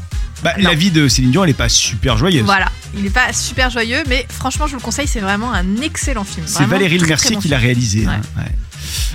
Bah, 0.42 0.54
Non. 0.58 0.68
la 0.70 0.74
vie 0.74 0.90
de 0.90 1.06
Céline 1.06 1.30
Dion, 1.30 1.44
elle 1.44 1.50
est 1.50 1.54
pas 1.54 1.68
super 1.68 2.16
joyeuse. 2.18 2.44
Voilà. 2.44 2.66
Il 2.96 3.06
est 3.06 3.10
pas 3.10 3.32
super 3.32 3.70
joyeux, 3.70 4.02
mais 4.08 4.26
franchement, 4.28 4.66
je 4.66 4.72
vous 4.72 4.78
le 4.78 4.82
conseille. 4.82 5.06
C'est 5.06 5.20
vraiment 5.20 5.52
un 5.52 5.76
excellent 5.82 6.24
film. 6.24 6.46
C'est 6.46 6.64
Valérie 6.64 6.98
Le 6.98 7.06
Mercier 7.06 7.36
bon 7.36 7.40
qui 7.40 7.48
l'a 7.48 7.58
réalisé. 7.58 8.00
Ouais. 8.00 8.12
hein, 8.12 8.20
ouais. 8.38 8.42
film. 8.44 8.56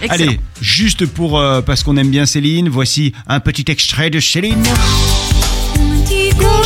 Excellent. 0.04 0.30
Allez, 0.30 0.40
juste 0.62 1.06
pour 1.06 1.38
euh, 1.40 1.62
parce 1.62 1.84
qu'on 1.84 1.98
aime 1.98 2.10
bien 2.10 2.26
Céline, 2.26 2.70
voici 2.70 3.14
un 3.28 3.40
petit 3.40 3.66
extrait 3.70 4.10
de 4.10 4.20
Céline. 4.20 4.64
On 6.40 6.64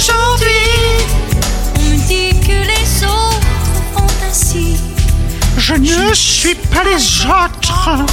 Je 5.78 6.10
ne 6.10 6.13
suis 6.13 6.56
pas 6.56 6.84
les 6.84 7.22
autres. 7.25 8.06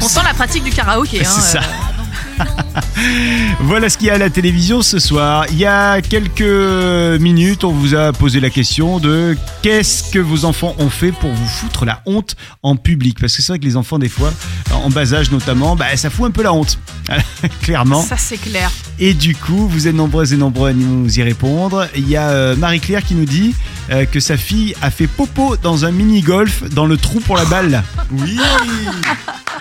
On 0.00 0.08
sent 0.08 0.20
la 0.24 0.34
pratique 0.34 0.64
du 0.64 0.70
karaoké. 0.72 1.20
Hein, 1.24 1.28
C'est 1.32 1.58
ça. 1.58 1.60
euh, 1.60 1.91
Voilà 3.60 3.88
ce 3.88 3.96
qu'il 3.96 4.08
y 4.08 4.10
a 4.10 4.14
à 4.14 4.18
la 4.18 4.30
télévision 4.30 4.82
ce 4.82 4.98
soir. 4.98 5.46
Il 5.50 5.58
y 5.58 5.64
a 5.64 6.00
quelques 6.00 7.20
minutes, 7.20 7.64
on 7.64 7.72
vous 7.72 7.94
a 7.94 8.12
posé 8.12 8.40
la 8.40 8.50
question 8.50 8.98
de 8.98 9.36
qu'est-ce 9.62 10.10
que 10.10 10.18
vos 10.18 10.44
enfants 10.44 10.74
ont 10.78 10.90
fait 10.90 11.12
pour 11.12 11.30
vous 11.30 11.46
foutre 11.46 11.84
la 11.84 12.02
honte 12.06 12.36
en 12.62 12.76
public? 12.76 13.18
Parce 13.20 13.36
que 13.36 13.42
c'est 13.42 13.52
vrai 13.52 13.58
que 13.58 13.64
les 13.64 13.76
enfants, 13.76 13.98
des 13.98 14.08
fois, 14.08 14.32
en 14.72 14.90
bas 14.90 15.14
âge 15.14 15.30
notamment, 15.30 15.76
bah, 15.76 15.96
ça 15.96 16.10
fout 16.10 16.26
un 16.26 16.30
peu 16.30 16.42
la 16.42 16.52
honte, 16.52 16.78
clairement. 17.62 18.02
Ça, 18.02 18.16
c'est 18.16 18.38
clair. 18.38 18.70
Et 18.98 19.14
du 19.14 19.34
coup, 19.34 19.66
vous 19.68 19.88
êtes 19.88 19.94
nombreuses 19.94 20.32
et 20.32 20.36
nombreux 20.36 20.70
à 20.70 20.72
nous 20.72 21.18
y 21.18 21.22
répondre. 21.22 21.88
Il 21.96 22.08
y 22.08 22.16
a 22.16 22.30
euh, 22.30 22.56
Marie-Claire 22.56 23.04
qui 23.04 23.14
nous 23.14 23.24
dit 23.24 23.54
euh, 23.90 24.04
que 24.04 24.20
sa 24.20 24.36
fille 24.36 24.74
a 24.82 24.90
fait 24.90 25.06
popo 25.06 25.56
dans 25.56 25.84
un 25.84 25.90
mini-golf 25.90 26.64
dans 26.70 26.86
le 26.86 26.96
trou 26.96 27.20
pour 27.20 27.36
la 27.36 27.44
balle. 27.44 27.82
Oui 28.12 28.38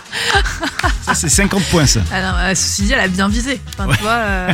Ça, 1.04 1.16
c'est 1.16 1.30
50 1.30 1.64
points, 1.66 1.86
ça. 1.86 2.02
Ah 2.12 2.22
non, 2.22 2.38
euh, 2.38 2.56
ceci 2.56 2.84
dit, 2.84 2.94
elle 2.94 3.00
a 3.00 3.08
bien 3.08 3.28
visé. 3.28 3.60
Enfin, 3.78 3.90
euh, 4.06 4.54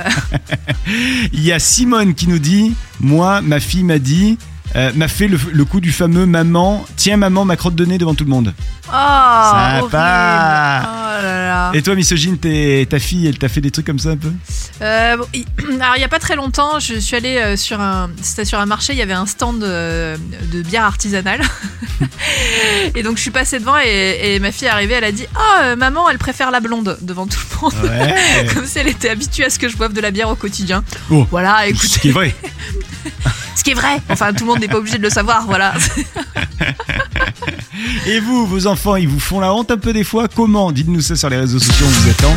Il 1.33 1.43
y 1.43 1.51
a 1.51 1.59
Simone 1.59 2.15
qui 2.15 2.27
nous 2.27 2.39
dit 2.39 2.75
Moi, 2.99 3.41
ma 3.41 3.59
fille 3.59 3.83
m'a 3.83 3.99
dit, 3.99 4.37
euh, 4.77 4.91
m'a 4.95 5.07
fait 5.07 5.27
le, 5.27 5.39
le 5.51 5.65
coup 5.65 5.79
du 5.81 5.91
fameux 5.91 6.25
maman, 6.25 6.85
tiens 6.95 7.17
maman, 7.17 7.45
ma 7.45 7.55
crotte 7.55 7.75
de 7.75 7.85
nez 7.85 7.97
devant 7.97 8.13
tout 8.15 8.23
le 8.23 8.29
monde. 8.29 8.53
Oh. 8.87 8.91
Sympa. 8.91 10.81
Oh 10.89 11.23
là 11.23 11.47
là. 11.47 11.71
Et 11.73 11.81
toi, 11.81 11.95
misogyne, 11.95 12.37
t'es- 12.37 12.85
ta 12.89 12.99
fille, 12.99 13.27
elle 13.27 13.37
t'a 13.37 13.49
fait 13.49 13.59
des 13.61 13.71
trucs 13.71 13.85
comme 13.87 13.99
ça 13.99 14.09
un 14.09 14.17
peu? 14.17 14.31
Euh, 14.81 15.17
bon, 15.17 15.25
alors 15.81 15.95
il 15.97 16.01
y 16.01 16.05
a 16.05 16.07
pas 16.09 16.19
très 16.19 16.35
longtemps, 16.35 16.79
je 16.79 16.95
suis 16.99 17.15
allée 17.15 17.37
euh, 17.37 17.57
sur 17.57 17.81
un, 17.81 18.09
c'était 18.21 18.45
sur 18.45 18.59
un 18.59 18.65
marché, 18.65 18.93
il 18.93 18.99
y 18.99 19.01
avait 19.01 19.13
un 19.13 19.25
stand 19.25 19.59
de 19.59 20.61
bière 20.61 20.83
artisanale. 20.85 21.41
et 22.95 23.03
donc 23.03 23.17
je 23.17 23.21
suis 23.21 23.31
passée 23.31 23.59
devant 23.59 23.75
et, 23.83 24.35
et 24.35 24.39
ma 24.39 24.51
fille 24.51 24.67
est 24.67 24.71
arrivée, 24.71 24.93
elle 24.95 25.03
a 25.03 25.11
dit 25.11 25.25
"Oh 25.35 25.75
maman, 25.77 26.09
elle 26.09 26.17
préfère 26.17 26.51
la 26.51 26.59
blonde" 26.59 26.97
devant 27.01 27.25
tout 27.27 27.39
le 27.51 27.61
monde. 27.61 27.73
Ouais. 27.83 28.15
Comme 28.53 28.65
si 28.65 28.79
elle 28.79 28.87
était 28.87 29.09
habituée 29.09 29.45
à 29.45 29.49
ce 29.49 29.57
que 29.59 29.67
je 29.69 29.75
boive 29.77 29.93
de 29.93 30.01
la 30.01 30.11
bière 30.11 30.29
au 30.29 30.35
quotidien. 30.35 30.83
Oh. 31.09 31.25
Voilà, 31.31 31.61
Ce 31.65 31.69
écoutez, 31.69 31.99
qui 31.99 32.09
est 32.09 32.11
vrai. 32.11 32.35
ce 33.57 33.63
qui 33.63 33.71
est 33.71 33.75
vrai. 33.75 34.01
Enfin, 34.09 34.33
tout 34.33 34.43
le 34.45 34.51
monde 34.51 34.59
n'est 34.59 34.67
pas 34.67 34.77
obligé 34.77 34.97
de 34.97 35.03
le 35.03 35.09
savoir, 35.09 35.45
voilà. 35.47 35.73
Et 38.05 38.19
vous, 38.19 38.45
vos 38.45 38.67
enfants, 38.67 38.95
ils 38.95 39.07
vous 39.07 39.19
font 39.19 39.39
la 39.39 39.51
honte 39.53 39.71
un 39.71 39.77
peu 39.77 39.93
des 39.93 40.03
fois? 40.03 40.27
Comment? 40.27 40.71
Dites-nous 40.71 41.01
ça 41.01 41.15
sur 41.15 41.29
les 41.29 41.37
réseaux 41.37 41.59
sociaux, 41.59 41.85
on 41.87 41.89
vous 41.89 42.09
attend. 42.09 42.35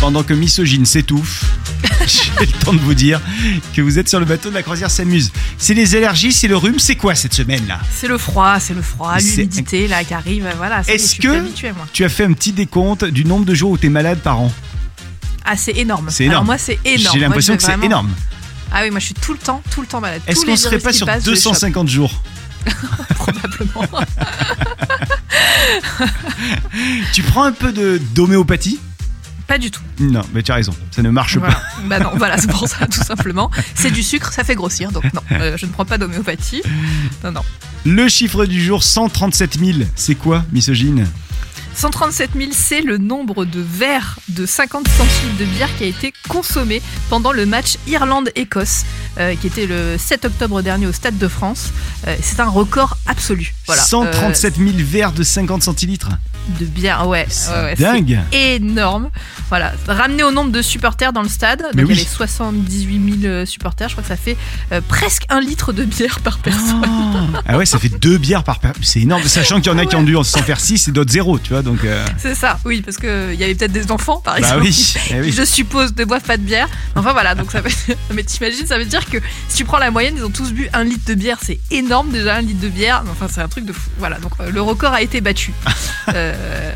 Pendant 0.00 0.22
que 0.22 0.34
Misogyne 0.34 0.86
s'étouffe, 0.86 1.44
j'ai 2.06 2.46
le 2.46 2.52
temps 2.64 2.72
de 2.74 2.78
vous 2.78 2.94
dire 2.94 3.20
que 3.74 3.80
vous 3.82 3.98
êtes 3.98 4.08
sur 4.08 4.20
le 4.20 4.24
bateau 4.26 4.50
de 4.50 4.54
la 4.54 4.62
croisière 4.62 4.90
s'amuse. 4.90 5.32
C'est 5.58 5.74
les 5.74 5.96
allergies, 5.96 6.32
c'est 6.32 6.48
le 6.48 6.56
rhume, 6.56 6.78
c'est 6.78 6.94
quoi 6.96 7.14
cette 7.14 7.34
semaine-là 7.34 7.80
C'est 7.92 8.06
le 8.06 8.18
froid, 8.18 8.58
c'est 8.60 8.74
le 8.74 8.82
froid, 8.82 9.16
l'humidité 9.18 9.88
là 9.88 10.04
qui 10.04 10.14
arrive, 10.14 10.46
voilà. 10.58 10.82
Est-ce 10.86 11.16
que- 11.16 11.28
plus 11.28 11.36
habituée, 11.38 11.72
moi 11.72 11.86
Tu 11.92 12.04
as 12.04 12.08
fait 12.08 12.24
un 12.24 12.32
petit 12.34 12.52
décompte 12.52 13.04
du 13.04 13.24
nombre 13.24 13.44
de 13.46 13.54
jours 13.54 13.72
où 13.72 13.78
tu 13.78 13.86
es 13.86 13.90
malade 13.90 14.18
par 14.20 14.38
an? 14.40 14.52
Ah, 15.44 15.56
c'est 15.56 15.76
énorme. 15.76 16.06
C'est 16.10 16.24
Alors 16.24 16.34
énorme. 16.34 16.46
moi, 16.46 16.58
c'est 16.58 16.78
énorme. 16.84 17.14
J'ai 17.14 17.20
l'impression 17.20 17.56
que 17.56 17.62
c'est 17.62 17.78
énorme. 17.84 18.10
Ah 18.72 18.80
oui, 18.82 18.90
moi 18.90 18.98
je 19.00 19.06
suis 19.06 19.14
tout 19.14 19.32
le 19.32 19.38
temps, 19.38 19.62
tout 19.70 19.80
le 19.80 19.86
temps 19.86 20.00
malade. 20.00 20.20
Est-ce 20.26 20.44
qu'on 20.44 20.56
serait 20.56 20.78
pas 20.78 20.92
sur 20.92 21.06
passent, 21.06 21.24
je 21.24 21.30
les 21.30 21.36
chope, 21.36 21.52
250 21.52 21.88
jours? 21.88 22.22
Probablement. 23.14 23.84
Tu 27.12 27.22
prends 27.22 27.44
un 27.44 27.52
peu 27.52 27.72
de 27.72 28.00
d'homéopathie? 28.14 28.78
Pas 29.46 29.58
du 29.58 29.70
tout. 29.70 29.80
Non, 30.00 30.22
mais 30.34 30.42
tu 30.42 30.50
as 30.50 30.56
raison, 30.56 30.74
ça 30.90 31.02
ne 31.02 31.10
marche 31.10 31.36
Voilà. 31.38 31.54
pas. 31.54 31.62
bah 31.84 32.00
non, 32.00 32.10
voilà, 32.16 32.36
c'est 32.36 32.50
pour 32.50 32.66
ça 32.68 32.86
tout 32.90 33.02
simplement. 33.02 33.50
C'est 33.74 33.92
du 33.92 34.02
sucre, 34.02 34.32
ça 34.32 34.42
fait 34.42 34.56
grossir, 34.56 34.90
donc 34.90 35.04
non, 35.14 35.20
euh, 35.32 35.56
je 35.56 35.66
ne 35.66 35.70
prends 35.70 35.84
pas 35.84 35.98
d'homéopathie. 35.98 36.62
Non, 37.22 37.30
non. 37.30 37.42
Le 37.84 38.08
chiffre 38.08 38.44
du 38.46 38.62
jour, 38.62 38.82
137 38.82 39.58
000. 39.58 39.78
C'est 39.94 40.16
quoi, 40.16 40.44
misogyne? 40.52 41.06
137 41.76 42.30
000, 42.34 42.50
c'est 42.52 42.80
le 42.80 42.96
nombre 42.96 43.44
de 43.44 43.60
verres 43.60 44.18
de 44.28 44.46
50 44.46 44.88
centilitres 44.88 45.38
de 45.38 45.44
bière 45.44 45.68
qui 45.76 45.84
a 45.84 45.86
été 45.86 46.14
consommé 46.26 46.80
pendant 47.10 47.32
le 47.32 47.44
match 47.44 47.76
Irlande-Écosse, 47.86 48.84
euh, 49.18 49.34
qui 49.34 49.46
était 49.46 49.66
le 49.66 49.98
7 49.98 50.24
octobre 50.24 50.62
dernier 50.62 50.86
au 50.86 50.92
Stade 50.92 51.18
de 51.18 51.28
France. 51.28 51.72
Euh, 52.06 52.16
c'est 52.22 52.40
un 52.40 52.48
record 52.48 52.96
absolu. 53.06 53.54
Voilà. 53.66 53.82
137 53.82 54.56
000 54.56 54.70
verres 54.78 55.12
de 55.12 55.22
50 55.22 55.62
centilitres? 55.62 56.08
De 56.60 56.64
bière, 56.64 57.06
ouais. 57.08 57.26
C'est 57.28 57.50
ouais, 57.50 57.62
ouais, 57.62 57.74
dingue. 57.74 58.20
énorme. 58.32 59.10
Voilà, 59.48 59.72
ramené 59.86 60.22
au 60.22 60.32
nombre 60.32 60.50
de 60.50 60.62
supporters 60.62 61.12
dans 61.12 61.22
le 61.22 61.28
stade, 61.28 61.62
donc 61.74 61.86
il 61.88 61.96
y 61.96 62.00
avait 62.00 62.04
78 62.04 63.20
000 63.20 63.32
euh, 63.32 63.46
supporters, 63.46 63.88
je 63.88 63.94
crois 63.94 64.02
que 64.02 64.08
ça 64.08 64.16
fait 64.16 64.36
euh, 64.72 64.80
presque 64.88 65.24
un 65.28 65.40
litre 65.40 65.72
de 65.72 65.84
bière 65.84 66.18
par 66.20 66.38
personne. 66.38 66.84
Ah 67.46 67.56
ouais, 67.56 67.66
ça 67.66 67.78
fait 67.78 67.88
deux 67.88 68.18
bières 68.18 68.42
par 68.42 68.58
personne. 68.58 68.82
C'est 68.82 69.00
énorme, 69.00 69.22
sachant 69.24 69.60
qu'il 69.60 69.70
y 69.70 69.74
en 69.74 69.78
a 69.78 69.86
qui 69.86 69.94
ont 69.94 70.02
dû 70.02 70.16
s'en 70.24 70.42
faire 70.42 70.58
6 70.58 70.88
et 70.88 70.90
d'autres 70.90 71.12
zéro, 71.12 71.38
tu 71.38 71.50
vois. 71.52 71.62
Donc, 71.62 71.84
euh, 71.84 72.04
C'est 72.18 72.34
ça, 72.34 72.58
oui, 72.64 72.82
parce 72.82 72.96
qu'il 72.96 73.34
y 73.38 73.44
avait 73.44 73.54
peut-être 73.54 73.72
des 73.72 73.90
enfants, 73.92 74.20
par 74.24 74.34
bah 74.34 74.40
exemple. 74.40 74.62
oui, 74.62 74.70
qui, 74.70 74.98
eh 75.10 75.20
oui. 75.20 75.32
Je 75.32 75.44
suppose 75.44 75.94
ne 75.96 76.04
boivent 76.04 76.22
pas 76.22 76.36
de 76.36 76.42
bière. 76.42 76.68
Enfin 76.96 77.12
voilà, 77.12 77.34
donc 77.34 77.52
ça 77.52 77.60
veut... 77.60 77.70
Mais 78.14 78.24
t'imagines, 78.24 78.66
ça 78.66 78.78
veut 78.78 78.84
dire 78.84 79.08
que 79.08 79.18
si 79.48 79.58
tu 79.58 79.64
prends 79.64 79.78
la 79.78 79.90
moyenne, 79.90 80.14
ils 80.16 80.24
ont 80.24 80.30
tous 80.30 80.52
bu 80.52 80.68
un 80.72 80.84
litre 80.84 81.06
de 81.06 81.14
bière. 81.14 81.38
C'est 81.42 81.60
énorme 81.70 82.10
déjà, 82.10 82.36
un 82.36 82.40
litre 82.40 82.60
de 82.60 82.68
bière. 82.68 83.04
Enfin, 83.10 83.26
c'est 83.32 83.40
un 83.40 83.48
truc 83.48 83.64
de 83.64 83.72
fou. 83.72 83.90
Voilà, 83.98 84.18
donc 84.18 84.32
euh, 84.40 84.50
le 84.50 84.60
record 84.60 84.92
a 84.92 85.02
été 85.02 85.20
battu 85.20 85.52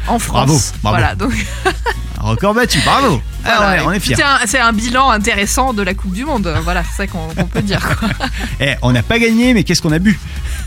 en 0.09 0.19
France. 0.19 0.47
Bravo, 0.47 0.61
bravo. 0.83 0.97
Voilà, 0.97 1.15
donc 1.15 1.33
record 2.19 2.55
battu, 2.55 2.81
bravo. 2.85 3.21
Ah 3.45 3.71
ouais, 3.71 3.83
on 3.85 3.93
est 3.93 4.01
fiers. 4.01 4.17
C'est 4.47 4.59
un, 4.59 4.73
bilan 4.73 5.11
intéressant 5.11 5.73
de 5.73 5.83
la 5.83 5.95
Coupe 5.95 6.13
du 6.13 6.25
Monde. 6.25 6.53
Voilà, 6.63 6.83
c'est 6.85 6.97
ça 6.97 7.07
qu'on 7.07 7.29
peut 7.29 7.63
dire. 7.63 7.81
quoi. 7.99 8.09
Eh, 8.61 8.75
on 8.83 8.93
n'a 8.93 9.03
pas 9.03 9.19
gagné, 9.19 9.55
mais 9.55 9.65
qu'est-ce 9.65 9.81
qu'on 9.81 9.93
a 9.93 9.99
bu? 9.99 10.19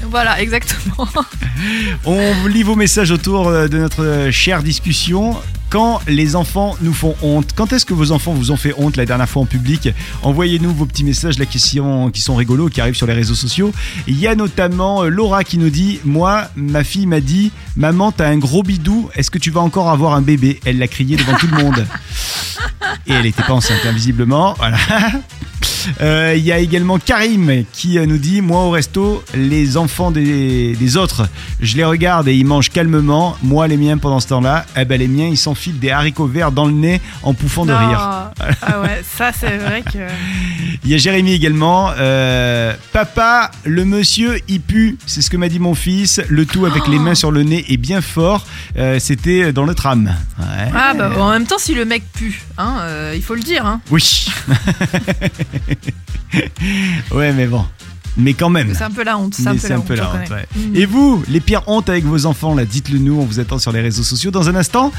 Voilà, 0.09 0.41
exactement. 0.41 1.07
On 2.05 2.47
lit 2.47 2.63
vos 2.63 2.75
messages 2.75 3.11
autour 3.11 3.47
euh, 3.47 3.67
de 3.67 3.77
notre 3.77 4.03
euh, 4.03 4.31
chère 4.31 4.63
discussion. 4.63 5.37
Quand 5.69 6.01
les 6.07 6.35
enfants 6.35 6.75
nous 6.81 6.93
font 6.93 7.15
honte, 7.23 7.49
quand 7.55 7.73
est-ce 7.73 7.83
que 7.83 7.95
vos 7.95 8.11
enfants 8.11 8.33
vous 8.33 8.51
ont 8.51 8.57
fait 8.57 8.75
honte 8.77 8.95
la 8.95 9.07
dernière 9.07 9.27
fois 9.27 9.41
en 9.41 9.45
public? 9.47 9.89
Envoyez-nous 10.21 10.71
vos 10.71 10.85
petits 10.85 11.03
messages 11.03 11.39
là 11.39 11.47
qui 11.47 11.57
sont, 11.57 12.11
qui 12.11 12.21
sont 12.21 12.35
rigolos, 12.35 12.69
qui 12.69 12.79
arrivent 12.79 12.95
sur 12.95 13.07
les 13.07 13.13
réseaux 13.13 13.33
sociaux. 13.33 13.73
Il 14.05 14.19
y 14.19 14.27
a 14.27 14.35
notamment 14.35 15.03
euh, 15.03 15.09
Laura 15.09 15.43
qui 15.43 15.57
nous 15.57 15.71
dit 15.71 15.99
Moi, 16.05 16.47
ma 16.55 16.83
fille 16.83 17.07
m'a 17.07 17.21
dit 17.21 17.51
Maman, 17.75 18.11
t'as 18.11 18.27
un 18.27 18.37
gros 18.37 18.61
bidou, 18.61 19.09
est-ce 19.15 19.31
que 19.31 19.39
tu 19.39 19.49
vas 19.49 19.61
encore 19.61 19.89
avoir 19.89 20.13
un 20.13 20.21
bébé? 20.21 20.59
Elle 20.65 20.77
l'a 20.77 20.87
crié 20.87 21.15
devant 21.15 21.37
tout 21.37 21.47
le 21.47 21.63
monde. 21.63 21.87
Et 23.07 23.13
elle 23.13 23.25
était 23.25 23.43
pas 23.43 23.53
enceinte, 23.53 23.79
hein, 23.85 23.91
visiblement. 23.91 24.53
Voilà. 24.53 24.77
Euh, 26.01 26.33
Il 26.37 26.43
y 26.43 26.51
a 26.51 26.59
également 26.59 26.97
Karim 26.99 27.63
qui 27.73 27.97
euh, 27.97 28.05
nous 28.05 28.17
dit 28.17 28.41
Moi 28.41 28.61
au 28.61 28.69
resto, 28.71 29.23
les 29.35 29.77
enfants 29.77 30.11
des, 30.11 30.75
des 30.75 30.97
autres, 30.97 31.27
je 31.61 31.75
les 31.77 31.83
regarde 31.83 32.27
et 32.27 32.35
ils 32.35 32.45
mangent 32.45 32.69
calmement. 32.69 33.37
Moi, 33.43 33.67
les 33.67 33.77
miens, 33.77 33.97
pendant 33.97 34.19
ce 34.19 34.27
temps-là, 34.29 34.65
eh 34.77 34.85
ben, 34.85 34.99
les 34.99 35.07
miens, 35.07 35.27
ils 35.27 35.37
s'enfilent 35.37 35.79
des 35.79 35.91
haricots 35.91 36.27
verts 36.27 36.51
dans 36.51 36.65
le 36.65 36.73
nez 36.73 37.01
en 37.23 37.33
pouffant 37.33 37.65
de 37.65 37.73
rire. 37.73 37.99
Ah 37.99 38.81
ouais, 38.81 39.01
ça 39.17 39.31
c'est 39.37 39.57
vrai 39.57 39.81
que. 39.81 39.99
Il 40.85 40.89
y 40.91 40.95
a 40.95 40.97
Jérémy 40.97 41.33
également. 41.33 41.91
euh, 41.97 42.73
Papa, 42.91 43.51
le 43.63 43.85
monsieur, 43.85 44.39
il 44.49 44.59
pue. 44.61 44.97
C'est 45.05 45.21
ce 45.21 45.29
que 45.29 45.37
m'a 45.37 45.47
dit 45.47 45.59
mon 45.59 45.75
fils. 45.75 46.21
Le 46.27 46.45
tout 46.45 46.65
avec 46.65 46.87
les 46.87 46.99
mains 46.99 47.15
sur 47.15 47.31
le 47.31 47.43
nez 47.43 47.63
et 47.69 47.77
bien 47.77 48.01
fort. 48.01 48.45
Euh, 48.77 48.99
C'était 48.99 49.53
dans 49.53 49.63
le 49.65 49.75
tram. 49.75 50.13
Ouais. 50.39 50.71
Ah 50.75 50.93
bah 50.97 51.11
en 51.17 51.31
même 51.31 51.45
temps, 51.45 51.57
si 51.57 51.73
le 51.73 51.85
mec 51.85 52.03
pue, 52.13 52.41
hein, 52.57 52.77
euh, 52.81 53.13
il 53.15 53.21
faut 53.21 53.35
le 53.35 53.41
dire. 53.41 53.65
Hein. 53.65 53.79
Oui. 53.91 54.27
ouais, 57.11 57.33
mais 57.33 57.47
bon. 57.47 57.65
Mais 58.15 58.33
quand 58.33 58.49
même. 58.49 58.73
C'est 58.75 58.83
un 58.83 58.91
peu 58.91 59.03
la 59.03 59.17
honte. 59.17 59.33
C'est 59.33 59.47
un 59.47 59.55
peu 59.55 59.95
la 59.95 60.05
honte. 60.05 60.19
honte, 60.19 60.23
reconnais. 60.23 60.29
ouais. 60.29 60.47
Mm. 60.55 60.75
Et 60.75 60.85
vous, 60.85 61.23
les 61.27 61.39
pires 61.39 61.63
hontes 61.67 61.89
avec 61.89 62.05
vos 62.05 62.25
enfants, 62.25 62.53
là, 62.53 62.65
dites-le 62.65 62.99
nous, 62.99 63.19
on 63.19 63.25
vous 63.25 63.39
attend 63.39 63.57
sur 63.57 63.71
les 63.71 63.81
réseaux 63.81 64.03
sociaux. 64.03 64.29
Dans 64.29 64.49
un 64.49 64.55
instant, 64.55 64.91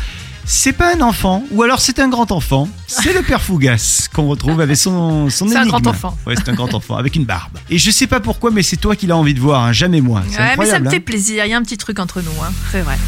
c'est 0.45 0.73
pas 0.73 0.95
un 0.95 1.01
enfant, 1.01 1.45
ou 1.53 1.63
alors 1.63 1.81
c'est 1.81 1.99
un 2.01 2.09
grand 2.09 2.31
enfant, 2.31 2.69
c'est 2.87 3.15
le 3.15 3.23
père 3.23 3.41
Fougas 3.41 4.09
qu'on 4.13 4.27
retrouve 4.27 4.61
avec 4.61 4.77
son, 4.77 5.31
son 5.31 5.49
C'est 5.49 5.57
un 5.57 5.67
grand 5.67 5.87
enfant. 5.87 6.17
Ouais, 6.27 6.35
c'est 6.37 6.51
un 6.51 6.55
grand 6.55 6.75
enfant, 6.75 6.97
avec 6.97 7.17
une 7.17 7.25
barbe. 7.25 7.57
Et 7.71 7.79
je 7.79 7.91
sais 7.91 8.07
pas 8.07 8.21
pourquoi, 8.21 8.51
mais 8.51 8.63
c'est 8.63 8.77
toi 8.77 8.95
qui 8.95 9.07
l'as 9.07 9.17
envie 9.17 9.35
de 9.35 9.41
voir, 9.41 9.65
hein, 9.65 9.73
jamais 9.73 10.01
moi. 10.01 10.21
Ouais, 10.21 10.57
mais 10.59 10.67
ça 10.67 10.81
me 10.81 10.91
fait 10.91 10.97
hein. 10.97 11.01
plaisir. 11.01 11.47
Il 11.47 11.51
y 11.51 11.55
a 11.55 11.57
un 11.57 11.63
petit 11.63 11.79
truc 11.79 11.99
entre 11.99 12.21
nous, 12.21 12.43
hein. 12.43 12.53
c'est 12.71 12.83
vrai. 12.83 12.99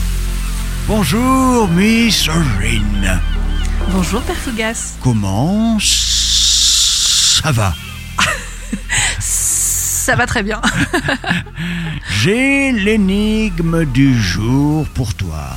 Bonjour, 0.88 1.68
Miss 1.68 2.28
Aurine. 2.28 3.20
Bonjour, 3.92 4.22
Père 4.22 4.36
Fougas. 4.36 4.94
Comment 5.02 5.78
ça 7.46 7.52
va 7.52 7.74
Ça 9.20 10.16
va 10.16 10.26
très 10.26 10.42
bien. 10.42 10.60
J'ai 12.10 12.72
l'énigme 12.72 13.84
du 13.84 14.20
jour 14.20 14.86
pour 14.88 15.14
toi. 15.14 15.50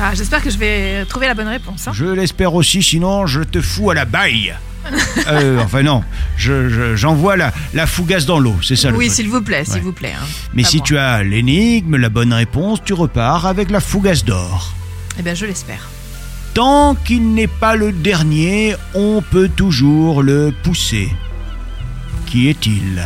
Ah, 0.00 0.12
J'espère 0.14 0.42
que 0.42 0.50
je 0.50 0.58
vais 0.58 1.04
trouver 1.06 1.26
la 1.26 1.34
bonne 1.34 1.48
réponse. 1.48 1.88
hein. 1.88 1.92
Je 1.92 2.04
l'espère 2.04 2.54
aussi, 2.54 2.82
sinon 2.82 3.26
je 3.26 3.40
te 3.40 3.60
fous 3.60 3.90
à 3.90 3.94
la 3.94 4.04
baille. 4.04 4.54
Euh, 5.26 5.60
enfin 5.62 5.82
non, 5.82 6.02
je- 6.38 6.70
je- 6.70 6.96
j'envoie 6.96 7.36
la, 7.36 7.52
la 7.74 7.86
fougasse 7.86 8.24
dans 8.24 8.38
l'eau, 8.38 8.54
c'est 8.62 8.76
ça 8.76 8.90
le 8.90 8.96
Oui, 8.96 9.06
truc. 9.08 9.16
s'il 9.16 9.28
vous 9.28 9.42
plaît, 9.42 9.58
Ouais. 9.58 9.64
s'il 9.66 9.82
vous 9.82 9.92
plaît. 9.92 10.14
hein. 10.18 10.24
Mais 10.54 10.62
Pas 10.62 10.68
si 10.70 10.76
moi. 10.78 10.86
tu 10.86 10.96
as 10.96 11.22
l'énigme, 11.22 11.96
la 11.96 12.08
bonne 12.08 12.32
réponse, 12.32 12.78
tu 12.82 12.94
repars 12.94 13.44
avec 13.44 13.70
la 13.70 13.80
fougasse 13.80 14.24
d'or. 14.24 14.72
Eh 15.18 15.22
bien, 15.22 15.34
je 15.34 15.44
l'espère. 15.44 15.90
Tant 16.54 16.94
qu'il 16.96 17.34
n'est 17.34 17.46
pas 17.46 17.76
le 17.76 17.92
dernier, 17.92 18.74
on 18.94 19.22
peut 19.22 19.48
toujours 19.48 20.22
le 20.22 20.52
pousser. 20.64 21.08
Qui 22.26 22.48
est-il? 22.48 23.02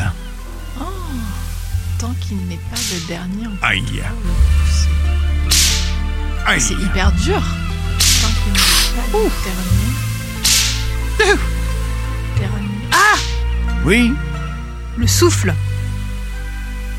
Tant 1.98 2.14
qu'il 2.20 2.38
n'est 2.48 2.57
pas 2.70 2.76
le 2.92 3.07
dernier, 3.07 3.46
on 3.46 3.50
peut 3.57 3.66
Aïe. 3.66 3.81
toujours 3.83 4.02
le 4.24 4.33
pousser. 4.64 4.88
Aïe. 6.46 6.61
C'est 6.61 6.74
hyper 6.74 7.12
dur. 7.12 7.42
Tant 8.20 8.28
qu'il 8.42 8.52
n'est 8.52 8.59
pas 8.59 9.18
le 9.18 9.31
dernier. 11.28 11.38
Dernier. 12.40 12.68
Ah 12.90 13.16
Oui, 13.85 14.12
Le 14.96 15.07
souffle. 15.07 15.55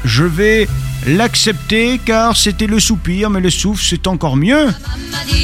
je 0.06 0.24
vais 0.24 0.68
l'accepter 1.06 2.00
car 2.04 2.36
c'était 2.38 2.68
le 2.68 2.80
soupir, 2.80 3.30
mais 3.30 3.40
le 3.40 3.50
souffle 3.50 3.84
c'est 3.88 4.08
encore 4.08 4.36
mieux. 4.36 4.68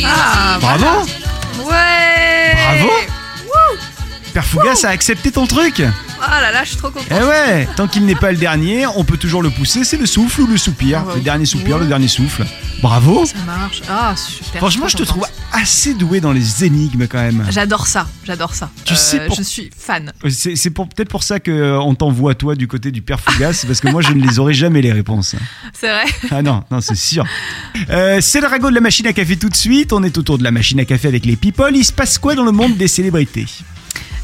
Ah, 0.05 0.57
Bravo 0.59 0.85
Ouais 1.65 2.55
Bravo 2.55 2.91
Père 4.33 4.45
Fougas 4.45 4.81
a 4.83 4.89
accepté 4.89 5.31
ton 5.31 5.47
truc 5.47 5.81
Ah 6.21 6.39
là 6.41 6.51
là, 6.51 6.63
je 6.63 6.69
suis 6.69 6.77
trop 6.77 6.91
contente. 6.91 7.07
Eh 7.09 7.23
ouais, 7.23 7.67
tant 7.75 7.87
qu'il 7.87 8.05
n'est 8.05 8.15
pas 8.15 8.31
le 8.31 8.37
dernier, 8.37 8.85
on 8.87 9.03
peut 9.03 9.17
toujours 9.17 9.41
le 9.41 9.49
pousser, 9.49 9.83
c'est 9.83 9.97
le 9.97 10.05
souffle 10.05 10.41
ou 10.41 10.47
le 10.47 10.57
soupir. 10.57 11.03
Ouais. 11.07 11.15
Le 11.15 11.21
dernier 11.21 11.45
soupir, 11.45 11.75
Ouais. 11.77 11.81
le 11.81 11.87
dernier 11.87 12.07
souffle. 12.07 12.45
Bravo 12.83 13.25
Ça 13.25 13.33
marche. 13.45 13.81
Ah, 13.89 14.13
super. 14.15 14.59
Franchement, 14.59 14.87
je 14.87 14.97
te 14.97 15.03
trouve. 15.03 15.25
Assez 15.53 15.93
doué 15.93 16.19
dans 16.21 16.31
les 16.31 16.63
énigmes 16.65 17.07
quand 17.07 17.19
même. 17.19 17.45
J'adore 17.49 17.87
ça, 17.87 18.07
j'adore 18.25 18.53
ça. 18.53 18.69
Tu 18.85 18.95
sais 18.95 19.25
pour- 19.25 19.35
Je 19.35 19.43
suis 19.43 19.69
fan. 19.77 20.11
C'est 20.29 20.55
c'est 20.55 20.69
peut-être 20.69 21.09
pour 21.09 21.23
ça 21.23 21.39
qu'on 21.39 21.95
t'envoie 21.95 22.35
toi 22.35 22.55
du 22.55 22.67
côté 22.67 22.91
du 22.91 23.01
Père 23.01 23.19
Fougas, 23.19 23.63
parce 23.67 23.79
que 23.81 23.89
moi 23.89 24.01
je 24.01 24.11
ne 24.13 24.21
les 24.25 24.39
aurais 24.39 24.53
jamais 24.53 24.81
les 24.81 24.91
réponses. 24.91 25.35
C'est 25.73 25.89
vrai 25.89 26.05
Ah 26.31 26.41
non, 26.41 26.63
non, 26.71 26.81
c'est 26.81 26.95
sûr. 26.95 27.25
Euh, 27.89 28.19
c'est 28.21 28.41
le 28.41 28.47
ragot 28.47 28.69
de 28.69 28.75
la 28.75 28.81
machine 28.81 29.07
à 29.07 29.13
café 29.13 29.37
tout 29.37 29.49
de 29.49 29.55
suite. 29.55 29.93
On 29.93 30.03
est 30.03 30.17
autour 30.17 30.37
de 30.37 30.43
la 30.43 30.51
machine 30.51 30.79
à 30.79 30.85
café 30.85 31.07
avec 31.07 31.25
les 31.25 31.35
people. 31.35 31.75
Il 31.75 31.85
se 31.85 31.93
passe 31.93 32.17
quoi 32.17 32.35
dans 32.35 32.43
le 32.45 32.51
monde 32.51 32.77
des 32.77 32.87
célébrités? 32.87 33.45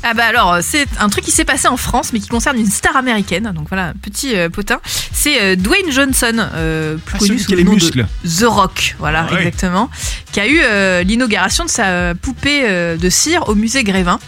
Ah 0.08 0.14
bah 0.14 0.26
alors, 0.26 0.54
euh, 0.54 0.60
c'est 0.62 0.86
un 1.00 1.10
truc 1.10 1.26
qui 1.26 1.32
s'est 1.32 1.46
passé 1.46 1.68
en 1.68 1.78
France, 1.78 2.14
mais 2.14 2.20
qui 2.20 2.28
concerne 2.30 2.60
une 2.60 2.70
star 2.70 2.96
américaine. 2.96 3.52
Donc 3.56 3.68
voilà, 3.70 3.94
petit 4.04 4.36
euh, 4.36 4.50
potin. 4.50 4.80
C'est 5.12 5.42
euh, 5.42 5.56
Dwayne 5.56 5.92
Johnson, 5.92 6.48
euh, 6.54 6.98
plus 6.98 7.16
Ah, 7.16 7.18
connu 7.18 7.40
sous 7.40 7.50
le 7.52 7.58
les 7.58 7.64
nom 7.64 7.74
muscles. 7.74 8.06
de 8.24 8.30
The 8.30 8.44
Rock. 8.46 8.96
Voilà, 9.00 9.28
Ah 9.32 9.36
exactement. 9.40 9.90
Qui 10.32 10.40
a 10.42 10.48
eu 10.48 11.04
l'inauguration 11.06 11.66
de 11.66 11.70
sa 11.72 12.14
poupée 12.14 12.68
de 12.98 13.10
cire 13.10 13.50
au 13.50 13.56
musée 13.56 13.84
Grévin. 13.84 14.20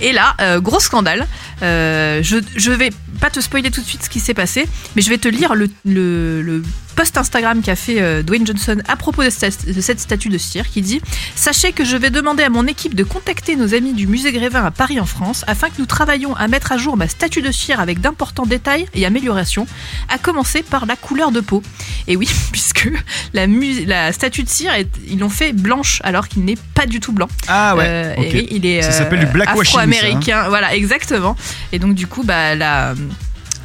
Et 0.00 0.12
là, 0.12 0.34
euh, 0.40 0.60
gros 0.60 0.80
scandale. 0.80 1.26
Euh, 1.62 2.20
je, 2.22 2.38
je 2.56 2.72
vais 2.72 2.90
pas 3.20 3.30
te 3.30 3.40
spoiler 3.40 3.70
tout 3.70 3.80
de 3.80 3.86
suite 3.86 4.02
ce 4.02 4.10
qui 4.10 4.18
s'est 4.20 4.34
passé, 4.34 4.66
mais 4.96 5.02
je 5.02 5.10
vais 5.10 5.18
te 5.18 5.28
lire 5.28 5.54
le, 5.54 5.70
le- 5.84 6.42
le 6.42 6.62
post 6.96 7.16
Instagram 7.16 7.62
qu'a 7.62 7.76
fait 7.76 8.02
euh, 8.02 8.22
Dwayne 8.22 8.46
Johnson 8.46 8.76
à 8.88 8.96
propos 8.96 9.22
de, 9.22 9.28
sta- 9.30 9.72
de 9.72 9.80
cette 9.80 10.00
statue 10.00 10.28
de 10.28 10.36
cire 10.38 10.68
qui 10.68 10.82
dit 10.82 11.00
Sachez 11.36 11.72
que 11.72 11.84
je 11.84 11.96
vais 11.96 12.10
demander 12.10 12.42
à 12.42 12.50
mon 12.50 12.66
équipe 12.66 12.94
de 12.94 13.04
contacter 13.04 13.54
nos 13.56 13.74
amis 13.74 13.92
du 13.94 14.06
musée 14.08 14.32
Grévin 14.32 14.62
à 14.64 14.70
Paris 14.72 14.98
en 15.00 15.06
France 15.06 15.44
afin 15.46 15.68
que 15.68 15.74
nous 15.78 15.86
travaillions 15.86 16.34
à 16.34 16.48
mettre 16.48 16.72
à 16.72 16.76
jour 16.78 16.96
ma 16.96 17.06
statue 17.08 17.40
de 17.42 17.50
cire 17.52 17.78
avec 17.80 18.00
d'importants 18.00 18.44
détails 18.44 18.86
et 18.94 19.06
améliorations, 19.06 19.66
à 20.08 20.18
commencer 20.18 20.62
par 20.62 20.84
la 20.86 20.96
couleur 20.96 21.30
de 21.30 21.40
peau. 21.40 21.62
Et 22.08 22.16
oui, 22.16 22.28
puisque 22.52 22.90
la, 23.34 23.46
la 23.86 24.12
statue 24.12 24.42
de 24.42 24.48
cire, 24.48 24.74
est- 24.74 24.88
ils 25.08 25.18
l'ont 25.20 25.30
fait 25.30 25.52
blanche 25.52 26.00
alors 26.04 26.26
qu'il 26.28 26.44
n'est 26.44 26.58
pas 26.74 26.86
du 26.86 26.98
tout 27.00 27.12
blanc. 27.12 27.28
Ah 27.46 27.76
ouais, 27.76 27.84
Euh, 27.86 28.14
et 28.18 28.54
il 28.54 28.66
est 28.66 28.82
Ça 28.82 28.90
s'appelle 28.92 29.20
du 29.20 29.26
hein. 29.26 29.30
Afro-américain. 29.62 30.48
Voilà, 30.48 30.74
exactement. 30.74 31.36
Et 31.72 31.78
donc 31.78 31.94
du 31.94 32.06
coup, 32.06 32.22
bah 32.24 32.54
la 32.54 32.94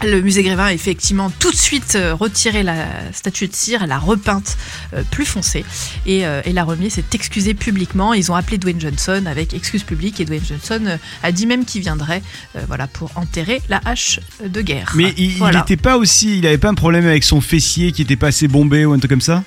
le 0.05 0.21
musée 0.21 0.43
Grévin 0.43 0.65
a 0.65 0.73
effectivement 0.73 1.31
tout 1.39 1.49
de 1.49 1.55
suite 1.55 1.95
euh, 1.95 2.13
retiré 2.13 2.61
la 2.61 2.85
statue 3.13 3.47
de 3.47 3.55
cire, 3.55 3.87
l'a 3.87 3.97
repeinte 3.97 4.55
euh, 4.93 5.01
plus 5.09 5.25
foncée 5.25 5.65
et, 6.05 6.23
euh, 6.27 6.41
et 6.45 6.53
la 6.53 6.63
remise 6.63 6.93
s'est 6.93 7.03
excusée 7.13 7.55
publiquement. 7.55 8.13
Ils 8.13 8.31
ont 8.31 8.35
appelé 8.35 8.59
Dwayne 8.59 8.79
Johnson 8.79 9.23
avec 9.25 9.55
excuse 9.55 9.81
publique 9.81 10.19
et 10.19 10.25
Dwayne 10.25 10.43
Johnson 10.47 10.99
a 11.23 11.31
dit 11.31 11.47
même 11.47 11.65
qu'il 11.65 11.81
viendrait 11.81 12.21
euh, 12.55 12.59
voilà, 12.67 12.85
pour 12.85 13.09
enterrer 13.17 13.59
la 13.69 13.81
hache 13.85 14.19
de 14.45 14.61
guerre. 14.61 14.91
Mais 14.93 15.15
il, 15.17 15.31
il 15.31 15.37
Voilà. 15.39 15.61
était 15.61 15.77
pas 15.77 15.97
aussi, 15.97 16.37
il 16.37 16.45
avait 16.45 16.59
pas 16.59 16.69
un 16.69 16.75
problème 16.75 17.07
avec 17.07 17.23
son 17.23 17.41
fessier 17.41 17.91
qui 17.91 18.03
était 18.03 18.15
pas 18.15 18.27
assez 18.27 18.47
bombé 18.47 18.85
ou 18.85 18.93
un 18.93 18.99
truc 18.99 19.09
comme 19.09 19.19
ça? 19.21 19.43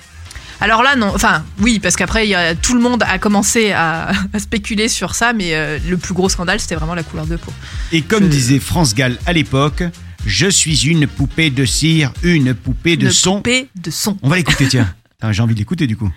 Alors 0.61 0.83
là, 0.83 0.95
non. 0.95 1.11
Enfin, 1.13 1.43
oui, 1.59 1.79
parce 1.79 1.95
qu'après, 1.95 2.55
tout 2.61 2.73
le 2.75 2.81
monde 2.81 3.03
a 3.03 3.17
commencé 3.19 3.71
à, 3.71 4.11
à 4.33 4.39
spéculer 4.39 4.87
sur 4.87 5.15
ça, 5.15 5.33
mais 5.33 5.53
euh, 5.55 5.79
le 5.89 5.97
plus 5.97 6.13
gros 6.13 6.29
scandale, 6.29 6.59
c'était 6.59 6.75
vraiment 6.75 6.95
la 6.95 7.03
couleur 7.03 7.25
de 7.25 7.35
peau. 7.35 7.51
Et 7.91 8.01
comme 8.03 8.23
Je- 8.25 8.29
disait 8.29 8.59
France 8.59 8.93
Gall 8.95 9.17
à 9.25 9.33
l'époque, 9.33 9.83
je 10.25 10.47
suis 10.47 10.85
une 10.87 11.07
poupée 11.07 11.49
de 11.49 11.65
cire, 11.65 12.13
une 12.23 12.53
poupée 12.53 12.95
de 12.95 13.05
Une 13.07 13.11
son. 13.11 13.37
poupée 13.37 13.69
de 13.75 13.89
son. 13.91 14.17
On 14.21 14.29
va 14.29 14.35
l'écouter, 14.37 14.67
tiens. 14.67 14.93
J'ai 15.31 15.41
envie 15.41 15.53
de 15.55 15.59
l'écouter 15.59 15.87
du 15.87 15.97
coup. 15.97 16.11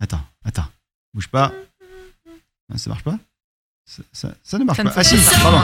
Attends, 0.00 0.20
attends. 0.44 0.66
Bouge 1.14 1.28
pas. 1.28 1.52
Ah, 2.72 2.78
ça 2.78 2.90
marche 2.90 3.02
pas 3.04 3.16
ça, 3.88 4.02
ça- 4.12 4.34
ça 4.42 4.58
ne 4.58 4.64
marche 4.64 4.76
Ça 4.78 4.82
ne 4.82 4.88
pas. 4.88 4.94
Ah 4.96 5.04
si, 5.04 5.16
pas. 5.16 5.38
pardon. 5.42 5.60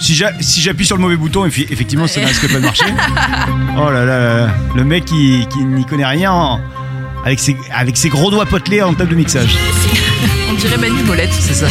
Si 0.00 0.14
j'a- 0.14 0.32
si 0.40 0.60
j'appuie 0.60 0.86
sur 0.86 0.94
le 0.96 1.02
mauvais 1.02 1.16
bouton, 1.16 1.44
effectivement, 1.44 2.06
ça 2.06 2.20
ne 2.20 2.26
risque 2.26 2.46
pas 2.48 2.54
de 2.54 2.60
marcher. 2.60 2.84
Oh 3.76 3.90
là 3.90 4.04
là 4.04 4.18
là 4.18 4.46
là. 4.46 4.54
Le 4.76 4.84
mec 4.84 5.04
qui, 5.04 5.44
qui 5.50 5.64
n'y 5.64 5.84
connaît 5.84 6.06
rien 6.06 6.30
en- 6.32 6.60
avec, 7.24 7.40
ses, 7.40 7.56
avec 7.72 7.96
ses 7.96 8.08
gros 8.08 8.30
doigts 8.30 8.46
potelés 8.46 8.82
en 8.82 8.94
table 8.94 9.10
de 9.10 9.16
mixage. 9.16 9.56
On 10.50 10.54
dirait 10.54 10.78
Manu 10.78 11.02
Molette. 11.02 11.32
C'est 11.32 11.54
ça. 11.54 11.68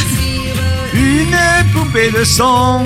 Une 0.94 1.36
poupée 1.74 2.12
de 2.12 2.24
sang. 2.24 2.86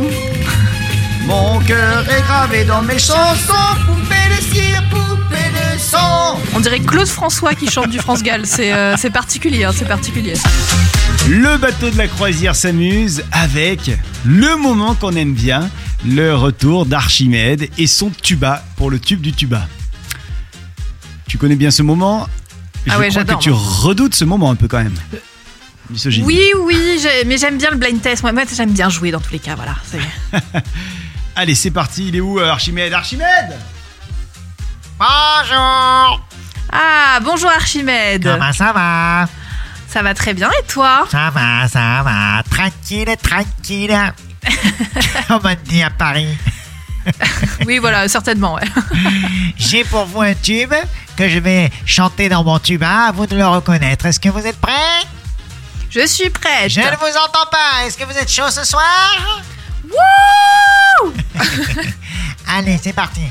Mon 1.26 1.60
cœur 1.60 2.06
est 2.10 2.21
gravé 2.21 2.65
dans 2.65 2.82
mes 2.82 3.00
chansons. 3.00 3.54
Poupée 3.86 4.36
de 4.36 4.54
cire, 4.54 4.84
poupée 4.89 5.52
de 5.52 5.80
sang. 5.80 6.39
On 6.54 6.60
dirait 6.60 6.80
Claude 6.80 7.08
François 7.08 7.54
qui 7.54 7.69
chante 7.69 7.89
du 7.89 8.00
France 8.00 8.24
Gall. 8.24 8.45
C'est 8.45 8.74
euh, 8.74 8.95
c'est 8.97 9.12
particulier, 9.12 9.63
hein, 9.63 9.71
c'est 9.76 9.88
particulier. 9.88 10.34
Le 11.30 11.58
bateau 11.58 11.91
de 11.91 11.97
la 11.97 12.08
croisière 12.08 12.56
s'amuse 12.56 13.24
avec 13.32 13.91
le 14.26 14.58
moment 14.58 14.95
qu'on 14.95 15.15
aime 15.15 15.34
bien, 15.34 15.69
le 16.06 16.34
retour 16.36 16.86
d'Archimède 16.86 17.69
et 17.78 17.86
son 17.86 18.10
tuba 18.10 18.63
pour 18.76 18.89
le 18.89 19.00
tube 19.00 19.21
du 19.21 19.32
tuba. 19.32 19.67
Tu 21.28 21.38
connais 21.38 21.56
bien 21.56 21.71
ce 21.71 21.84
moment? 21.84 22.28
Je 22.86 22.91
Ah 22.91 23.00
ouais, 23.00 23.10
crois 23.10 23.24
que 23.24 23.36
tu 23.36 23.52
redoutes 23.52 24.15
ce 24.15 24.26
moment 24.26 24.50
un 24.52 24.56
peu 24.56 24.67
quand 24.67 24.82
même. 24.82 24.96
Misogyne. 25.89 26.24
Oui, 26.26 26.41
oui, 26.63 27.06
mais 27.26 27.38
j'aime 27.38 27.58
bien 27.58 27.70
le 27.72 27.78
blind 27.78 28.02
test. 28.02 28.24
Moi, 28.24 28.32
moi, 28.32 28.44
j'aime 28.56 28.72
bien 28.72 28.89
jouer 28.89 29.12
dans 29.12 29.20
tous 29.20 29.32
les 29.34 29.39
cas. 29.39 29.56
Voilà. 29.56 29.76
c'est- 29.84 30.00
Allez, 31.36 31.56
c'est 31.56 31.72
parti. 31.72 32.08
Il 32.08 32.15
est 32.15 32.22
où 32.22 32.39
euh, 32.39 32.50
Archimède? 32.50 32.94
Archimède 32.94 33.58
Bonjour 35.00 36.28
Ah, 36.72 37.20
bonjour 37.22 37.50
Archimède. 37.50 38.24
Comment 38.24 38.54
ça 38.54 38.72
va? 38.74 39.28
Ça 39.88 40.02
va 40.02 40.13
très 40.13 40.34
bien 40.34 40.50
et 40.62 40.65
toi? 40.67 41.06
Ça 41.12 41.30
va, 41.32 41.67
ça 41.67 42.02
va. 42.04 42.44
Tranquille, 42.50 43.13
tranquille. 43.22 43.98
Comme 45.28 45.41
on 45.46 45.56
dit 45.70 45.84
à 45.84 45.89
Paris. 45.89 46.28
Oui, 47.68 47.78
voilà, 47.78 48.08
certainement, 48.08 48.56
ouais. 48.56 48.64
J'ai 49.58 49.84
pour 49.84 50.06
vous 50.06 50.22
un 50.22 50.34
tube 50.34 50.74
que 51.16 51.30
je 51.30 51.40
vais 51.40 51.70
chanter 51.86 52.30
dans 52.30 52.44
mon 52.44 52.60
tuba. 52.60 53.08
À 53.08 53.12
vous 53.12 53.28
de 53.28 53.36
le 53.36 53.46
reconnaître. 53.48 54.06
Est-ce 54.06 54.20
que 54.20 54.30
vous 54.30 54.46
êtes 54.46 54.60
prêts? 54.60 55.06
Je 55.90 56.06
suis 56.08 56.30
prête. 56.30 56.70
Je 56.70 56.80
ne 56.80 56.96
vous 56.96 57.18
entends 57.18 57.50
pas. 57.52 57.86
Est-ce 57.86 57.98
que 57.98 58.06
vous 58.06 58.18
êtes 58.18 58.32
chaud 58.32 58.50
ce 58.50 58.64
soir? 58.64 59.42
Wouh 59.84 61.14
Allez, 62.48 62.80
c'est 62.82 62.94
parti. 62.94 63.22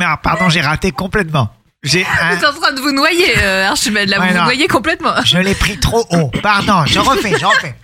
Ah, 0.00 0.16
pardon, 0.22 0.48
j'ai 0.48 0.60
raté 0.60 0.92
complètement. 0.92 1.50
J'ai 1.82 2.04
un- 2.22 2.30
Vous 2.30 2.36
êtes 2.36 2.44
en 2.44 2.60
train 2.60 2.72
de 2.72 2.80
vous 2.80 2.92
noyer, 2.92 3.38
euh, 3.38 3.68
Archimède, 3.68 4.08
là, 4.08 4.18
Ouais, 4.20 4.28
vous 4.28 4.34
non. 4.34 4.40
vous 4.40 4.44
noyez 4.46 4.68
complètement. 4.68 5.14
Je 5.24 5.38
l'ai 5.38 5.54
pris 5.54 5.78
trop 5.78 6.06
haut. 6.10 6.30
Pardon, 6.42 6.84
je 6.86 6.98
refais, 6.98 7.38
je 7.38 7.44
refais. 7.46 7.74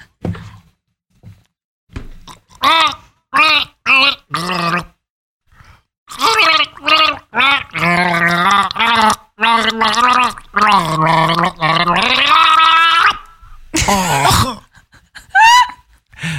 Oh. 13.89 14.57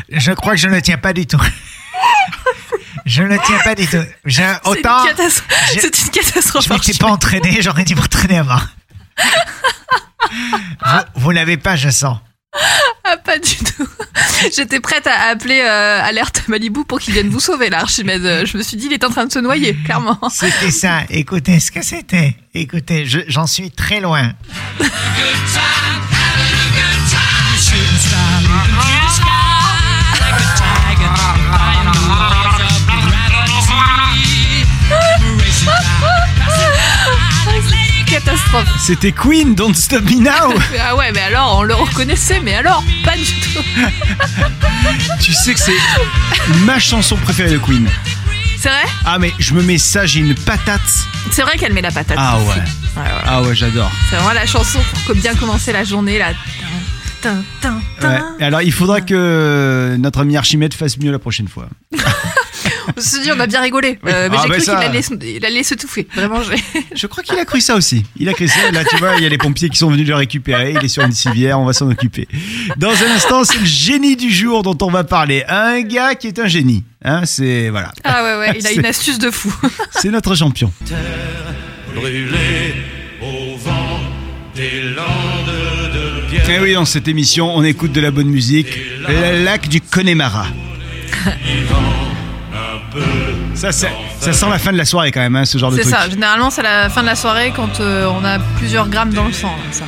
Je 0.10 0.32
crois 0.34 0.54
que 0.54 0.58
je 0.60 0.68
ne 0.68 0.80
tiens 0.80 0.98
pas 0.98 1.14
du 1.14 1.28
tout. 1.28 1.40
Je 3.08 3.24
ne 3.24 3.38
tiens 3.46 3.58
pas 3.64 3.74
du 3.74 3.88
tout. 3.88 3.98
Je- 4.26 4.36
C'est 4.42 4.68
autant, 4.68 5.04
une, 5.04 5.10
catastrophe. 5.16 5.48
j'ai- 5.74 5.80
C'est 5.80 6.00
une 6.02 6.10
catastrophe. 6.10 6.66
je 6.66 6.70
m'étais 6.70 6.80
Archimède. 6.92 7.00
pas 7.00 7.08
entraîné, 7.08 7.58
j'aurais 7.62 7.84
dû 7.86 7.96
m'entraîner 7.96 8.38
avant. 8.38 8.60
vous 11.16 11.22
vous 11.22 11.32
l'avez 11.32 11.58
pas, 11.58 11.76
je 11.76 11.90
sens. 11.90 12.18
Ah, 13.10 13.18
pas 13.18 13.38
du 13.40 13.56
tout. 13.56 13.88
J'étais 14.56 14.80
prête 14.82 15.08
à 15.08 15.30
appeler 15.30 15.62
euh, 15.62 16.02
Alerte 16.04 16.44
Malibu 16.48 16.84
pour 16.86 17.00
qu'ils 17.00 17.14
viennent 17.14 17.30
vous 17.30 17.40
sauver, 17.40 17.70
là, 17.70 17.80
Archimède. 17.80 18.46
Je 18.46 18.58
me 18.58 18.64
suis 18.64 18.76
dit, 18.78 18.88
il 18.88 18.94
est 18.94 19.04
en 19.06 19.10
train 19.10 19.26
de 19.26 19.32
se 19.32 19.40
noyer, 19.40 19.74
clairement. 19.86 20.20
C'était 20.30 20.72
ça. 20.72 21.02
Écoutez 21.10 21.60
ce 21.62 21.72
que 21.72 21.82
c'était. 21.84 22.36
Écoutez, 22.54 23.06
je- 23.06 23.20
j'en 23.28 23.48
suis 23.48 23.72
très 23.72 24.00
loin. 24.02 24.34
Catastrophe. 38.20 38.68
C'était 38.80 39.12
Queen, 39.12 39.54
Don't 39.54 39.76
Stop 39.76 40.04
Me 40.06 40.20
Now. 40.20 40.58
Ah 40.82 40.96
ouais, 40.96 41.12
mais 41.14 41.22
alors, 41.22 41.58
on 41.60 41.64
le 41.64 41.76
reconnaissait, 41.76 42.40
mais 42.40 42.56
alors, 42.56 42.84
pas 43.06 43.16
du 43.16 43.24
tout. 43.26 43.60
tu 45.22 45.34
sais 45.34 45.54
que 45.54 45.60
c'est 45.60 45.78
ma 46.66 46.80
chanson 46.80 47.16
préférée 47.18 47.52
de 47.52 47.58
Queen. 47.60 47.88
C'est 48.60 48.70
vrai? 48.70 48.86
Ah 49.06 49.20
mais 49.20 49.32
je 49.38 49.54
me 49.54 49.62
mets 49.62 49.78
ça, 49.78 50.08
j'ai 50.08 50.20
une 50.22 50.34
patate. 50.34 50.82
C'est 51.32 51.44
vrai 51.44 51.58
qu'elle 51.58 51.74
met 51.74 51.82
la 51.82 51.92
patate. 51.92 52.18
Ah 52.20 52.40
ouais. 52.40 52.46
Ouais, 52.46 52.54
ouais. 53.04 53.12
Ah 53.26 53.42
ouais, 53.44 53.54
j'adore. 53.56 53.92
C'est 54.10 54.16
vraiment 54.16 54.34
la 54.34 54.48
chanson 54.48 54.80
pour 55.06 55.14
bien 55.16 55.36
commencer 55.36 55.72
la 55.72 55.84
journée, 55.84 56.18
là. 56.18 56.30
Tin, 57.22 57.36
tin, 57.62 57.80
tin, 58.00 58.10
Ouais. 58.10 58.18
tin. 58.20 58.36
Et 58.40 58.44
Alors 58.44 58.62
il 58.64 58.72
faudra 58.72 59.02
que 59.02 59.96
notre 60.00 60.20
ami 60.22 60.38
Archimède 60.38 60.74
fasse 60.74 60.98
mieux 60.98 61.12
la 61.12 61.20
prochaine 61.20 61.48
fois. 61.48 61.68
On 62.96 63.02
se 63.02 63.22
dit, 63.22 63.30
on 63.36 63.40
a 63.40 63.48
bien 63.48 63.62
rigolé. 63.62 64.00
Euh, 64.06 64.30
mais 64.32 64.38
Ah, 64.38 64.42
j'ai 64.44 64.50
bah 64.50 64.56
cru 64.56 64.64
ça- 64.64 64.76
qu'il 64.76 64.86
allait, 64.90 65.02
se- 65.02 65.14
il 65.26 65.46
allait 65.46 65.64
s'étouffer. 65.64 66.08
Vraiment, 66.16 66.42
j'ai. 66.44 66.56
Je 66.96 67.08
crois 67.08 67.24
qu'il 67.24 67.38
a 67.38 67.46
cru 67.46 67.60
ça 67.62 67.76
aussi. 67.76 68.06
Il 68.18 68.30
a 68.30 68.34
cru 68.34 68.48
ça. 68.48 68.72
Là, 68.72 68.84
tu 68.86 68.96
vois, 68.98 69.16
il 69.18 69.24
y 69.24 69.26
a 69.26 69.30
les 69.30 69.38
pompiers 69.38 69.70
qui 69.70 69.78
sont 69.78 69.90
venus 69.90 70.08
le 70.08 70.16
récupérer. 70.16 70.74
Il 70.80 70.84
est 70.86 70.88
sur 70.88 71.04
une 71.04 71.12
civière. 71.12 71.60
On 71.60 71.66
va 71.66 71.74
s'en 71.74 71.90
occuper. 71.90 72.28
Dans 72.78 72.92
un 72.92 73.16
instant, 73.16 73.44
c'est 73.44 73.60
le 73.60 73.66
génie 73.66 74.16
du 74.16 74.32
jour 74.32 74.64
dont 74.64 74.78
on 74.82 74.90
va 74.92 75.04
parler. 75.04 75.44
Un 75.50 75.82
gars 75.82 76.16
qui 76.16 76.28
est 76.28 76.40
un 76.40 76.48
génie. 76.48 76.84
Hein, 77.04 77.26
c'est 77.26 77.70
voilà. 77.70 77.92
Ah 78.04 78.24
ouais, 78.24 78.38
ouais, 78.40 78.58
il 78.60 78.68
a 78.68 78.72
une 78.72 78.86
astuce 78.86 79.20
de 79.20 79.30
fou. 79.32 79.54
C'est 79.92 80.10
notre 80.10 80.36
champion. 80.36 80.72
brûlé 81.96 82.74
au 83.22 83.58
vent 83.58 84.00
des 84.56 84.82
landes. 84.96 85.06
Et 86.50 86.60
oui, 86.60 86.74
dans 86.74 86.86
cette 86.86 87.08
émission, 87.08 87.54
on 87.56 87.64
écoute 87.64 87.92
de 87.92 88.00
la 88.02 88.10
bonne 88.12 88.30
musique. 88.30 88.68
Le 89.08 89.44
lac 89.44 89.68
du 89.68 89.82
Connemara. 89.82 90.48
Ça, 93.54 93.72
ça, 93.72 93.88
ça 94.20 94.34
sent 94.34 94.46
la 94.50 94.60
fin 94.60 94.72
de 94.72 94.78
la 94.78 94.86
soirée 94.86 95.12
quand 95.12 95.20
même, 95.22 95.36
hein, 95.36 95.46
ce 95.46 95.58
genre 95.58 95.72
de 95.72 95.78
C'est 95.78 95.82
truc. 95.84 95.96
ça. 95.96 96.10
Généralement, 96.10 96.50
c'est 96.52 96.62
la 96.64 96.90
fin 96.90 97.02
de 97.02 97.08
la 97.08 97.16
soirée 97.16 97.52
quand 97.56 97.80
euh, 97.80 98.06
on 98.08 98.24
a 98.24 98.38
plusieurs 98.58 98.88
grammes 98.88 99.14
dans 99.14 99.26
le 99.26 99.34
sang. 99.34 99.50
là, 99.58 99.72
ça. 99.72 99.86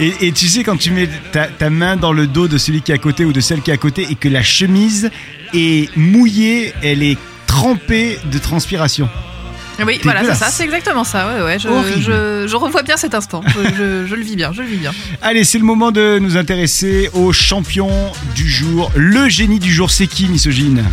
Et, 0.00 0.26
et 0.26 0.32
tu 0.32 0.48
sais, 0.48 0.64
quand 0.64 0.76
tu 0.76 0.90
mets 0.90 1.08
ta, 1.32 1.46
ta 1.46 1.70
main 1.70 1.96
dans 1.96 2.12
le 2.12 2.26
dos 2.26 2.48
de 2.48 2.58
celui 2.58 2.82
qui 2.82 2.92
est 2.92 2.94
à 2.94 2.98
côté 2.98 3.24
ou 3.24 3.32
de 3.32 3.40
celle 3.40 3.62
qui 3.62 3.70
est 3.70 3.74
à 3.74 3.78
côté 3.78 4.06
et 4.10 4.14
que 4.16 4.28
la 4.28 4.42
chemise 4.42 5.10
est 5.54 5.88
mouillée, 5.96 6.74
elle 6.82 7.02
est 7.02 7.16
trempée 7.46 8.18
de 8.30 8.38
transpiration. 8.38 9.08
Oui, 9.86 9.98
voilà, 10.02 10.24
c'est 10.24 10.34
ça. 10.34 10.50
C'est 10.50 10.64
exactement 10.64 11.04
ça. 11.04 11.26
Ouais, 11.34 11.42
ouais. 11.42 11.58
Je, 11.58 11.68
Horrible. 11.68 12.00
je, 12.00 12.46
je 12.48 12.56
revois 12.56 12.82
bien 12.82 12.96
cet 12.96 13.14
instant. 13.14 13.42
Je, 13.54 14.14
le 14.14 14.22
vis 14.22 14.36
bien. 14.36 14.52
Je 14.52 14.62
le 14.62 14.68
vis 14.68 14.76
bien. 14.76 14.92
Allez, 15.22 15.44
c'est 15.44 15.58
le 15.58 15.64
moment 15.64 15.90
de 15.90 16.18
nous 16.20 16.36
intéresser 16.36 17.10
au 17.12 17.32
champion 17.32 17.90
du 18.34 18.48
jour. 18.48 18.90
Le 18.94 19.28
génie 19.28 19.58
du 19.58 19.72
jour, 19.72 19.90
c'est 19.90 20.06
qui, 20.06 20.28
misogyne? 20.28 20.84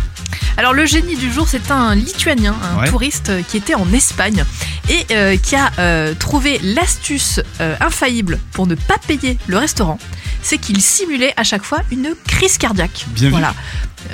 Alors 0.58 0.74
le 0.74 0.84
génie 0.84 1.16
du 1.16 1.32
jour, 1.32 1.46
c'est 1.48 1.70
un 1.70 1.94
Lituanien, 1.94 2.54
un 2.62 2.80
Ouais. 2.80 2.88
touriste 2.88 3.32
qui 3.48 3.56
était 3.56 3.74
en 3.74 3.90
Espagne 3.92 4.44
et 4.90 5.06
euh, 5.14 5.36
qui 5.36 5.56
a 5.56 5.70
euh, 5.78 6.12
trouvé 6.18 6.60
l'astuce 6.62 7.40
euh, 7.60 7.74
infaillible 7.80 8.38
pour 8.52 8.66
ne 8.66 8.74
pas 8.74 8.96
payer 9.06 9.38
le 9.46 9.56
restaurant. 9.56 9.98
C'est 10.42 10.58
qu'il 10.58 10.80
simulait 10.82 11.32
à 11.36 11.44
chaque 11.44 11.62
fois 11.62 11.78
une 11.90 12.14
crise 12.26 12.58
cardiaque. 12.58 13.06
Bien 13.14 13.26
vu. 13.26 13.30
voilà. 13.30 13.54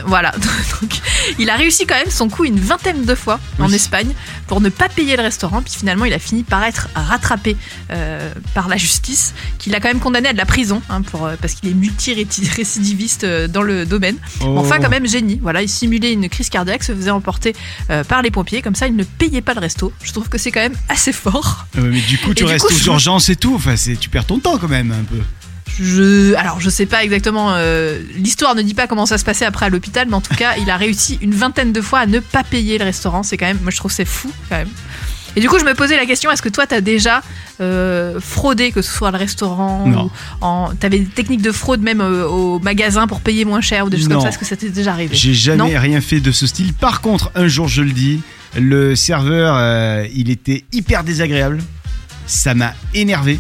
Voilà, 0.07 0.33
donc 0.81 0.91
il 1.39 1.51
a 1.51 1.57
réussi 1.57 1.87
quand 1.87 1.95
même 1.97 2.11
son 2.11 2.29
coup 2.29 2.45
une 2.45 2.59
vingtaine 2.61 3.05
de 3.05 3.15
fois 3.15 3.41
en. 3.59 3.69
Espagne 3.73 4.13
pour 4.47 4.61
ne 4.61 4.71
pas 4.71 4.89
payer 4.89 5.17
le 5.17 5.23
restaurant. 5.23 5.61
Puis 5.63 5.75
finalement, 5.77 6.05
il 6.07 6.13
a 6.15 6.19
fini 6.19 6.43
par 6.43 6.65
être 6.65 6.89
rattrapé 6.95 7.57
euh, 7.91 8.33
par 8.55 8.67
la 8.69 8.77
justice, 8.77 9.35
qu'il 9.59 9.75
a 9.75 9.81
quand 9.81 9.89
même 9.89 10.01
condamné 10.01 10.29
à 10.31 10.33
de 10.33 10.39
la 10.39 10.47
prison 10.47 10.81
hein, 10.89 11.03
pour, 11.03 11.27
euh, 11.27 11.37
parce 11.41 11.55
qu'il 11.55 11.69
est 11.69 11.75
multirécidiviste 11.75 13.25
euh, 13.25 13.47
dans 13.49 13.63
le 13.63 13.87
domaine. 13.87 14.17
Oh. 14.41 14.55
Enfin, 14.59 14.79
quand 14.81 14.89
même 14.89 15.07
génie. 15.07 15.39
Voilà, 15.43 15.63
il 15.63 15.69
simulait 15.69 16.13
une 16.13 16.29
crise 16.29 16.49
cardiaque, 16.49 16.83
se 16.83 16.95
faisait 16.95 17.11
emporter 17.11 17.55
euh, 17.91 18.05
par 18.05 18.23
les 18.23 18.31
pompiers. 18.31 18.63
Comme 18.63 18.75
ça, 18.75 18.87
il 18.87 18.97
ne 18.97 19.05
payait 19.05 19.43
pas 19.43 19.55
le 19.55 19.61
resto. 19.61 19.93
Je 20.03 20.13
trouve 20.13 20.29
que 20.29 20.39
c'est 20.39 20.51
quand 20.51 20.61
même 20.61 20.77
assez 20.89 21.13
fort. 21.13 21.67
Mais 21.77 22.01
du 22.01 22.19
coup, 22.19 22.35
tu 22.35 22.45
Et 22.45 22.47
restes 22.47 22.67
coup, 22.67 22.75
aux 22.75 22.79
je- 22.79 22.87
urgences 22.87 23.29
et 23.29 23.37
tout. 23.37 23.55
Enfin, 23.55 23.75
tu 24.01 24.09
perds 24.09 24.25
ton 24.27 24.39
temps 24.39 24.59
quand 24.59 24.69
même 24.69 24.93
un 24.93 25.05
peu. 25.05 25.21
Je, 25.81 26.35
alors, 26.35 26.61
je 26.61 26.71
sais 26.71 26.87
pas 26.87 27.05
exactement. 27.05 27.53
euh, 27.55 28.01
L'histoire 28.17 28.55
ne 28.55 28.63
dit 28.63 28.75
pas 28.75 28.87
comment 28.87 29.07
ça 29.07 29.19
se 29.19 29.25
passait 29.25 29.45
après 29.45 29.67
à 29.67 29.69
l'hôpital, 29.69 30.07
mais 30.09 30.15
en 30.15 30.21
tout 30.21 30.35
cas, 30.35 30.57
il 30.57 30.71
a 30.71 30.77
réussi 30.77 31.19
une 31.21 31.35
vingtaine 31.35 31.73
de 31.73 31.81
fois 31.81 32.01
à 32.01 32.07
ne 32.07 32.19
pas 32.21 32.43
payer 32.45 32.79
le 32.79 32.85
restaurant. 32.85 33.23
C'est 33.23 33.37
quand 33.37 33.47
même, 33.47 33.59
moi, 33.63 33.71
je 33.71 33.77
trouve 33.77 33.93
c'est 33.93 34.05
fou 34.05 34.31
quand 34.49 34.57
même. 34.57 34.69
Et 35.37 35.41
du 35.41 35.49
coup, 35.49 35.59
je 35.59 35.65
me 35.65 35.75
posais 35.75 35.97
la 35.97 36.07
question 36.07 36.33
est-ce 36.33 36.43
que 36.43 36.49
toi, 36.49 36.67
t'as 36.67 36.81
déjà 36.81 37.23
euh, 37.61 38.19
fraudé, 38.19 38.73
que 38.73 38.83
ce 38.83 38.91
soit 38.91 39.11
le 39.13 39.19
restaurant 39.19 39.87
Non. 39.87 40.11
ou 40.43 40.73
t'avais 40.81 40.99
des 41.01 41.05
techniques 41.07 41.43
de 41.43 41.53
fraude 41.53 41.81
même 41.81 42.01
euh, 42.01 42.27
au 42.27 42.59
magasin 42.59 43.07
pour 43.07 43.21
payer 43.21 43.45
moins 43.45 43.61
cher 43.61 43.87
ou 43.87 43.91
des 43.91 43.99
choses 43.99 44.09
Non. 44.09 44.17
comme 44.17 44.23
ça? 44.23 44.29
Est-ce 44.31 44.39
que 44.39 44.45
ça 44.47 44.57
t'est 44.57 44.71
déjà 44.71 44.93
arrivé? 44.93 45.15
J'ai 45.15 45.35
jamais 45.35 45.59
Non? 45.75 45.81
rien 45.81 46.01
fait 46.01 46.19
de 46.21 46.33
ce 46.33 46.47
style. 46.47 46.73
Par 46.73 47.01
contre, 47.03 47.31
un 47.37 47.47
jour, 47.47 47.69
je 47.69 47.83
le 47.83 47.93
dis, 47.93 48.21
le 48.59 48.97
serveur, 48.97 49.55
euh, 49.57 50.07
il 50.13 50.31
était 50.31 50.65
hyper 50.73 51.05
désagréable. 51.05 51.59
Ça 52.27 52.55
m'a 52.55 52.75
énervé. 52.95 53.39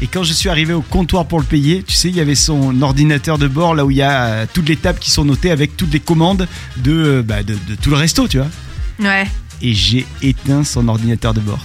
Et 0.00 0.06
quand 0.06 0.22
je 0.22 0.32
suis 0.32 0.48
arrivé 0.48 0.72
au 0.72 0.80
comptoir 0.80 1.26
pour 1.26 1.40
le 1.40 1.44
payer, 1.44 1.82
tu 1.82 1.94
sais, 1.94 2.08
il 2.08 2.16
y 2.16 2.20
avait 2.20 2.36
son 2.36 2.82
ordinateur 2.82 3.36
de 3.36 3.48
bord 3.48 3.74
là 3.74 3.84
où 3.84 3.90
il 3.90 3.96
y 3.96 4.02
a 4.02 4.24
euh, 4.26 4.46
toutes 4.52 4.68
les 4.68 4.76
tables 4.76 5.00
qui 5.00 5.10
sont 5.10 5.24
notées 5.24 5.50
avec 5.50 5.76
toutes 5.76 5.92
les 5.92 6.00
commandes 6.00 6.46
de, 6.76 6.92
euh, 6.92 7.22
bah, 7.22 7.42
de, 7.42 7.56
de 7.68 7.74
tout 7.74 7.90
le 7.90 7.96
resto, 7.96 8.28
tu 8.28 8.38
vois. 8.38 8.46
Ouais. 9.00 9.26
Et 9.60 9.74
j'ai 9.74 10.06
éteint 10.22 10.62
son 10.62 10.86
ordinateur 10.86 11.34
de 11.34 11.40
bord. 11.40 11.60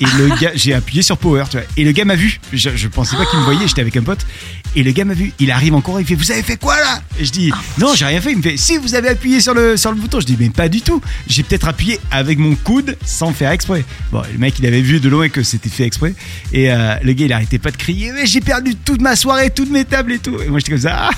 Et 0.00 0.04
le 0.18 0.28
gars, 0.38 0.52
j'ai 0.54 0.74
appuyé 0.74 1.00
sur 1.02 1.16
Power, 1.16 1.44
tu 1.50 1.56
vois. 1.56 1.66
Et 1.76 1.84
le 1.84 1.92
gars 1.92 2.04
m'a 2.04 2.16
vu. 2.16 2.38
Je, 2.52 2.68
je 2.76 2.88
pensais 2.88 3.16
pas 3.16 3.24
qu'il 3.24 3.38
me 3.38 3.44
voyait, 3.44 3.66
j'étais 3.66 3.80
avec 3.80 3.96
un 3.96 4.02
pote. 4.02 4.26
Et 4.74 4.82
le 4.82 4.92
gars 4.92 5.06
m'a 5.06 5.14
vu. 5.14 5.32
Il 5.38 5.50
arrive 5.50 5.72
encore, 5.74 5.98
il 6.00 6.06
fait 6.06 6.14
Vous 6.14 6.30
avez 6.30 6.42
fait 6.42 6.58
quoi 6.58 6.76
là? 6.78 7.00
Et 7.18 7.24
je 7.24 7.32
dis 7.32 7.50
Non, 7.78 7.94
j'ai 7.94 8.04
rien 8.04 8.20
fait. 8.20 8.32
Il 8.32 8.36
me 8.38 8.42
fait 8.42 8.58
Si 8.58 8.76
vous 8.76 8.94
avez 8.94 9.08
appuyé 9.08 9.40
sur 9.40 9.54
le, 9.54 9.78
sur 9.78 9.90
le 9.90 9.96
bouton. 9.96 10.20
Je 10.20 10.26
dis 10.26 10.36
Mais 10.38 10.50
pas 10.50 10.68
du 10.68 10.82
tout. 10.82 11.00
J'ai 11.28 11.42
peut-être 11.42 11.66
appuyé 11.66 11.98
avec 12.10 12.38
mon 12.38 12.54
coude 12.56 12.98
sans 13.06 13.32
faire 13.32 13.52
exprès. 13.52 13.86
Bon, 14.12 14.20
le 14.30 14.38
mec, 14.38 14.58
il 14.58 14.66
avait 14.66 14.82
vu 14.82 15.00
de 15.00 15.08
loin 15.08 15.30
que 15.30 15.42
c'était 15.42 15.70
fait 15.70 15.84
exprès. 15.84 16.14
Et 16.52 16.70
euh, 16.70 16.96
le 17.02 17.14
gars, 17.14 17.24
il 17.24 17.32
arrêtait 17.32 17.58
pas 17.58 17.70
de 17.70 17.78
crier 17.78 18.12
Mais 18.12 18.26
j'ai 18.26 18.42
perdu 18.42 18.74
toute 18.76 19.00
ma 19.00 19.16
soirée, 19.16 19.48
toutes 19.48 19.70
mes 19.70 19.86
tables 19.86 20.12
et 20.12 20.18
tout. 20.18 20.36
Et 20.42 20.48
moi, 20.50 20.58
j'étais 20.58 20.72
comme 20.72 20.80
ça. 20.82 21.08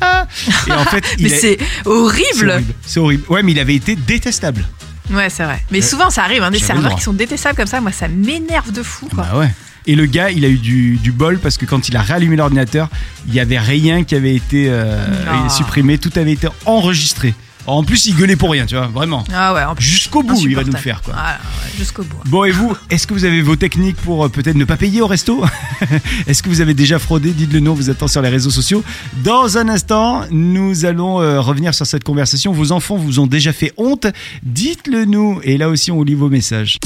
et 0.68 0.72
en 0.72 0.84
fait, 0.84 1.04
il 1.18 1.24
Mais 1.26 1.32
a- 1.34 1.38
c'est 1.38 1.58
c'est 1.58 1.88
horrible. 1.88 2.50
horrible. 2.50 2.74
C'est 2.86 3.00
horrible. 3.00 3.24
Ouais, 3.28 3.42
mais 3.42 3.50
il 3.52 3.58
avait 3.58 3.74
été 3.74 3.96
détestable. 3.96 4.64
Ouais, 5.10 5.28
c'est 5.30 5.44
vrai. 5.44 5.60
Mais 5.70 5.80
souvent, 5.80 6.10
ça 6.10 6.22
arrive, 6.24 6.42
hein, 6.42 6.50
des 6.50 6.58
J'avais 6.58 6.74
le 6.74 6.74
serveurs 6.74 6.90
droit. 6.90 6.98
qui 6.98 7.04
sont 7.04 7.12
détestables 7.12 7.56
comme 7.56 7.66
ça. 7.66 7.80
Moi, 7.80 7.92
ça 7.92 8.08
m'énerve 8.08 8.70
de 8.72 8.82
fou, 8.82 9.08
quoi. 9.14 9.24
Bah 9.30 9.38
ouais. 9.38 9.50
Et 9.86 9.96
le 9.96 10.06
gars, 10.06 10.30
il 10.30 10.44
a 10.44 10.48
eu 10.48 10.58
du, 10.58 10.96
du 10.96 11.10
bol 11.10 11.40
parce 11.40 11.56
que 11.58 11.66
quand 11.66 11.88
il 11.88 11.96
a 11.96 12.02
réallumé 12.02 12.36
l'ordinateur, 12.36 12.88
il 13.26 13.34
y 13.34 13.40
avait 13.40 13.58
rien 13.58 14.04
qui 14.04 14.14
avait 14.14 14.34
été 14.36 14.66
euh, 14.70 15.04
Ah. 15.28 15.48
supprimé, 15.48 15.98
tout 15.98 16.12
avait 16.14 16.32
été 16.32 16.46
enregistré. 16.66 17.34
En 17.66 17.84
plus, 17.84 18.06
il 18.06 18.16
gueulait 18.16 18.36
pour 18.36 18.50
rien, 18.50 18.66
tu 18.66 18.74
vois, 18.74 18.88
vraiment. 18.88 19.24
Ah 19.32 19.54
ouais, 19.54 19.62
Jusqu'au 19.78 20.22
bout, 20.22 20.36
il 20.40 20.56
va 20.56 20.64
nous 20.64 20.72
le 20.72 20.78
faire, 20.78 21.00
quoi. 21.02 21.14
Ouais, 21.14 21.78
jusqu'au 21.78 22.02
bout. 22.02 22.16
Bon, 22.26 22.44
et 22.44 22.50
vous, 22.50 22.76
est-ce 22.90 23.06
que 23.06 23.14
vous 23.14 23.24
avez 23.24 23.40
vos 23.40 23.56
techniques 23.56 23.96
pour 23.96 24.24
euh, 24.24 24.28
peut-être 24.28 24.56
ne 24.56 24.64
pas 24.64 24.76
payer 24.76 25.00
au 25.00 25.06
resto 25.06 25.44
Est-ce 26.26 26.42
que 26.42 26.48
vous 26.48 26.60
avez 26.60 26.74
déjà 26.74 26.98
fraudé 26.98 27.30
Dites-le 27.30 27.60
nous, 27.60 27.70
on 27.70 27.74
vous 27.74 27.90
attend 27.90 28.08
sur 28.08 28.20
les 28.22 28.28
réseaux 28.28 28.50
sociaux. 28.50 28.82
Dans 29.22 29.58
un 29.58 29.68
instant, 29.68 30.24
nous 30.30 30.84
allons 30.84 31.20
euh, 31.20 31.40
revenir 31.40 31.74
sur 31.74 31.86
cette 31.86 32.04
conversation. 32.04 32.52
Vos 32.52 32.72
enfants 32.72 32.96
vous 32.96 33.20
ont 33.20 33.26
déjà 33.26 33.52
fait 33.52 33.72
honte 33.76 34.06
Dites-le 34.42 35.04
nous. 35.04 35.40
Et 35.44 35.56
là 35.56 35.68
aussi, 35.68 35.92
on 35.92 36.02
lit 36.02 36.14
vos 36.14 36.28
messages. 36.28 36.78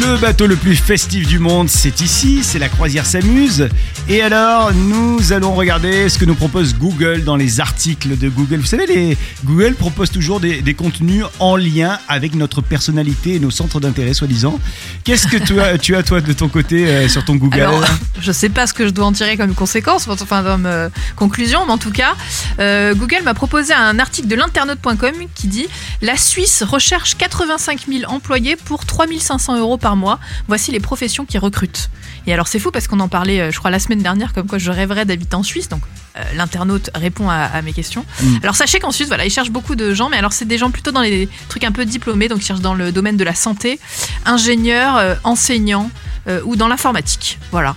Le 0.00 0.16
bateau 0.16 0.46
le 0.46 0.56
plus 0.56 0.76
festif 0.76 1.26
du 1.26 1.38
monde, 1.38 1.68
c'est 1.68 2.00
ici, 2.00 2.40
c'est 2.42 2.58
la 2.58 2.70
croisière 2.70 3.04
s'amuse. 3.04 3.68
Et 4.08 4.22
alors, 4.22 4.72
nous 4.72 5.32
allons 5.32 5.54
regarder 5.54 6.08
ce 6.08 6.18
que 6.18 6.24
nous 6.24 6.34
propose 6.34 6.74
Google 6.74 7.22
dans 7.22 7.36
les 7.36 7.60
articles 7.60 8.16
de 8.16 8.30
Google. 8.30 8.56
Vous 8.56 8.66
savez, 8.66 8.86
les, 8.86 9.18
Google 9.44 9.74
propose 9.74 10.10
toujours 10.10 10.40
des, 10.40 10.62
des 10.62 10.72
contenus 10.72 11.24
en 11.38 11.54
lien 11.54 11.98
avec 12.08 12.34
notre 12.34 12.62
personnalité 12.62 13.34
et 13.34 13.40
nos 13.40 13.50
centres 13.50 13.78
d'intérêt, 13.78 14.14
soi-disant. 14.14 14.58
Qu'est-ce 15.04 15.26
que 15.26 15.36
tu 15.36 15.60
as, 15.60 15.76
tu 15.78 15.94
as, 15.94 16.02
toi, 16.02 16.22
de 16.22 16.32
ton 16.32 16.48
côté, 16.48 16.86
euh, 16.86 17.08
sur 17.08 17.24
ton 17.24 17.36
Google 17.36 17.60
Alors, 17.60 17.84
je 18.20 18.32
sais 18.32 18.48
pas 18.48 18.66
ce 18.66 18.72
que 18.72 18.86
je 18.86 18.90
dois 18.92 19.04
en 19.04 19.12
tirer 19.12 19.36
comme 19.36 19.54
conséquence, 19.54 20.08
enfin 20.08 20.42
comme 20.42 20.66
euh, 20.66 20.88
conclusion, 21.14 21.66
mais 21.66 21.72
en 21.72 21.78
tout 21.78 21.92
cas, 21.92 22.14
euh, 22.58 22.94
Google 22.94 23.22
m'a 23.22 23.34
proposé 23.34 23.74
un 23.74 23.98
article 23.98 24.28
de 24.28 24.34
l'internaute.com 24.34 25.12
qui 25.34 25.46
dit 25.46 25.66
La 26.00 26.16
Suisse 26.16 26.62
recherche 26.62 27.16
85 27.16 27.82
000 27.86 28.10
employés 28.10 28.56
pour 28.56 28.86
3500 28.86 29.58
euros 29.58 29.76
par 29.76 29.89
mois. 29.96 30.18
Voici 30.48 30.72
les 30.72 30.80
professions 30.80 31.24
qui 31.24 31.38
recrutent. 31.38 31.90
Et 32.26 32.32
alors 32.32 32.48
c'est 32.48 32.58
fou 32.58 32.70
parce 32.70 32.86
qu'on 32.86 33.00
en 33.00 33.08
parlait, 33.08 33.40
euh, 33.40 33.50
je 33.50 33.58
crois, 33.58 33.70
la 33.70 33.78
semaine 33.78 34.02
dernière, 34.02 34.32
comme 34.32 34.46
quoi 34.46 34.58
je 34.58 34.70
rêverais 34.70 35.04
d'habiter 35.04 35.34
en 35.34 35.42
Suisse. 35.42 35.68
Donc 35.68 35.82
euh, 36.16 36.22
l'internaute 36.34 36.90
répond 36.94 37.28
à, 37.28 37.36
à 37.36 37.62
mes 37.62 37.72
questions. 37.72 38.04
Mm. 38.22 38.36
Alors 38.42 38.56
sachez 38.56 38.78
qu'en 38.80 38.90
Suisse, 38.90 39.08
voilà, 39.08 39.24
ils 39.24 39.30
cherchent 39.30 39.50
beaucoup 39.50 39.74
de 39.74 39.94
gens, 39.94 40.08
mais 40.08 40.16
alors 40.16 40.32
c'est 40.32 40.44
des 40.44 40.58
gens 40.58 40.70
plutôt 40.70 40.90
dans 40.90 41.00
les 41.00 41.28
trucs 41.48 41.64
un 41.64 41.72
peu 41.72 41.84
diplômés, 41.84 42.28
donc 42.28 42.40
ils 42.42 42.46
cherchent 42.46 42.60
dans 42.60 42.74
le 42.74 42.92
domaine 42.92 43.16
de 43.16 43.24
la 43.24 43.34
santé, 43.34 43.78
ingénieurs, 44.26 44.96
euh, 44.96 45.14
enseignants 45.24 45.90
euh, 46.28 46.40
ou 46.44 46.56
dans 46.56 46.68
l'informatique. 46.68 47.38
Voilà. 47.50 47.74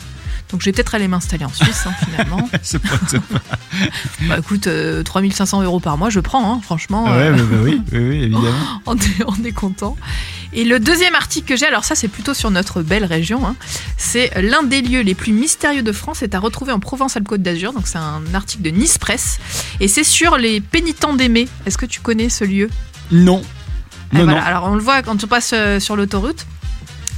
Donc 0.54 0.62
je 0.62 0.66
vais 0.66 0.72
peut-être 0.72 0.94
aller 0.96 1.08
m'installer 1.10 1.44
en 1.46 1.52
Suisse, 1.52 1.84
hein, 1.88 1.92
finalement. 2.06 2.48
C'est 2.62 2.80
pas- 2.80 2.90
Bah 4.30 4.38
écoute, 4.38 4.68
euh, 4.68 5.02
3500 5.04 5.64
euros 5.64 5.80
par 5.80 5.98
mois, 5.98 6.10
je 6.12 6.20
prends, 6.20 6.54
hein, 6.54 6.62
franchement. 6.64 7.06
Ouais, 7.06 7.10
euh, 7.28 7.32
bah, 7.34 7.42
bah 7.52 7.58
oui, 7.64 7.82
oui, 7.92 8.00
oui, 8.00 8.18
évidemment. 8.24 8.54
on, 8.86 8.96
est, 8.96 9.24
on 9.26 9.44
est 9.44 9.52
content. 9.52 9.98
Et 10.54 10.64
le 10.64 10.80
deuxième 10.80 11.16
article 11.16 11.48
que 11.48 11.58
j'ai, 11.58 11.66
alors 11.66 11.84
ça 11.84 11.96
c'est 11.96 12.08
plutôt 12.08 12.36
sur 12.36 12.52
notre 12.52 12.84
belle 12.84 13.04
région, 13.06 13.46
hein, 13.48 13.56
c'est 13.98 14.30
l'un 14.40 14.62
des 14.62 14.82
lieux 14.84 15.02
les 15.02 15.16
plus 15.16 15.34
mystérieux 15.34 15.82
de 15.82 15.92
France 15.92 16.22
est 16.22 16.36
à 16.36 16.40
retrouver 16.40 16.72
en 16.72 16.80
Provence-Alpes-Côte 16.80 17.42
d'Azur. 17.42 17.74
Donc 17.74 17.88
c'est 17.88 17.98
un 17.98 18.22
article 18.36 18.62
de 18.62 18.70
Nice 18.70 19.00
Presse 19.00 19.40
et 19.80 19.88
c'est 19.88 20.04
sur 20.04 20.38
les 20.38 20.62
pénitents 20.62 21.16
d'Aimé. 21.16 21.48
Est-ce 21.66 21.80
que 21.80 21.88
tu 21.88 22.00
connais 22.02 22.30
ce 22.30 22.44
lieu? 22.44 22.70
Non. 23.12 23.42
Ah, 24.14 24.18
Non, 24.20 24.24
voilà. 24.26 24.40
non. 24.42 24.46
Alors 24.46 24.64
on 24.66 24.76
le 24.76 24.82
voit 24.84 25.02
quand 25.02 25.24
on 25.24 25.28
passe 25.28 25.52
euh, 25.56 25.80
sur 25.80 25.96
l'autoroute. 25.96 26.46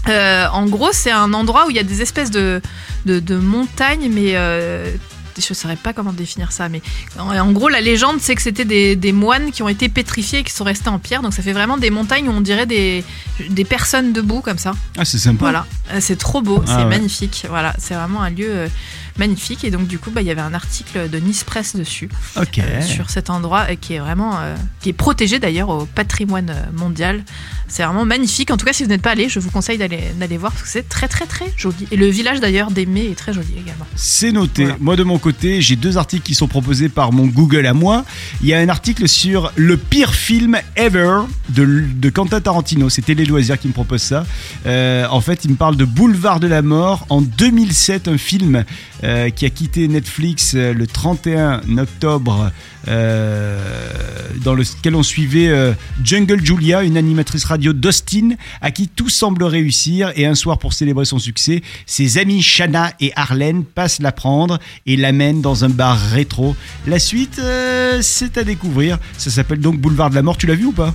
Euh, 0.08 0.48
en 0.52 0.66
gros, 0.68 0.90
c'est 0.92 1.12
un 1.12 1.34
endroit 1.34 1.66
où 1.68 1.70
il 1.70 1.76
y 1.76 1.80
a 1.80 1.84
des 1.84 2.02
espèces 2.02 2.32
de, 2.32 2.62
de, 3.06 3.20
de 3.20 3.36
montagnes, 3.38 4.10
mais 4.12 4.36
euh, 4.36 4.92
je 5.38 5.46
ne 5.50 5.54
saurais 5.56 5.76
pas 5.76 5.92
comment 5.94 6.14
définir 6.14 6.52
ça. 6.52 6.70
Mais 6.70 6.82
en, 7.20 7.36
en 7.36 7.52
gros, 7.52 7.68
la 7.70 7.82
légende, 7.82 8.18
c'est 8.22 8.36
que 8.36 8.42
c'était 8.42 8.66
des, 8.66 8.96
des 8.96 9.12
moines 9.12 9.52
qui 9.52 9.64
ont 9.64 9.70
été 9.70 9.90
pétrifiés 9.90 10.40
et 10.40 10.44
qui 10.44 10.54
sont 10.54 10.64
restés 10.64 10.90
en 10.90 11.00
pierre. 11.00 11.22
Donc 11.22 11.34
ça 11.34 11.42
fait 11.42 11.54
vraiment 11.54 11.78
des 11.78 11.90
montagnes 11.90 12.30
où 12.30 12.32
on 12.32 12.42
dirait 12.42 12.66
des, 12.68 13.04
des 13.50 13.66
personnes 13.66 14.14
debout 14.14 14.42
comme 14.42 14.58
ça. 14.60 14.74
Ah, 14.98 15.06
c'est 15.06 15.18
sympa. 15.18 15.40
Voilà, 15.42 15.66
Euh, 15.92 15.98
c'est 16.00 16.18
trop 16.18 16.42
beau, 16.42 16.62
Ah 16.64 16.68
c'est 16.68 16.76
ouais. 16.84 16.86
magnifique. 16.86 17.46
Voilà, 17.50 17.74
c'est 17.80 17.96
vraiment 17.96 18.22
un 18.22 18.30
lieu 18.30 18.48
euh, 18.50 18.68
magnifique. 19.18 19.64
Et 19.66 19.72
donc 19.72 19.88
du 19.88 20.00
coup, 20.00 20.10
bah, 20.12 20.22
il 20.22 20.28
y 20.28 20.32
avait 20.32 20.40
un 20.42 20.54
article 20.54 21.10
de 21.10 21.18
Nice 21.20 21.44
Presse 21.44 21.76
dessus 21.76 22.10
euh, 22.38 22.82
sur 22.82 23.10
cet 23.10 23.30
endroit 23.30 23.66
qui 23.76 23.96
est 23.96 24.00
vraiment 24.00 24.38
euh, 24.40 24.56
qui 24.82 24.90
est 24.90 24.94
protégé 24.94 25.40
d'ailleurs 25.40 25.68
au 25.70 25.86
patrimoine 25.86 26.54
mondial. 26.74 27.24
C'est 27.68 27.84
vraiment 27.84 28.06
magnifique. 28.06 28.52
En 28.52 28.58
tout 28.58 28.66
cas, 28.66 28.74
si 28.74 28.84
vous 28.84 28.90
n'êtes 28.90 29.02
pas 29.02 29.12
allé, 29.12 29.30
je 29.30 29.40
vous 29.40 29.52
conseille 29.52 29.78
d'aller 29.78 30.00
d'aller 30.20 30.38
voir 30.38 30.52
parce 30.52 30.64
que 30.64 30.70
c'est 30.70 30.88
très 30.88 31.08
très 31.08 31.26
très 31.26 31.52
joli. 31.58 31.88
Et 31.92 31.98
le 31.98 32.08
village 32.08 32.40
d'ailleurs 32.40 32.72
d'Aimé 32.72 33.10
est 33.12 33.16
très 33.16 33.34
joli 33.34 33.54
également. 33.54 33.86
C'est 33.96 34.32
noté. 34.32 34.64
Voilà. 34.64 34.78
Moi, 34.80 34.96
de 34.96 35.04
mon 35.04 35.18
côté, 35.18 35.62
j'ai 35.62 35.76
deux 35.76 35.98
articles 35.98 36.24
qui 36.24 36.36
sont 36.36 36.48
proposés 36.48 36.90
par 36.90 37.12
mon 37.12 37.26
Google 37.26 37.66
à 37.66 37.74
moi. 37.74 38.06
Il 38.42 38.48
y 38.48 38.54
a 38.54 38.60
un 38.60 38.70
article 38.70 39.08
sur 39.08 39.52
le 39.56 39.78
pire 39.78 40.14
film 40.14 40.58
ever 40.76 41.22
de, 41.50 41.84
de 41.96 42.10
Quentin 42.10 42.42
Tarantino. 42.42 42.90
C'était 42.90 43.14
les 43.14 43.26
loisirs 43.26 43.60
qui 43.60 43.68
me 43.68 43.74
proposent 43.74 44.02
ça. 44.02 44.26
Euh, 44.66 45.08
en 45.10 45.22
fait, 45.22 45.46
il 45.46 45.52
me 45.52 45.56
parle 45.56 45.76
de 45.76 45.86
Boulevard 45.86 46.40
de 46.40 46.48
la 46.48 46.62
Mort. 46.62 47.06
En 47.10 47.22
2007, 47.22 48.08
un 48.08 48.18
film 48.18 48.64
euh, 49.04 49.30
qui 49.30 49.46
a 49.46 49.50
quitté 49.50 49.88
Netflix 49.88 50.54
euh, 50.56 50.74
le 50.74 50.88
31 50.88 51.62
octobre, 51.78 52.52
euh, 52.88 53.60
dans 54.44 54.54
lequel 54.54 54.96
on 54.96 55.04
suivait 55.04 55.48
euh, 55.50 55.74
Jungle 56.04 56.44
Julia, 56.44 56.84
une 56.84 56.98
animatrice 56.98 57.46
radio 57.46 57.55
d'Austin, 57.58 58.36
à 58.62 58.72
qui 58.72 58.88
tout 58.88 59.10
semble 59.10 59.44
réussir. 59.44 60.12
Et 60.16 60.26
un 60.26 60.36
soir, 60.36 60.58
pour 60.58 60.74
célébrer 60.74 61.06
son 61.06 61.20
succès, 61.20 61.62
ses 61.86 62.18
amis 62.18 62.42
Shanna 62.42 62.94
et 63.00 63.12
Arlène 63.16 63.64
passent 63.64 64.00
la 64.00 64.12
prendre 64.12 64.60
et 64.86 64.98
l'amènent 64.98 65.42
dans 65.42 65.66
un 65.66 65.70
bar 65.70 66.00
rétro. 66.00 66.56
La 66.88 67.00
suite, 67.00 67.40
euh, 67.40 68.00
c'est 68.02 68.38
à 68.38 68.44
découvrir. 68.44 68.98
Ça 69.18 69.30
s'appelle 69.30 69.60
donc 69.60 69.80
Boulevard 69.80 70.10
de 70.10 70.16
la 70.16 70.22
Mort. 70.22 70.38
Tu 70.38 70.48
l'as 70.48 70.56
vu 70.56 70.66
ou 70.66 70.72
pas? 70.72 70.94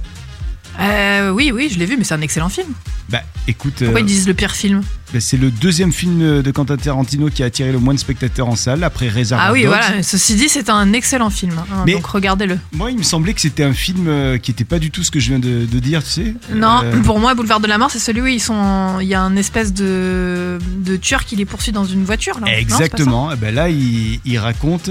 Euh, 0.79 1.31
oui, 1.31 1.51
oui, 1.55 1.69
je 1.73 1.79
l'ai 1.79 1.87
vu, 1.87 1.97
mais 1.97 2.05
c'est 2.05 2.15
un 2.15 2.21
excellent 2.21 2.49
film. 2.49 2.69
Bah, 3.09 3.23
écoute, 3.49 3.75
Pourquoi 3.79 3.97
euh, 3.99 4.01
ils 4.01 4.07
disent 4.07 4.27
le 4.29 4.35
pire 4.35 4.53
film? 4.53 4.83
bah, 5.13 5.21
c'est 5.21 5.37
le 5.37 5.51
deuxième 5.51 5.93
film 5.93 6.43
de 6.43 6.51
Quentin 6.53 6.77
Tarantino 6.77 7.29
qui 7.29 7.43
a 7.43 7.47
attiré 7.47 7.73
le 7.73 7.79
moins 7.81 7.93
de 7.93 7.99
spectateurs 7.99 8.49
en 8.49 8.55
salle 8.57 8.85
après 8.85 9.09
Reservoir 9.09 9.49
Ah 9.49 9.53
oui, 9.53 9.63
Dogs. 9.65 9.69
voilà. 9.69 10.03
Ceci 10.03 10.37
dit, 10.37 10.49
c'est 10.49 10.71
un 10.71 10.93
excellent 10.93 11.29
film. 11.31 11.53
hein, 11.59 11.83
Mais- 11.87 11.95
Donc 11.95 12.07
regardez-le. 12.07 12.59
Moi, 12.73 12.93
il 12.93 12.99
me 12.99 13.03
semblait 13.03 13.35
que 13.35 13.41
c'était 13.41 13.65
un 13.65 13.73
film 13.73 14.07
euh, 14.07 14.39
qui 14.39 14.53
était 14.53 14.65
pas 14.65 14.79
du 14.79 14.91
tout 14.91 15.03
ce 15.03 15.11
que 15.11 15.19
je 15.19 15.31
viens 15.31 15.41
de, 15.41 15.67
de 15.67 15.79
dire, 15.81 16.03
tu 16.05 16.11
sais. 16.11 16.35
Non, 16.55 16.81
Euh, 16.85 17.01
pour 17.03 17.19
moi, 17.19 17.35
Boulevard 17.35 17.61
de 17.61 17.67
la 17.67 17.77
Mort, 17.77 17.91
c'est 17.91 17.99
celui 17.99 18.21
où 18.21 18.27
ils 18.27 18.41
sont. 18.41 18.99
Il 19.01 19.09
y 19.09 19.15
a 19.15 19.21
un 19.21 19.35
espèce 19.37 19.73
de, 19.75 20.59
de 20.79 20.97
tueur 20.97 21.25
qui 21.25 21.35
les 21.37 21.45
poursuit 21.45 21.73
dans 21.73 21.85
une 21.85 22.05
voiture. 22.05 22.35
Là. 22.41 22.47
Non, 22.47 22.53
Exactement. 22.53 23.31
Eh 23.33 23.37
ben 23.37 23.53
là, 23.55 23.69
il, 23.69 24.21
il 24.25 24.39
raconte. 24.39 24.91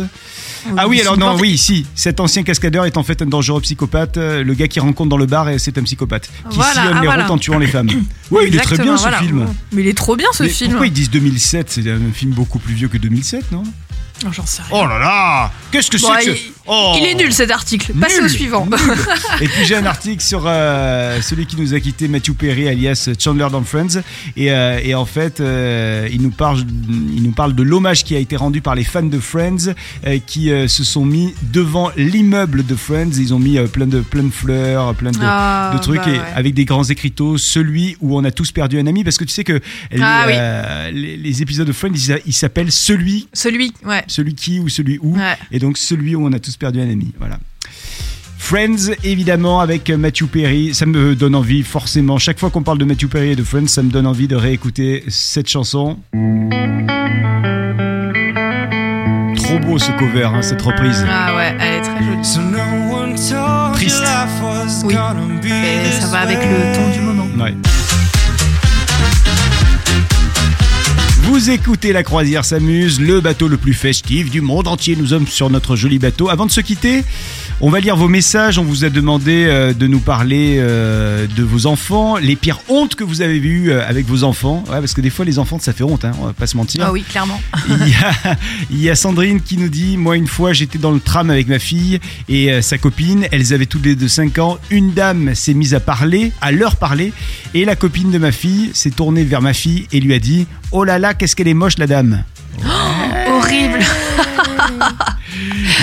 Ah 0.78 0.88
oui, 0.88 1.02
alors 1.02 1.18
non, 1.18 1.36
oui, 1.40 1.58
si. 1.58 1.86
Cet 1.96 2.20
ancien 2.20 2.44
cascadeur 2.44 2.86
est 2.86 2.98
en 2.98 3.04
fait 3.04 3.22
un 3.22 3.26
dangereux 3.26 3.62
psychopathe. 3.62 4.18
Euh, 4.18 4.44
Le 4.44 4.54
gars 4.54 4.68
qui 4.68 4.80
rencontre 4.80 5.10
dans 5.10 5.18
le 5.18 5.26
bar, 5.26 5.50
et 5.50 5.60
c'est 5.60 5.78
un 5.78 5.84
psychopathe 5.84 6.28
qui 6.50 6.56
Voilà, 6.58 6.74
sillonne 6.74 6.94
ah, 6.98 7.00
les 7.02 7.08
voilà. 7.08 7.24
routes 7.24 7.32
en 7.32 7.38
tuant 7.38 7.60
les 7.60 7.68
femmes. 7.68 7.90
Oui, 8.32 8.44
il 8.48 8.56
est 8.56 8.60
très 8.60 8.78
bien 8.78 8.96
ce 8.96 9.02
voilà. 9.04 9.18
film. 9.20 9.48
Mais 9.72 9.82
il 9.82 9.88
est 9.88 9.98
trop 9.98 10.16
bien 10.16 10.28
ce 10.34 10.44
Mais 10.44 10.50
film. 10.50 10.72
Pourquoi 10.72 10.88
ils 10.88 10.94
disent 10.94 11.10
2007 11.10 11.72
C'est 11.72 11.90
un 11.92 12.12
film 12.14 12.32
beaucoup 12.34 12.60
plus 12.60 12.76
vieux 12.76 12.88
que 12.88 12.98
2007, 12.98 13.52
non? 13.52 13.64
Oh, 14.26 14.30
J'en 14.32 14.46
sais 14.46 14.62
rien. 14.70 14.82
Oh 14.84 14.88
là 14.88 15.00
là 15.00 15.52
Qu'est-ce 15.72 15.90
que 15.90 15.98
Bon, 16.00 16.10
c'est 16.20 16.26
que 16.26 16.32
il, 16.32 16.38
ce- 16.38 16.44
Oh 16.72 16.96
il 17.00 17.06
est 17.08 17.16
nul 17.16 17.34
cet 17.34 17.50
article. 17.50 17.94
Passez 18.00 18.18
Nul. 18.18 18.26
au 18.26 18.30
suivant. 18.30 18.68
Et 19.42 19.48
puis 19.48 19.66
j'ai 19.66 19.76
un 19.76 19.86
article 19.86 20.22
sur 20.22 20.44
euh, 20.46 21.20
celui 21.22 21.48
qui 21.48 21.56
nous 21.60 21.74
a 21.74 21.80
quitté, 21.80 22.08
Matthew 22.08 22.34
Perry, 22.34 22.68
alias 22.68 23.10
Chandler 23.20 23.48
dans 23.52 23.64
Friends. 23.64 24.02
Et, 24.38 24.52
euh, 24.52 24.80
et 24.84 24.94
en 24.94 25.06
fait, 25.06 25.40
euh, 25.40 26.08
il, 26.12 26.22
nous 26.22 26.30
parle, 26.30 26.60
il 26.90 27.24
nous 27.24 27.32
parle 27.32 27.56
de 27.56 27.64
l'hommage 27.64 28.04
qui 28.04 28.16
a 28.16 28.20
été 28.20 28.36
rendu 28.36 28.62
par 28.62 28.76
les 28.76 28.84
fans 28.84 29.02
de 29.02 29.20
Friends 29.20 29.74
qui 30.28 30.50
se 30.68 30.84
sont 30.84 31.06
mis 31.06 31.34
devant 31.52 31.92
l'immeuble 31.98 32.64
de 32.66 32.76
Friends. 32.76 33.12
Ils 33.18 33.34
ont 33.34 33.40
mis 33.40 33.58
plein, 33.68 33.88
de, 33.88 34.02
plein 34.02 34.24
de 34.24 34.30
fleurs, 34.32 34.94
plein 34.94 35.12
de, 35.12 35.18
Ah, 35.22 35.72
de 35.74 35.80
trucs 35.82 35.98
bah 36.02 36.10
et 36.10 36.12
ouais. 36.20 36.22
avec 36.36 36.54
des 36.54 36.66
grands 36.66 36.84
écriteaux. 36.84 37.38
Celui 37.40 37.98
où 38.00 38.16
on 38.18 38.24
a 38.24 38.32
tous 38.32 38.52
perdu 38.52 38.80
un 38.80 38.86
ami. 38.86 39.04
Parce 39.04 39.18
que 39.18 39.24
tu 39.24 39.34
sais 39.34 39.44
que 39.44 39.60
les, 39.92 40.00
Ah 40.02 40.26
oui. 40.28 40.94
les, 41.02 41.18
les 41.18 41.42
épisodes 41.42 41.68
de 41.68 41.74
Friends, 41.74 41.94
ils, 41.96 42.20
ils 42.28 42.34
s'appellent 42.34 42.72
celui, 42.72 43.28
Celui, 43.34 43.72
ouais. 43.86 44.04
celui 44.08 44.36
qui 44.36 44.60
ou 44.60 44.70
celui 44.70 45.00
où. 45.02 45.16
Ouais. 45.16 45.36
Et 45.52 45.58
donc 45.60 45.78
celui 45.80 46.16
où 46.16 46.26
on 46.26 46.32
a 46.34 46.40
tous 46.40 46.58
perdu 46.60 46.82
un 46.82 46.90
ami. 46.90 47.14
Voilà. 47.18 47.40
Friends, 48.38 48.94
évidemment, 49.04 49.60
avec 49.60 49.90
Matthew 49.90 50.26
Perry. 50.26 50.74
Ça 50.74 50.86
me 50.86 51.16
donne 51.16 51.36
envie, 51.36 51.62
forcément. 51.64 52.18
Chaque 52.18 52.40
fois 52.40 52.50
qu'on 52.50 52.64
parle 52.64 52.80
de 52.80 52.86
Matthew 52.86 53.08
Perry 53.08 53.30
et 53.32 53.36
de 53.36 53.44
Friends, 53.44 53.68
ça 53.68 53.84
me 53.84 53.92
donne 53.92 54.08
envie 54.08 54.28
de 54.28 54.36
réécouter 54.36 55.04
cette 55.08 55.48
chanson. 55.48 56.00
Trop 59.36 59.60
beau 59.60 59.78
ce 59.78 59.92
cover, 60.00 60.26
hein, 60.34 60.42
cette 60.42 60.62
reprise. 60.62 61.06
Ah 61.08 61.36
ouais, 61.36 61.56
elle 61.60 61.76
est 61.76 61.82
très 61.82 62.04
jolie. 62.04 62.22
Triste. 63.74 64.04
Oui. 64.84 64.96
Et 64.96 65.92
ça 66.02 66.08
va 66.08 66.20
avec 66.20 66.38
le 66.40 66.76
ton 66.76 66.90
du 66.92 67.02
moment. 67.02 67.28
Ouais. 67.44 67.56
Vous 71.30 71.52
écoutez 71.52 71.94
La 71.94 72.02
Croisière 72.02 72.44
s'amuse, 72.44 73.00
le 73.00 73.22
bateau 73.22 73.48
le 73.48 73.58
plus 73.58 73.76
festif 73.76 74.32
du 74.32 74.42
monde 74.42 74.68
entier. 74.68 74.96
Nous 74.96 75.08
sommes 75.08 75.28
sur 75.28 75.52
notre 75.52 75.76
joli 75.76 76.00
bateau. 76.00 76.28
Avant 76.28 76.48
de 76.48 76.52
se 76.52 76.60
quitter, 76.60 77.04
on 77.62 77.70
va 77.70 77.80
lire 77.80 77.96
vos 77.96 78.08
messages. 78.08 78.58
On 78.58 78.64
vous 78.64 78.84
a 78.84 78.90
demandé 78.90 79.46
euh, 79.48 79.72
de 79.72 79.86
nous 79.86 80.00
parler 80.00 80.56
euh, 80.58 81.28
de 81.28 81.44
vos 81.44 81.68
enfants, 81.68 82.18
les 82.18 82.36
pires 82.36 82.62
hontes 82.68 82.96
que 82.96 83.04
vous 83.04 83.22
avez 83.22 83.38
vues 83.38 83.72
euh, 83.72 83.88
avec 83.88 84.08
vos 84.08 84.24
enfants. 84.24 84.64
Ouais, 84.70 84.80
parce 84.80 84.96
que 84.96 85.02
des 85.02 85.12
fois, 85.12 85.24
les 85.24 85.38
enfants, 85.38 85.60
ça 85.60 85.72
fait 85.72 85.84
honte, 85.84 86.04
hein, 86.04 86.14
on 86.20 86.26
va 86.26 86.34
pas 86.34 86.48
se 86.48 86.58
mentir. 86.58 86.84
Ah 86.84 86.92
oui, 86.92 87.04
clairement. 87.04 87.40
Il 87.70 87.90
y, 87.90 87.94
a, 87.94 88.36
il 88.72 88.82
y 88.82 88.90
a 88.90 88.96
Sandrine 88.96 89.40
qui 89.40 89.58
nous 89.58 89.70
dit 89.70 89.98
Moi, 89.98 90.18
une 90.18 90.28
fois, 90.28 90.52
j'étais 90.52 90.80
dans 90.80 90.92
le 90.92 91.00
tram 91.00 91.30
avec 91.30 91.48
ma 91.48 91.60
fille 91.60 92.00
et 92.28 92.60
sa 92.64 92.80
copine. 92.80 93.28
Elles 93.32 93.54
avaient 93.54 93.68
toutes 93.68 93.86
les 93.86 93.96
deux 93.96 94.08
5 94.08 94.40
ans. 94.40 94.58
Une 94.72 94.94
dame 94.94 95.36
s'est 95.36 95.54
mise 95.54 95.76
à 95.76 95.80
parler, 95.80 96.32
à 96.42 96.52
leur 96.52 96.76
parler. 96.76 97.14
Et 97.54 97.66
la 97.66 97.76
copine 97.76 98.10
de 98.10 98.18
ma 98.18 98.32
fille 98.32 98.72
s'est 98.74 98.90
tournée 98.90 99.24
vers 99.24 99.44
ma 99.44 99.54
fille 99.54 99.86
et 99.92 100.00
lui 100.00 100.16
a 100.16 100.20
dit 100.20 100.48
Oh 100.72 100.84
là 100.84 101.00
là, 101.00 101.14
qu'est-ce 101.14 101.36
qu'elle 101.36 101.48
est 101.48 101.54
moche, 101.54 101.78
la 101.78 101.88
dame. 101.88 102.24
Horrible. 103.28 103.80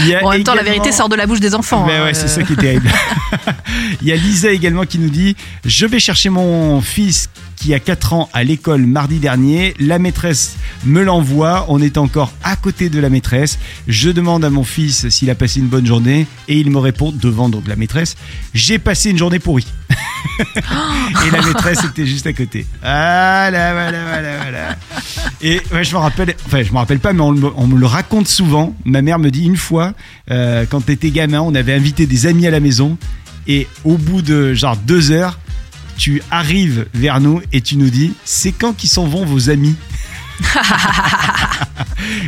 Il 0.02 0.08
y 0.08 0.14
a 0.14 0.20
Bon, 0.20 0.28
en 0.28 0.30
même 0.32 0.44
temps, 0.44 0.54
la 0.54 0.62
vérité 0.62 0.92
sort 0.92 1.08
de 1.08 1.16
la 1.16 1.26
bouche 1.26 1.40
des 1.40 1.54
enfants. 1.54 1.86
Ben 1.86 2.00
hein, 2.00 2.04
ouais, 2.04 2.14
c'est 2.14 2.24
euh. 2.24 2.28
ça 2.28 2.42
qui 2.42 2.52
est 2.52 2.56
terrible. 2.56 2.88
Il 4.02 4.08
y 4.08 4.12
a 4.12 4.16
Lisa 4.16 4.50
également 4.50 4.84
qui 4.84 4.98
nous 4.98 5.08
dit 5.08 5.36
Je 5.64 5.86
vais 5.86 5.98
chercher 5.98 6.28
mon 6.28 6.80
fils 6.80 7.28
qui 7.56 7.74
a 7.74 7.80
4 7.80 8.12
ans 8.12 8.28
à 8.32 8.44
l'école 8.44 8.86
mardi 8.86 9.18
dernier. 9.18 9.74
La 9.80 9.98
maîtresse 9.98 10.56
me 10.84 11.02
l'envoie. 11.02 11.64
On 11.68 11.80
est 11.80 11.96
encore 11.98 12.32
à 12.44 12.54
côté 12.56 12.88
de 12.90 13.00
la 13.00 13.08
maîtresse. 13.10 13.58
Je 13.88 14.10
demande 14.10 14.44
à 14.44 14.50
mon 14.50 14.62
fils 14.64 15.08
s'il 15.08 15.30
a 15.30 15.34
passé 15.34 15.60
une 15.60 15.66
bonne 15.68 15.86
journée 15.86 16.26
et 16.48 16.58
il 16.58 16.70
me 16.70 16.78
répond 16.78 17.12
devant 17.12 17.48
donc 17.48 17.66
la 17.66 17.76
maîtresse 17.76 18.16
J'ai 18.54 18.78
passé 18.78 19.10
une 19.10 19.18
journée 19.18 19.38
pourrie. 19.38 19.66
et 20.38 21.30
la 21.30 21.42
maîtresse 21.42 21.82
était 21.84 22.06
juste 22.06 22.26
à 22.26 22.32
côté. 22.32 22.66
Voilà, 22.80 23.72
voilà, 23.72 24.04
voilà, 24.04 24.36
voilà. 24.42 24.76
Et 25.42 25.60
ouais, 25.72 25.84
je 25.84 25.92
me 25.92 25.98
rappelle, 25.98 26.34
enfin, 26.46 26.62
je 26.62 26.72
me 26.72 26.76
rappelle 26.78 26.98
pas, 27.00 27.12
mais 27.12 27.20
on, 27.22 27.32
me- 27.32 27.52
on 27.56 27.66
me 27.66 27.78
le 27.78 27.86
raconte 27.86 28.28
souvent. 28.28 28.74
Ma 28.84 29.02
mère 29.02 29.18
me 29.18 29.30
dit 29.30 29.44
une 29.44 29.56
fois, 29.56 29.92
euh, 30.30 30.64
quand 30.68 30.82
t'étais 30.82 31.10
gamin, 31.10 31.40
on 31.40 31.54
avait 31.54 31.74
invité 31.74 32.06
des 32.06 32.26
amis 32.26 32.46
à 32.46 32.50
la 32.50 32.60
maison, 32.60 32.98
et 33.46 33.66
au 33.84 33.96
bout 33.96 34.22
de 34.22 34.54
genre 34.54 34.76
deux 34.76 35.10
heures, 35.12 35.38
tu 35.96 36.22
arrives 36.30 36.86
vers 36.94 37.20
nous 37.20 37.40
et 37.52 37.60
tu 37.60 37.76
nous 37.76 37.90
dis, 37.90 38.12
c'est 38.24 38.52
quand 38.52 38.72
qu'ils 38.74 38.90
s'en 38.90 39.06
vont 39.06 39.24
vos 39.24 39.50
amis? 39.50 39.74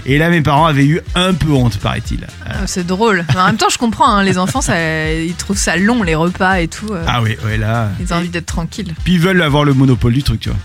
Et 0.07 0.19
là, 0.19 0.31
mes 0.31 0.41
parents 0.41 0.67
avaient 0.67 0.87
eu 0.87 1.01
un 1.15 1.35
peu 1.35 1.53
honte, 1.53 1.77
paraît-il. 1.79 2.27
Ah, 2.47 2.67
C'est 2.67 2.87
drôle. 2.87 3.25
Mais 3.35 3.41
en 3.41 3.47
même 3.47 3.57
temps, 3.57 3.69
je 3.69 3.79
comprends. 3.79 4.09
hein, 4.09 4.23
les 4.23 4.39
enfants, 4.39 4.61
ça, 4.61 5.13
ils 5.13 5.35
trouvent 5.35 5.59
ça 5.59 5.77
long, 5.77 6.03
les 6.03 6.15
repas 6.15 6.61
et 6.61 6.69
tout. 6.69 6.89
euh, 6.93 7.05
Ah 7.07 7.21
oui, 7.23 7.37
ouais, 7.45 7.59
là. 7.59 7.91
Ils 8.01 8.13
ont 8.13 8.17
envie 8.17 8.29
d'être 8.31 8.47
tranquilles. 8.47 8.95
Puis 9.05 9.15
ils 9.15 9.21
veulent 9.21 9.43
avoir 9.43 9.65
le 9.65 9.75
monopole 9.75 10.15
du 10.15 10.23
truc, 10.23 10.41
tu 10.41 10.49
vois. 10.49 10.59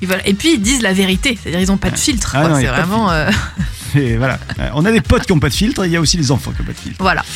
Ils 0.00 0.08
veulent... 0.08 0.22
Et 0.24 0.34
puis, 0.34 0.54
ils 0.54 0.62
disent 0.62 0.82
la 0.82 0.92
vérité. 0.92 1.36
C'est-à-dire, 1.40 1.60
ils 1.60 1.72
ont 1.72 1.76
pas 1.76 1.90
de 1.90 1.98
filtre. 1.98 2.36
Ah 2.36 2.48
c'est 2.60 2.66
vraiment. 2.66 3.10
Et 3.96 4.16
voilà. 4.16 4.38
Euh, 4.60 4.68
On 4.74 4.84
a 4.84 4.92
des 4.92 5.00
potes 5.00 5.24
qui 5.26 5.32
ont 5.32 5.38
pas 5.40 5.48
de 5.48 5.54
filtre, 5.54 5.84
il 5.86 5.92
y 5.92 5.96
a 5.96 6.00
aussi 6.00 6.16
les 6.16 6.30
enfants 6.30 6.52
qui 6.54 6.60
ont 6.62 6.64
pas 6.64 6.72
de 6.72 6.78
filtre. 6.78 6.96
Voilà. 7.00 7.22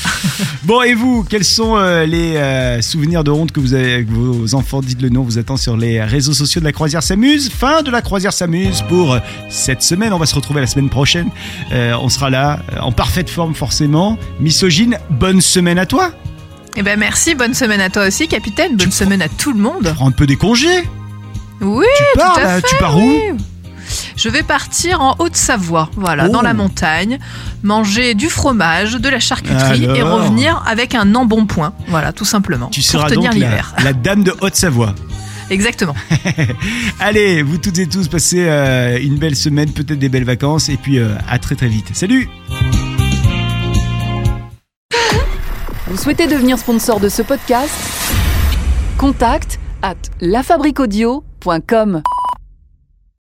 Bon, 0.64 0.80
et 0.82 0.94
vous, 0.94 1.24
quels 1.28 1.44
sont 1.44 1.76
euh, 1.76 2.06
les 2.06 2.36
euh, 2.36 2.80
souvenirs 2.82 3.24
de 3.24 3.30
honte 3.32 3.50
que 3.52 3.58
vous 3.58 3.74
avez 3.74 3.94
avec 3.94 4.08
vos 4.08 4.54
enfants 4.54 4.80
Dites 4.80 5.02
le 5.02 5.08
nom, 5.08 5.22
vous 5.22 5.38
attend 5.38 5.56
sur 5.56 5.76
les 5.76 6.02
réseaux 6.02 6.32
sociaux 6.34 6.60
de 6.60 6.64
la 6.66 6.72
Croisière 6.72 7.02
s'amuse? 7.02 7.50
Fin 7.50 7.82
de 7.82 7.90
la 7.90 8.00
Croisière 8.00 8.32
s'amuse 8.32 8.82
pour 8.88 9.14
euh, 9.14 9.18
cette 9.48 9.82
semaine. 9.82 10.12
On 10.12 10.18
va 10.18 10.26
se 10.26 10.34
retrouver 10.36 10.60
la 10.60 10.66
semaine 10.68 10.88
prochaine. 10.88 11.28
On 11.72 12.08
sera 12.08 12.30
là 12.30 12.60
en 12.80 12.92
parfaite 12.92 13.28
forme, 13.30 13.54
forcément. 13.54 14.18
Misogyne, 14.40 14.98
bonne 15.10 15.40
semaine 15.40 15.78
à 15.78 15.86
toi. 15.86 16.12
Eh 16.76 16.82
ben, 16.82 16.98
merci. 16.98 17.34
Bonne 17.34 17.54
semaine 17.54 17.80
à 17.80 17.90
toi 17.90 18.06
aussi, 18.06 18.28
capitaine. 18.28 18.76
Bonne 18.76 18.88
Tu- 18.90 18.96
semaine 18.96 19.20
à 19.22 19.28
tout 19.28 19.52
le 19.52 19.58
monde. 19.58 19.92
Prends 19.94 20.08
un 20.08 20.12
peu 20.12 20.26
des 20.26 20.36
congés. 20.36 20.82
Oui. 21.60 21.86
Tu 21.96 22.18
pars 22.18 22.34
tout 22.34 22.40
à 22.40 22.44
là, 22.44 22.60
fait, 22.60 22.68
tu 22.68 22.76
pars 22.76 22.96
où? 22.98 23.00
oui. 23.10 23.20
Je 24.16 24.28
vais 24.28 24.42
partir 24.42 25.00
en 25.00 25.16
Haute-Savoie, 25.18 25.90
voilà, 25.96 26.26
Oh. 26.26 26.32
dans 26.32 26.42
la 26.42 26.54
montagne, 26.54 27.18
manger 27.62 28.14
du 28.14 28.28
fromage, 28.28 28.94
de 28.94 29.08
la 29.08 29.20
charcuterie 29.20 29.84
et 29.84 30.02
revenir 30.02 30.62
avec 30.66 30.94
un 30.94 31.14
embonpoint, 31.14 31.72
voilà, 31.88 32.12
tout 32.12 32.24
simplement, 32.24 32.68
Tu 32.68 32.80
pour 32.80 32.90
seras 32.90 33.08
tenir 33.08 33.30
donc 33.30 33.40
la, 33.40 33.46
l'hiver. 33.48 33.74
la 33.82 33.92
dame 33.92 34.22
de 34.22 34.34
Haute-Savoie. 34.40 34.94
Exactement. 35.50 35.94
Allez, 37.00 37.42
vous 37.42 37.58
toutes 37.58 37.78
et 37.78 37.86
tous, 37.86 38.08
passez 38.08 38.46
euh, 38.48 38.98
une 39.02 39.16
belle 39.18 39.36
semaine, 39.36 39.70
peut-être 39.70 39.98
des 39.98 40.08
belles 40.08 40.24
vacances, 40.24 40.68
et 40.68 40.76
puis 40.76 40.98
euh, 40.98 41.14
à 41.28 41.38
très 41.38 41.56
très 41.56 41.68
vite. 41.68 41.88
Salut 41.94 42.28
Vous 45.88 45.96
souhaitez 45.98 46.26
devenir 46.26 46.58
sponsor 46.58 47.00
de 47.00 47.08
ce 47.10 47.20
podcast? 47.22 47.74
Contact 48.96 49.58
à 49.82 49.94
lafabriquaudio.com. 50.20 52.02